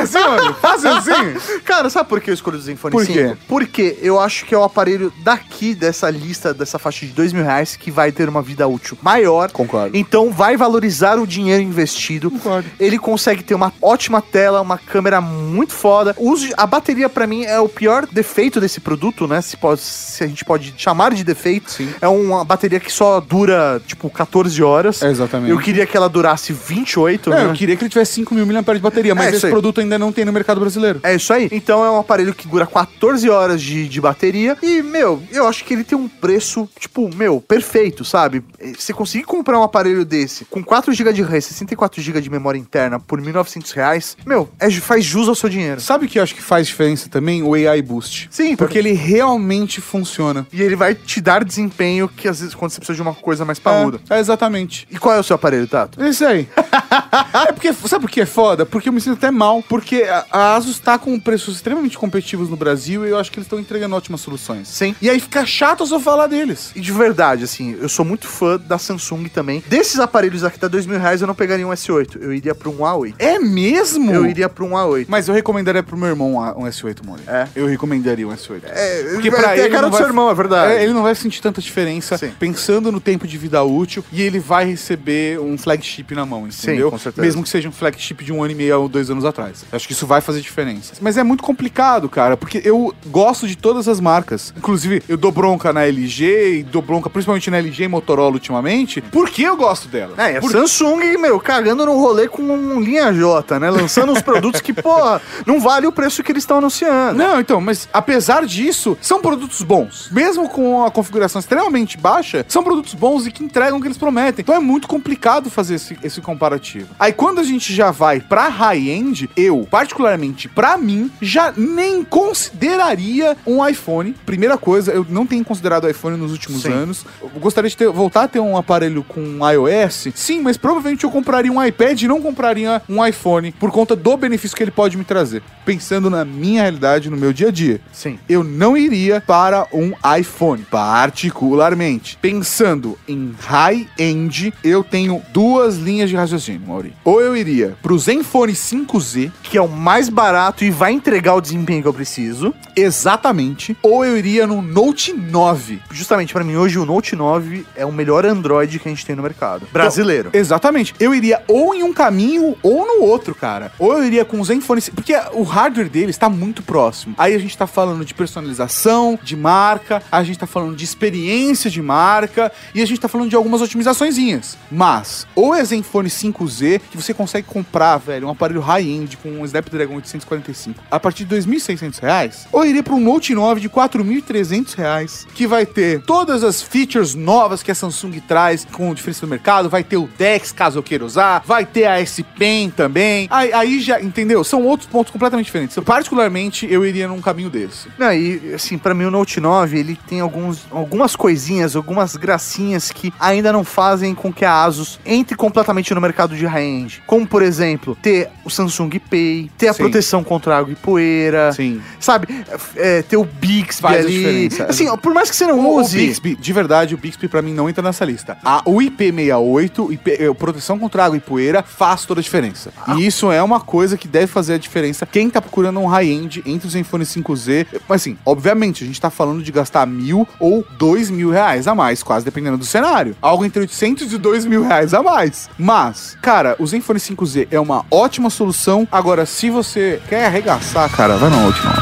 É 0.00 0.02
assim, 0.02 0.18
mano? 0.18 0.54
Fácil 0.54 0.90
assim? 0.90 1.60
Cara, 1.64 1.90
sabe 1.90 2.08
por 2.08 2.20
que 2.20 2.30
eu 2.30 2.34
escolhi 2.34 2.56
o 2.56 2.60
Zenfone 2.60 2.92
Por 2.92 3.04
5? 3.04 3.18
quê? 3.18 3.36
Porque 3.46 3.98
eu 4.00 4.18
acho 4.18 4.44
que 4.46 4.54
é 4.54 4.58
o 4.58 4.62
aparelho 4.64 5.12
daqui, 5.22 5.74
dessa 5.74 6.08
lista, 6.10 6.54
dessa 6.54 6.78
faixa 6.78 7.04
de 7.06 7.12
dois 7.12 7.32
mil 7.32 7.44
reais, 7.44 7.76
que 7.76 7.90
vai 7.90 8.10
ter 8.12 8.28
uma 8.28 8.42
vida 8.42 8.66
útil 8.66 8.96
maior. 9.02 9.50
Concordo. 9.50 9.96
Então 9.96 10.30
vai 10.30 10.56
valorizar 10.56 11.18
o 11.18 11.26
dinheiro 11.26 11.62
investido. 11.62 12.30
Concordo. 12.30 12.68
Ele 12.78 12.98
consegue 12.98 13.42
ter 13.42 13.54
uma 13.54 13.72
ótima 13.80 14.20
tela, 14.22 14.60
uma 14.60 14.78
câmera 14.78 15.20
muito 15.20 15.72
foda. 15.72 16.14
Uso 16.18 16.48
a 16.56 16.66
bateria, 16.66 17.08
pra 17.08 17.26
mim, 17.26 17.44
é 17.44 17.58
o 17.60 17.68
pior 17.68 18.06
defeito 18.10 18.60
desse 18.60 18.80
produto, 18.80 19.26
né? 19.26 19.40
Se, 19.40 19.56
pode, 19.56 19.80
se 19.80 20.24
a 20.24 20.26
gente 20.26 20.44
pode 20.44 20.74
chamar 20.76 21.12
de 21.14 21.24
defeito. 21.24 21.70
Sim. 21.70 21.92
É 22.00 22.08
uma 22.08 22.44
bateria 22.44 22.80
que 22.80 22.92
só 22.92 23.20
dura, 23.20 23.80
tipo, 23.86 24.08
14 24.10 24.62
horas. 24.62 25.02
Exatamente. 25.02 25.50
Eu 25.50 25.58
queria 25.58 25.86
que 25.86 25.96
ela 25.96 26.08
durasse 26.08 26.52
28, 26.52 27.32
É, 27.32 27.36
né? 27.36 27.46
eu 27.46 27.52
queria 27.52 27.76
que 27.76 27.82
ele 27.84 27.90
tivesse 27.90 28.12
5 28.14 28.34
mil 28.34 28.46
mAh 28.46 28.60
de 28.74 28.78
bateria, 28.80 29.14
mas 29.14 29.32
É, 29.32 29.36
esse 29.36 29.48
produto 29.48 29.80
ainda 29.80 29.89
ainda 29.90 29.98
não 29.98 30.12
tem 30.12 30.24
no 30.24 30.32
mercado 30.32 30.60
brasileiro. 30.60 31.00
É 31.02 31.14
isso 31.14 31.32
aí. 31.32 31.48
Então 31.50 31.84
é 31.84 31.90
um 31.90 31.98
aparelho 31.98 32.32
que 32.32 32.46
dura 32.46 32.66
14 32.66 33.28
horas 33.28 33.60
de, 33.60 33.88
de 33.88 34.00
bateria. 34.00 34.56
E, 34.62 34.82
meu, 34.82 35.22
eu 35.32 35.46
acho 35.46 35.64
que 35.64 35.74
ele 35.74 35.84
tem 35.84 35.98
um 35.98 36.08
preço, 36.08 36.68
tipo, 36.78 37.14
meu, 37.14 37.40
perfeito, 37.40 38.04
sabe? 38.04 38.44
Você 38.78 38.92
conseguir 38.92 39.24
comprar 39.24 39.58
um 39.58 39.62
aparelho 39.62 40.04
desse 40.04 40.44
com 40.44 40.62
4 40.62 40.92
GB 40.92 41.12
de 41.12 41.22
RAM 41.22 41.38
e 41.38 41.42
64 41.42 42.00
GB 42.00 42.20
de 42.20 42.30
memória 42.30 42.58
interna 42.58 43.00
por 43.00 43.20
1.900 43.20 43.72
reais, 43.72 44.16
meu, 44.24 44.48
é, 44.58 44.70
faz 44.70 45.04
jus 45.04 45.28
ao 45.28 45.34
seu 45.34 45.48
dinheiro. 45.48 45.80
Sabe 45.80 46.06
o 46.06 46.08
que 46.08 46.18
eu 46.18 46.22
acho 46.22 46.34
que 46.34 46.42
faz 46.42 46.66
diferença 46.66 47.08
também? 47.08 47.42
O 47.42 47.54
AI 47.54 47.82
Boost. 47.82 48.28
Sim, 48.30 48.56
Porque 48.56 48.78
ele 48.78 48.92
realmente 48.92 49.80
funciona. 49.80 50.46
E 50.52 50.62
ele 50.62 50.76
vai 50.76 50.94
te 50.94 51.20
dar 51.20 51.44
desempenho 51.44 52.08
que 52.08 52.28
às 52.28 52.40
vezes 52.40 52.54
quando 52.54 52.70
você 52.70 52.78
precisa 52.78 52.96
de 52.96 53.02
uma 53.02 53.14
coisa 53.14 53.44
mais 53.44 53.58
parruda. 53.58 54.00
É, 54.08 54.16
é 54.16 54.20
exatamente. 54.20 54.86
E 54.90 54.98
qual 54.98 55.14
é 55.14 55.18
o 55.18 55.22
seu 55.22 55.34
aparelho, 55.34 55.66
Tato? 55.66 56.02
É 56.02 56.08
isso 56.08 56.24
aí. 56.24 56.48
é 57.48 57.52
porque, 57.52 57.72
sabe 57.72 58.02
por 58.02 58.10
que 58.10 58.20
é 58.20 58.26
foda? 58.26 58.64
Porque 58.64 58.88
eu 58.88 58.92
me 58.92 59.00
sinto 59.00 59.16
até 59.16 59.30
mal. 59.30 59.62
Porque 59.62 59.79
a, 60.04 60.26
a 60.30 60.54
Asus 60.56 60.78
tá 60.78 60.98
com 60.98 61.18
preços 61.18 61.56
extremamente 61.56 61.96
competitivos 61.98 62.48
no 62.48 62.56
Brasil 62.56 63.06
e 63.06 63.10
eu 63.10 63.18
acho 63.18 63.30
que 63.30 63.38
eles 63.38 63.46
estão 63.46 63.58
entregando 63.58 63.94
ótimas 63.96 64.20
soluções. 64.20 64.68
Sim. 64.68 64.94
E 65.00 65.08
aí 65.10 65.18
fica 65.20 65.44
chato 65.46 65.86
só 65.86 65.98
falar 66.00 66.26
deles. 66.26 66.70
E 66.74 66.80
de 66.80 66.92
verdade, 66.92 67.44
assim, 67.44 67.76
eu 67.80 67.88
sou 67.88 68.04
muito 68.04 68.26
fã 68.26 68.58
da 68.58 68.78
Samsung 68.78 69.24
também. 69.28 69.62
Desses 69.68 69.98
aparelhos 69.98 70.44
aqui, 70.44 70.58
tá 70.58 70.68
dois 70.68 70.86
mil 70.86 70.98
reais, 70.98 71.20
eu 71.20 71.26
não 71.26 71.34
pegaria 71.34 71.66
um 71.66 71.70
S8. 71.70 72.18
Eu 72.20 72.32
iria 72.32 72.54
pra 72.54 72.68
um 72.68 72.78
A8. 72.78 73.14
É 73.18 73.38
mesmo? 73.38 74.10
Eu 74.12 74.26
iria 74.26 74.48
pra 74.48 74.64
um 74.64 74.70
A8. 74.70 75.06
Mas 75.08 75.28
eu 75.28 75.34
recomendaria 75.34 75.82
pro 75.82 75.96
meu 75.96 76.08
irmão 76.08 76.34
um 76.34 76.40
A- 76.42 76.56
um 76.56 76.64
S8, 76.64 77.04
Mori. 77.04 77.22
É? 77.26 77.48
Eu 77.54 77.66
recomendaria 77.66 78.26
um 78.26 78.32
S8. 78.32 78.62
É, 78.66 79.02
Porque 79.14 79.30
pra 79.30 79.50
a 79.50 79.56
ele 79.58 79.68
cara 79.70 79.82
não 79.82 79.88
do 79.90 79.92
vai- 79.92 80.00
seu 80.02 80.08
irmão, 80.08 80.30
é 80.30 80.34
verdade. 80.34 80.72
É, 80.74 80.82
ele 80.82 80.92
não 80.92 81.02
vai 81.02 81.14
sentir 81.14 81.40
tanta 81.40 81.60
diferença 81.60 82.16
Sim. 82.18 82.32
pensando 82.38 82.90
no 82.92 83.00
tempo 83.00 83.26
de 83.26 83.36
vida 83.38 83.62
útil 83.62 84.04
e 84.12 84.22
ele 84.22 84.38
vai 84.38 84.64
receber 84.64 85.38
um 85.40 85.56
flagship 85.58 86.14
na 86.14 86.24
mão, 86.26 86.46
entendeu? 86.46 86.90
com 86.90 86.98
certeza. 86.98 87.24
Mesmo 87.24 87.42
que 87.42 87.48
seja 87.48 87.68
um 87.68 87.72
flagship 87.72 88.24
de 88.24 88.32
um 88.32 88.42
ano 88.42 88.52
e 88.52 88.54
meio 88.54 88.80
ou 88.80 88.88
dois 88.88 89.10
anos 89.10 89.24
atrás. 89.24 89.64
Acho 89.72 89.86
que 89.86 89.92
isso 89.92 90.06
vai 90.06 90.20
fazer 90.20 90.40
diferença. 90.40 90.94
Mas 91.00 91.16
é 91.16 91.22
muito 91.22 91.42
complicado, 91.42 92.08
cara, 92.08 92.36
porque 92.36 92.60
eu 92.64 92.94
gosto 93.06 93.46
de 93.46 93.56
todas 93.56 93.88
as 93.88 94.00
marcas. 94.00 94.52
Inclusive, 94.56 95.02
eu 95.08 95.16
dou 95.16 95.30
bronca 95.30 95.72
na 95.72 95.84
LG 95.86 96.58
e 96.58 96.62
dou 96.62 96.82
bronca 96.82 97.08
principalmente 97.10 97.50
na 97.50 97.58
LG 97.58 97.84
e 97.84 97.88
Motorola 97.88 98.32
ultimamente, 98.34 99.00
porque 99.00 99.42
eu 99.42 99.56
gosto 99.56 99.88
dela. 99.88 100.14
É, 100.16 100.36
a 100.36 100.40
Por- 100.40 100.50
Samsung, 100.50 101.16
meu, 101.18 101.38
cagando 101.40 101.84
no 101.86 101.94
rolê 101.98 102.28
com 102.28 102.42
um 102.42 102.80
linha 102.80 103.12
J, 103.12 103.58
né? 103.60 103.70
Lançando 103.70 104.12
uns 104.12 104.22
produtos 104.22 104.60
que, 104.60 104.72
porra, 104.72 105.20
não 105.46 105.60
vale 105.60 105.86
o 105.86 105.92
preço 105.92 106.22
que 106.22 106.32
eles 106.32 106.42
estão 106.42 106.58
anunciando. 106.58 107.18
Não, 107.18 107.40
então, 107.40 107.60
mas 107.60 107.88
apesar 107.92 108.44
disso, 108.46 108.96
são 109.00 109.20
produtos 109.20 109.62
bons. 109.62 110.08
Mesmo 110.10 110.48
com 110.48 110.84
a 110.84 110.90
configuração 110.90 111.38
extremamente 111.40 111.96
baixa, 111.96 112.44
são 112.48 112.62
produtos 112.64 112.94
bons 112.94 113.26
e 113.26 113.30
que 113.30 113.44
entregam 113.44 113.78
o 113.78 113.80
que 113.80 113.86
eles 113.86 113.98
prometem. 113.98 114.42
Então 114.42 114.54
é 114.54 114.58
muito 114.60 114.88
complicado 114.88 115.50
fazer 115.50 115.74
esse, 115.76 115.98
esse 116.02 116.20
comparativo. 116.20 116.88
Aí 116.98 117.12
quando 117.12 117.38
a 117.40 117.44
gente 117.44 117.72
já 117.74 117.90
vai 117.90 118.20
pra 118.20 118.48
high-end, 118.48 119.28
eu, 119.36 119.59
particularmente 119.68 120.48
pra 120.48 120.76
mim, 120.78 121.10
já 121.20 121.52
nem 121.56 122.04
consideraria 122.04 123.36
um 123.46 123.66
iPhone. 123.66 124.14
Primeira 124.26 124.56
coisa, 124.58 124.92
eu 124.92 125.06
não 125.08 125.26
tenho 125.26 125.44
considerado 125.44 125.88
iPhone 125.88 126.16
nos 126.16 126.32
últimos 126.32 126.62
Sim. 126.62 126.72
anos. 126.72 127.04
Eu 127.22 127.28
gostaria 127.40 127.68
de 127.70 127.76
ter- 127.76 127.88
voltar 127.90 128.24
a 128.24 128.28
ter 128.28 128.40
um 128.40 128.56
aparelho 128.56 129.02
com 129.04 129.38
iOS. 129.50 130.08
Sim, 130.14 130.40
mas 130.42 130.56
provavelmente 130.56 131.04
eu 131.04 131.10
compraria 131.10 131.52
um 131.52 131.62
iPad 131.64 132.00
e 132.02 132.08
não 132.08 132.20
compraria 132.20 132.82
um 132.88 133.04
iPhone 133.04 133.52
por 133.52 133.70
conta 133.70 133.94
do 133.96 134.16
benefício 134.16 134.56
que 134.56 134.62
ele 134.62 134.70
pode 134.70 134.96
me 134.96 135.04
trazer. 135.04 135.42
Pensando 135.64 136.10
na 136.10 136.24
minha 136.24 136.62
realidade, 136.62 137.10
no 137.10 137.16
meu 137.16 137.32
dia 137.32 137.48
a 137.48 137.50
dia. 137.50 137.80
Sim. 137.92 138.18
Eu 138.28 138.42
não 138.44 138.76
iria 138.76 139.20
para 139.20 139.66
um 139.72 139.92
iPhone, 140.18 140.64
particularmente. 140.70 142.18
Pensando 142.20 142.98
em 143.06 143.34
high-end, 143.38 144.52
eu 144.64 144.82
tenho 144.82 145.22
duas 145.32 145.76
linhas 145.76 146.08
de 146.10 146.16
raciocínio, 146.16 146.62
Mauri. 146.66 146.92
Ou 147.04 147.20
eu 147.20 147.36
iria 147.36 147.76
pro 147.82 147.98
Zenfone 147.98 148.52
5Z, 148.54 149.30
Que 149.50 149.58
é 149.58 149.62
o 149.62 149.68
mais 149.68 150.08
barato 150.08 150.64
e 150.64 150.70
vai 150.70 150.92
entregar 150.92 151.34
o 151.34 151.40
desempenho 151.40 151.82
que 151.82 151.88
eu 151.88 151.92
preciso. 151.92 152.54
exatamente, 152.76 153.76
ou 153.82 154.04
eu 154.04 154.16
iria 154.16 154.46
no 154.46 154.62
Note 154.62 155.12
9. 155.12 155.80
Justamente, 155.90 156.32
pra 156.32 156.44
mim, 156.44 156.54
hoje 156.54 156.78
o 156.78 156.86
Note 156.86 157.16
9 157.16 157.66
é 157.74 157.84
o 157.84 157.92
melhor 157.92 158.24
Android 158.24 158.78
que 158.78 158.88
a 158.88 158.90
gente 158.90 159.04
tem 159.04 159.16
no 159.16 159.22
mercado. 159.22 159.66
Brasileiro. 159.72 160.30
Exatamente. 160.32 160.94
Eu 161.00 161.14
iria 161.14 161.42
ou 161.48 161.74
em 161.74 161.82
um 161.82 161.92
caminho 161.92 162.56
ou 162.62 162.86
no 162.86 163.02
outro, 163.02 163.34
cara. 163.34 163.72
Ou 163.78 163.94
eu 163.94 164.04
iria 164.04 164.24
com 164.24 164.40
o 164.40 164.44
Zenfone, 164.44 164.80
porque 164.94 165.14
o 165.32 165.42
hardware 165.42 165.88
dele 165.88 166.10
está 166.10 166.28
muito 166.28 166.62
próximo. 166.62 167.14
Aí 167.18 167.34
a 167.34 167.38
gente 167.38 167.58
tá 167.58 167.66
falando 167.66 168.04
de 168.04 168.14
personalização, 168.14 169.18
de 169.22 169.36
marca, 169.36 170.02
a 170.12 170.22
gente 170.22 170.38
tá 170.38 170.46
falando 170.46 170.76
de 170.76 170.84
experiência 170.84 171.68
de 171.68 171.82
marca 171.82 172.52
e 172.74 172.80
a 172.80 172.86
gente 172.86 173.00
tá 173.00 173.08
falando 173.08 173.28
de 173.28 173.36
algumas 173.36 173.60
otimizaçõezinhas. 173.60 174.56
Mas, 174.70 175.26
ou 175.34 175.54
é 175.54 175.64
Zenfone 175.64 176.08
5Z, 176.08 176.80
que 176.90 176.96
você 176.96 177.12
consegue 177.12 177.46
comprar, 177.46 177.98
velho, 177.98 178.28
um 178.28 178.30
aparelho 178.30 178.60
high-end 178.60 179.16
com 179.16 179.39
um 179.40 179.44
Snapdragon 179.44 179.96
845 179.96 180.82
a 180.90 181.00
partir 181.00 181.24
de 181.24 181.36
2.600 181.36 182.00
reais, 182.00 182.46
ou 182.52 182.64
iria 182.64 182.82
para 182.82 182.94
um 182.94 183.00
Note 183.00 183.34
9 183.34 183.60
de 183.60 183.68
4.300 183.68 184.74
reais, 184.74 185.26
que 185.34 185.46
vai 185.46 185.66
ter 185.66 186.02
todas 186.02 186.44
as 186.44 186.62
features 186.62 187.14
novas 187.14 187.62
que 187.62 187.70
a 187.70 187.74
Samsung 187.74 188.20
traz 188.20 188.66
com 188.70 188.92
diferença 188.94 189.26
do 189.26 189.30
mercado, 189.30 189.68
vai 189.68 189.82
ter 189.84 189.96
o 189.96 190.08
DeX, 190.18 190.52
caso 190.52 190.78
eu 190.78 190.82
queira 190.82 191.04
usar, 191.04 191.42
vai 191.46 191.64
ter 191.64 191.86
a 191.86 192.00
S 192.00 192.22
Pen 192.22 192.70
também. 192.70 193.28
Aí, 193.30 193.52
aí 193.52 193.80
já, 193.80 194.00
entendeu? 194.00 194.42
São 194.44 194.64
outros 194.64 194.88
pontos 194.88 195.12
completamente 195.12 195.46
diferentes. 195.46 195.76
Particularmente, 195.84 196.66
eu 196.70 196.84
iria 196.84 197.08
num 197.08 197.20
caminho 197.20 197.50
desse. 197.50 197.88
Não, 197.98 198.12
e 198.12 198.54
assim, 198.54 198.78
pra 198.78 198.94
mim 198.94 199.04
o 199.04 199.10
Note 199.10 199.40
9, 199.40 199.78
ele 199.78 199.98
tem 200.06 200.20
alguns, 200.20 200.66
algumas 200.70 201.16
coisinhas, 201.16 201.76
algumas 201.76 202.16
gracinhas 202.16 202.90
que 202.90 203.12
ainda 203.18 203.52
não 203.52 203.64
fazem 203.64 204.14
com 204.14 204.32
que 204.32 204.44
a 204.44 204.64
Asus 204.64 205.00
entre 205.04 205.36
completamente 205.36 205.94
no 205.94 206.00
mercado 206.00 206.36
de 206.36 206.46
high-end. 206.46 207.02
Como, 207.06 207.26
por 207.26 207.42
exemplo, 207.42 207.96
ter 208.00 208.28
o 208.44 208.50
Samsung 208.50 208.98
Pay, 209.20 209.50
ter 209.58 209.68
a 209.68 209.72
Sim. 209.72 209.82
proteção 209.82 210.24
contra 210.24 210.56
água 210.58 210.72
e 210.72 210.76
poeira, 210.76 211.52
Sim. 211.52 211.80
sabe? 211.98 212.28
É, 212.76 213.02
ter 213.02 213.16
o 213.16 213.24
Bixby 213.24 213.82
Faz 213.82 213.96
a 213.96 214.00
ali. 214.00 214.48
diferença. 214.48 214.64
Assim, 214.64 214.88
ó, 214.88 214.96
por 214.96 215.12
mais 215.12 215.30
que 215.30 215.36
você 215.36 215.46
não 215.46 215.58
O, 215.58 215.76
o 215.76 215.80
use... 215.80 215.96
Bixby, 215.96 216.36
de 216.36 216.52
verdade, 216.52 216.94
o 216.94 216.98
Bixby 216.98 217.28
pra 217.28 217.42
mim 217.42 217.52
não 217.52 217.68
entra 217.68 217.82
nessa 217.82 218.04
lista. 218.04 218.38
A, 218.44 218.62
o 218.64 218.76
IP68, 218.78 219.92
IP, 219.92 220.34
proteção 220.38 220.78
contra 220.78 221.04
água 221.04 221.16
e 221.16 221.20
poeira, 221.20 221.62
faz 221.62 222.04
toda 222.04 222.20
a 222.20 222.22
diferença. 222.22 222.72
E 222.96 223.06
isso 223.06 223.30
é 223.30 223.42
uma 223.42 223.60
coisa 223.60 223.96
que 223.96 224.08
deve 224.08 224.26
fazer 224.26 224.54
a 224.54 224.58
diferença. 224.58 225.06
Quem 225.06 225.28
tá 225.28 225.40
procurando 225.40 225.80
um 225.80 225.86
high-end 225.86 226.42
entre 226.46 226.66
o 226.66 226.70
Zenfone 226.70 227.04
5Z, 227.04 227.66
mas 227.88 228.02
assim, 228.02 228.16
obviamente, 228.24 228.84
a 228.84 228.86
gente 228.86 229.00
tá 229.00 229.10
falando 229.10 229.42
de 229.42 229.52
gastar 229.52 229.86
mil 229.86 230.26
ou 230.38 230.64
dois 230.78 231.10
mil 231.10 231.30
reais 231.30 231.66
a 231.66 231.74
mais, 231.74 232.02
quase 232.02 232.24
dependendo 232.24 232.56
do 232.58 232.64
cenário. 232.64 233.16
Algo 233.20 233.44
entre 233.44 233.60
800 233.60 234.12
e 234.12 234.18
dois 234.18 234.44
mil 234.44 234.62
reais 234.62 234.94
a 234.94 235.02
mais. 235.02 235.48
Mas, 235.58 236.16
cara, 236.22 236.56
o 236.58 236.66
Zenfone 236.66 236.98
5Z 236.98 237.48
é 237.50 237.58
uma 237.60 237.84
ótima 237.90 238.30
solução. 238.30 238.86
Agora, 238.90 239.09
se 239.26 239.50
você 239.50 240.00
quer 240.08 240.26
arregaçar, 240.26 240.88
cara, 240.90 241.16
vai 241.16 241.28
Note 241.30 241.60
9. 241.64 241.80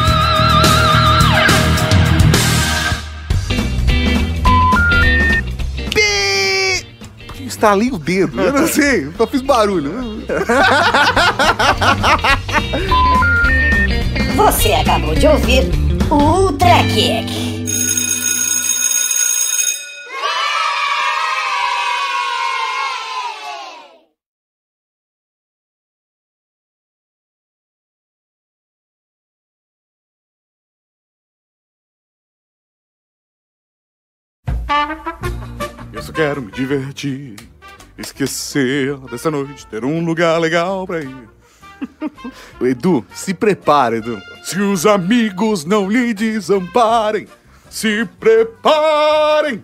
Por 7.27 7.41
estalei 7.41 7.91
o 7.91 7.99
dedo? 7.99 8.41
Eu 8.41 8.53
não 8.53 8.67
sei, 8.67 9.11
só 9.17 9.27
fiz 9.27 9.43
barulho. 9.43 10.25
Você 14.37 14.73
acabou 14.73 15.15
de 15.15 15.27
ouvir 15.27 15.71
o 16.11 16.15
Ultra 16.15 16.83
Kick. 16.95 17.48
Eu 35.93 36.03
só 36.03 36.13
quero 36.13 36.43
me 36.43 36.51
divertir, 36.53 37.37
esquecer 37.97 38.97
dessa 39.11 39.31
noite, 39.31 39.67
ter 39.67 39.85
um 39.85 40.05
lugar 40.05 40.39
legal 40.39 40.87
pra 40.87 41.01
ir. 41.01 41.29
Edu, 42.61 43.05
se 43.15 43.33
prepara, 43.35 43.97
Edu. 43.97 44.21
Se 44.43 44.61
os 44.61 44.87
amigos 44.87 45.65
não 45.65 45.89
lhe 45.91 46.13
desamparem, 46.15 47.27
se 47.71 48.09
preparem. 48.19 49.63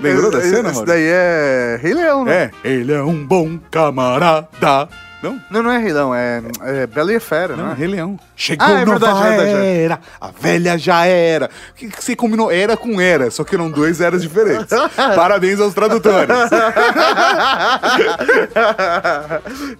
Lembrou 0.00 0.30
da 0.30 0.38
Esse- 0.38 0.50
cena, 0.50 0.68
Esse 0.70 0.74
mano? 0.80 0.86
daí 0.86 1.04
é 1.06 1.78
Rei 1.82 1.94
Leão, 1.94 2.24
né? 2.24 2.50
É, 2.64 2.68
ele 2.68 2.92
é 2.92 3.02
um 3.02 3.24
bom 3.26 3.58
camarada. 3.70 4.88
Não? 5.22 5.40
Não, 5.50 5.62
não 5.64 5.70
é 5.72 5.78
Rei 5.78 5.92
Leão, 5.92 6.14
é, 6.14 6.40
é 6.62 6.86
Bela 6.86 7.12
e 7.12 7.16
a 7.16 7.20
Fera, 7.20 7.56
Não, 7.56 7.64
não 7.66 7.72
é? 7.72 7.74
Rei 7.74 7.88
Leão. 7.88 8.18
Chegou 8.36 8.64
Ah, 8.66 8.80
é 8.80 8.84
nova 8.84 8.98
verdade, 9.00 9.26
é 9.26 9.36
verdade, 9.36 9.66
é. 9.66 9.82
era, 9.82 10.00
a 10.20 10.30
velha 10.30 10.78
já 10.78 11.04
era. 11.06 11.50
O 11.72 11.74
que, 11.74 11.88
que 11.88 12.04
você 12.04 12.14
combinou? 12.14 12.52
Era 12.52 12.76
com 12.76 13.00
era, 13.00 13.28
só 13.30 13.42
que 13.42 13.54
eram 13.56 13.68
dois 13.68 14.00
eras 14.00 14.22
diferentes. 14.22 14.68
Parabéns 15.16 15.58
aos 15.58 15.74
tradutores. 15.74 16.28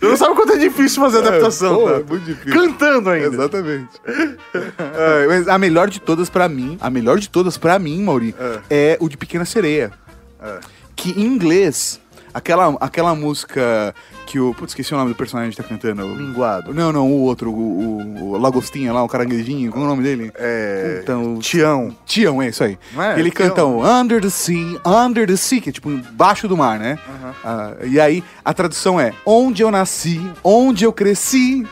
Você 0.01 0.07
não 0.07 0.17
sabe 0.17 0.35
quanto 0.35 0.53
é 0.55 0.57
difícil 0.59 1.03
fazer 1.03 1.19
adaptação, 1.19 1.77
pô, 1.77 1.85
tá? 1.89 1.97
é 1.97 2.03
muito 2.03 2.25
difícil. 2.25 2.53
Cantando 2.53 3.11
ainda. 3.11 3.29
Exatamente. 3.29 3.89
É, 4.55 5.27
mas 5.29 5.49
a 5.49 5.57
melhor 5.59 5.89
de 5.89 6.01
todas 6.01 6.29
pra 6.29 6.49
mim, 6.49 6.77
a 6.81 6.91
melhor 6.91 7.19
de 7.19 7.29
todas 7.29 7.57
pra 7.57 7.79
mim, 7.79 8.03
Mauri, 8.03 8.35
é, 8.69 8.97
o 9.01 9.09
de 9.09 9.17
Pequena 9.17 9.45
Sereia. 9.45 9.93
Que 10.97 11.11
em 11.13 11.25
inglês 11.27 12.01
Aquela, 12.35 12.77
aquela 12.81 13.15
música 13.15 13.95
que 14.29 14.39
o. 14.39 14.53
Putz, 14.55 14.71
esqueci 14.73 14.93
o 14.95 14.97
nome 14.97 15.11
do 15.11 15.17
personagem 15.17 15.51
que 15.51 15.57
tá 15.57 15.63
cantando. 15.63 16.05
O- 16.05 16.15
Minguado. 16.17 16.73
Não, 16.75 16.93
não, 16.93 17.07
o 17.11 17.21
outro, 17.23 17.51
o, 17.51 17.99
o, 18.01 18.33
o 18.33 18.39
Lagostinha 18.39 18.93
lá, 18.93 19.03
o 19.03 19.09
caranguejinho, 19.09 19.71
qual 19.73 19.83
é 19.83 19.87
o 19.87 19.91
nome 19.91 20.03
dele? 20.03 20.31
É. 20.37 21.01
Então, 21.03 21.39
Tião. 21.39 21.97
Tião, 22.05 22.43
é 22.43 22.49
isso 22.49 22.63
aí. 22.63 22.79
É? 22.97 23.19
Ele 23.19 23.31
Tião. 23.31 23.49
canta 23.49 23.65
o 23.65 23.85
Under 23.85 24.21
the 24.21 24.31
Sea, 24.31 24.81
Under 24.85 25.27
the 25.27 25.37
Sea, 25.37 25.61
que 25.61 25.71
é 25.71 25.73
tipo 25.73 25.91
embaixo 25.91 26.47
do 26.47 26.57
mar, 26.57 26.79
né? 26.79 26.99
Ah, 27.45 27.73
e 27.85 27.99
aí 27.99 28.23
a 28.45 28.53
tradução 28.53 29.01
é 29.01 29.13
Onde 29.25 29.63
eu 29.63 29.71
nasci, 29.71 30.21
onde 30.45 30.85
eu 30.85 30.93
cresci. 30.93 31.67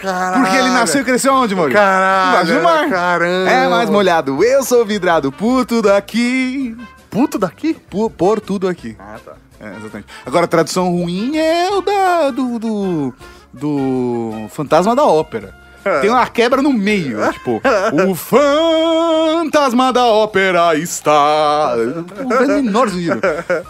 Caralho. 0.00 0.42
Porque 0.42 0.56
ele 0.56 0.70
nasceu 0.70 1.00
e 1.02 1.04
cresceu 1.04 1.32
onde, 1.34 1.54
Maurício? 1.54 1.78
Caralho. 1.80 2.30
Embaixo 2.30 2.54
do 2.54 2.62
mar. 2.62 2.88
Caramba. 2.88 3.50
É 3.50 3.68
mais 3.68 3.90
molhado. 3.90 4.42
Eu 4.42 4.62
sou 4.62 4.84
vidrado 4.86 5.30
por 5.32 5.66
tudo 5.66 5.90
aqui. 5.92 6.76
Puto 7.10 7.38
daqui? 7.38 7.74
Por, 7.90 8.10
por 8.10 8.40
tudo 8.40 8.68
aqui. 8.68 8.96
Ah, 8.98 9.16
tá. 9.24 9.32
É, 9.60 9.76
exatamente. 9.76 10.08
Agora, 10.24 10.44
a 10.44 10.48
tradução 10.48 10.90
ruim 10.90 11.36
é 11.36 11.70
o 11.70 11.80
da, 11.80 12.30
do, 12.30 12.58
do, 12.58 13.14
do 13.52 14.32
Fantasma 14.50 14.94
da 14.94 15.04
Ópera. 15.04 15.54
Tem 16.00 16.10
uma 16.10 16.26
quebra 16.26 16.60
no 16.60 16.72
meio, 16.72 17.22
é 17.22 17.32
tipo, 17.32 17.62
o 18.10 18.14
fantasma 18.14 19.92
da 19.92 20.04
ópera 20.06 20.74
está. 20.74 21.74
Não 22.18 22.28
faz 22.36 22.48
menor 22.48 22.90
sentido. 22.90 23.20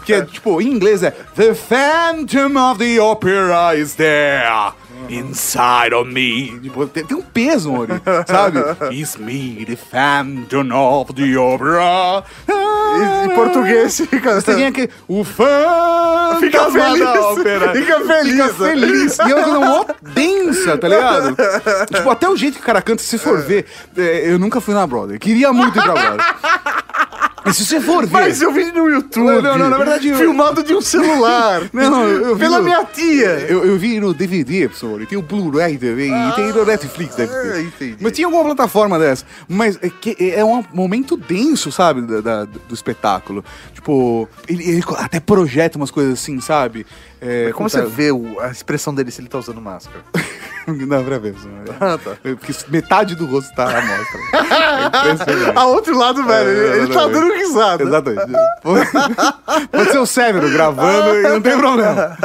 Que 0.05 0.13
é, 0.13 0.25
tipo, 0.25 0.61
em 0.61 0.67
inglês 0.67 1.01
é 1.01 1.11
The 1.11 1.53
Phantom 1.53 2.71
of 2.71 2.79
the 2.79 3.01
Opera 3.01 3.75
is 3.77 3.95
there. 3.95 4.73
Inside 5.09 5.93
of 5.95 6.11
me. 6.11 6.59
Tipo, 6.59 6.85
tem, 6.87 7.03
tem 7.05 7.17
um 7.17 7.21
peso, 7.21 7.71
Mori, 7.71 7.93
sabe? 8.27 8.59
It's 8.93 9.17
me, 9.17 9.65
the 9.65 9.75
Phantom 9.75 10.71
of 10.73 11.13
the 11.13 11.37
Opera. 11.37 12.23
Em 13.25 13.29
português 13.35 13.97
fica. 14.09 14.39
Você 14.41 14.55
tem 14.55 14.65
aquele. 14.67 14.89
O 15.07 15.23
fã 15.23 16.37
Fica 16.39 16.71
feliz. 16.71 16.99
da 16.99 17.21
ópera. 17.21 17.73
Fica 17.75 17.99
feliz. 18.01 18.31
Fica 18.31 18.53
feliz. 18.53 19.17
E 19.19 19.21
é 19.21 19.35
uma 19.35 19.43
coisa 19.43 19.59
mó 19.59 19.85
densa, 20.13 20.77
tá 20.77 20.87
ligado? 20.87 21.35
tipo, 21.93 22.09
até 22.09 22.29
o 22.29 22.35
jeito 22.35 22.55
que 22.55 22.61
o 22.61 22.65
cara 22.65 22.81
canta, 22.81 23.01
se 23.01 23.17
for 23.17 23.41
ver. 23.41 23.65
é, 23.97 24.31
eu 24.31 24.39
nunca 24.39 24.59
fui 24.61 24.73
na 24.73 24.85
Broadway. 24.85 25.19
Queria 25.19 25.51
muito 25.53 25.77
ir 25.77 25.81
pra 25.83 25.93
Broadway. 25.93 26.25
E 27.49 27.53
se 27.53 27.65
você 27.65 27.81
for 27.81 28.05
ver. 28.05 28.11
Mas 28.13 28.41
eu 28.41 28.51
vi 28.51 28.71
no 28.71 28.89
YouTube. 28.89 29.25
Não, 29.25 29.41
não, 29.41 29.57
não, 29.57 29.69
na 29.69 29.77
verdade, 29.77 30.07
eu- 30.09 30.15
Filmado 30.17 30.63
de 30.63 30.73
um 30.73 30.81
celular. 30.81 31.61
Não, 31.73 32.03
eu 32.07 32.35
vi 32.35 32.41
Pela 32.41 32.57
no- 32.59 32.63
minha 32.63 32.83
tia. 32.85 33.45
Eu, 33.49 33.65
eu 33.65 33.77
vi 33.77 33.99
no 33.99 34.13
DVD, 34.13 34.67
pessoal. 34.69 34.99
E 35.01 35.05
tem 35.05 35.17
o 35.17 35.21
Blu-ray 35.21 35.77
também. 35.77 36.11
e 36.11 36.31
tem 36.33 36.51
no 36.53 36.65
Netflix, 36.65 37.15
deve 37.15 37.31
ter. 37.31 37.51
Ah, 37.53 37.61
entendi. 37.61 37.97
Mas 37.99 38.11
tinha 38.13 38.27
alguma 38.27 38.43
plataforma 38.45 38.99
dessa. 38.99 39.25
Mas 39.47 39.77
é, 39.81 39.89
que 39.89 40.15
é 40.33 40.43
um 40.43 40.63
momento 40.73 41.15
denso, 41.17 41.71
sabe? 41.71 42.01
Da, 42.01 42.21
da- 42.21 42.45
do 42.45 42.73
espetáculo. 42.73 43.43
Tipo, 43.73 44.27
ele, 44.47 44.63
ele 44.69 44.83
até 44.97 45.19
projeta 45.19 45.77
umas 45.77 45.91
coisas 45.91 46.13
assim, 46.13 46.39
sabe? 46.41 46.85
É, 47.21 47.51
Como 47.53 47.69
tá- 47.69 47.79
você 47.81 47.85
vê 47.85 48.11
o- 48.11 48.39
a 48.39 48.49
expressão 48.49 48.93
dele 48.93 49.11
se 49.11 49.21
ele 49.21 49.27
tá 49.29 49.37
usando 49.39 49.59
máscara? 49.61 50.03
Não, 50.67 51.03
pra 51.03 51.17
ver. 51.17 51.33
Ah, 51.81 51.97
tá. 51.97 52.11
Porque 52.21 52.53
metade 52.67 53.15
do 53.15 53.25
rosto 53.25 53.53
tá 53.55 53.63
à 53.65 53.81
mostra. 53.81 54.19
É. 55.53 55.57
A 55.57 55.65
outro 55.65 55.97
lado, 55.97 56.23
velho, 56.25 56.49
ele, 56.49 56.83
ele 56.83 56.93
tá 56.93 57.07
dando 57.07 57.33
risada. 57.39 57.83
Exatamente. 57.83 58.31
Pode, 59.71 59.91
ser 59.91 59.97
o 59.97 60.05
cérebro 60.05 60.49
gravando 60.51 61.15
e 61.15 61.23
não 61.23 61.41
tem 61.41 61.57
problema. 61.57 62.17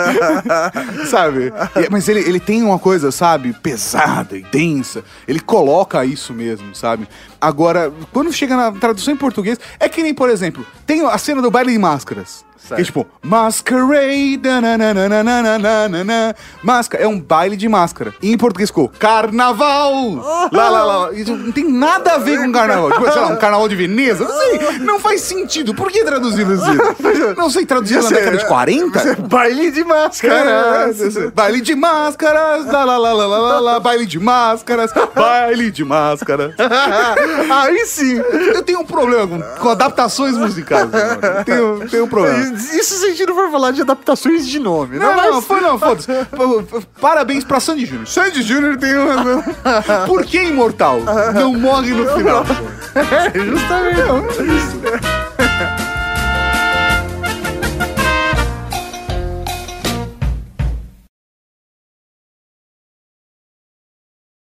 sabe? 1.06 1.52
Mas 1.90 2.08
ele, 2.08 2.20
ele 2.20 2.40
tem 2.40 2.62
uma 2.62 2.78
coisa, 2.78 3.10
sabe, 3.10 3.52
pesada 3.52 4.36
e 4.36 4.42
densa. 4.42 5.02
Ele 5.26 5.40
coloca 5.40 6.04
isso 6.04 6.32
mesmo, 6.32 6.74
sabe? 6.74 7.08
Agora, 7.45 7.92
quando 8.11 8.32
chega 8.32 8.57
na 8.57 8.72
tradução 8.72 9.12
em 9.12 9.16
português, 9.16 9.59
é 9.78 9.86
que 9.86 10.03
nem, 10.03 10.14
por 10.14 10.30
exemplo, 10.30 10.64
tem 10.86 11.05
a 11.05 11.18
cena 11.18 11.42
do 11.42 11.51
baile 11.51 11.72
de 11.72 11.78
máscaras. 11.78 12.45
Que 12.66 12.80
é 12.80 12.84
tipo, 12.84 13.07
masquerade, 13.22 14.40
nananana, 14.42 16.34
máscara. 16.62 17.05
É 17.05 17.07
um 17.07 17.20
baile 17.20 17.57
de 17.57 17.68
máscara. 17.68 18.14
E 18.22 18.32
em 18.32 18.38
português 18.38 18.70
ficou 18.70 18.88
carnaval. 18.88 20.14
Lá, 20.51 20.70
lá, 20.70 20.84
lá. 20.84 21.12
Isso 21.12 21.36
não 21.36 21.53
tem 21.53 21.70
nada 21.70 22.14
a 22.14 22.18
ver 22.18 22.38
com 22.38 22.51
carnaval. 22.51 22.90
Tipo, 22.92 23.12
sei 23.12 23.20
lá, 23.20 23.28
um 23.28 23.36
carnaval 23.36 23.68
de 23.68 23.76
Veneza. 23.76 24.24
Não 24.24 24.38
sei. 24.38 24.78
Não 24.78 24.99
faz 24.99 25.20
sentido. 25.20 25.74
Por 25.74 25.90
que 25.90 26.05
traduzir 26.05 26.47
assim? 26.47 26.78
Não 27.36 27.51
sei, 27.51 27.66
traduzir 27.66 28.03
na 28.03 28.09
década 28.09 28.38
de 28.38 28.47
40? 28.47 29.16
Baile 29.28 29.70
de 29.70 29.84
máscara. 29.84 30.45
Cara, 30.45 30.90
baile 31.34 31.61
de 31.61 31.74
máscaras, 31.74 32.66
lá, 32.66 32.84
lá, 32.84 32.97
lá, 32.97 33.12
lá, 33.12 33.26
lá, 33.26 33.38
lá, 33.38 33.61
lá, 33.61 33.80
baile 33.80 34.07
de 34.07 34.18
máscaras, 34.18 34.90
baile 35.14 35.70
de 35.70 35.84
máscaras. 35.84 36.55
Aí 37.51 37.87
sim. 37.87 38.16
Eu 38.55 38.62
tenho 38.62 38.80
um 38.80 38.85
problema 38.85 39.26
com, 39.26 39.41
com 39.62 39.68
adaptações 39.68 40.37
musicais. 40.37 40.89
mano. 40.91 41.45
Tenho, 41.45 41.89
tenho 41.89 42.05
um 42.05 42.09
problema. 42.09 42.39
Isso 42.55 42.95
se 42.99 43.07
a 43.07 43.09
gente 43.11 43.26
não 43.26 43.35
for 43.35 43.51
falar 43.51 43.70
de 43.72 43.82
adaptações 43.82 44.47
de 44.47 44.59
nome, 44.59 44.99
né? 44.99 45.07
Não, 45.07 45.14
Mas- 45.16 45.30
não, 45.30 45.43
foi 45.43 45.61
não, 45.61 45.78
foda-se. 45.78 46.07
Parabéns 47.01 47.45
pra 47.45 47.61
Sandy 47.61 47.87
Júnior. 47.87 48.07
Sandy 48.07 48.43
Júnior 48.43 48.76
tem 48.76 48.95
uma. 48.97 49.43
Por 50.07 50.24
que 50.24 50.39
imortal? 50.43 51.01
Não 51.35 51.55
morre 51.55 51.91
no 51.93 52.07
final. 52.14 52.45
Justamente. 53.35 53.95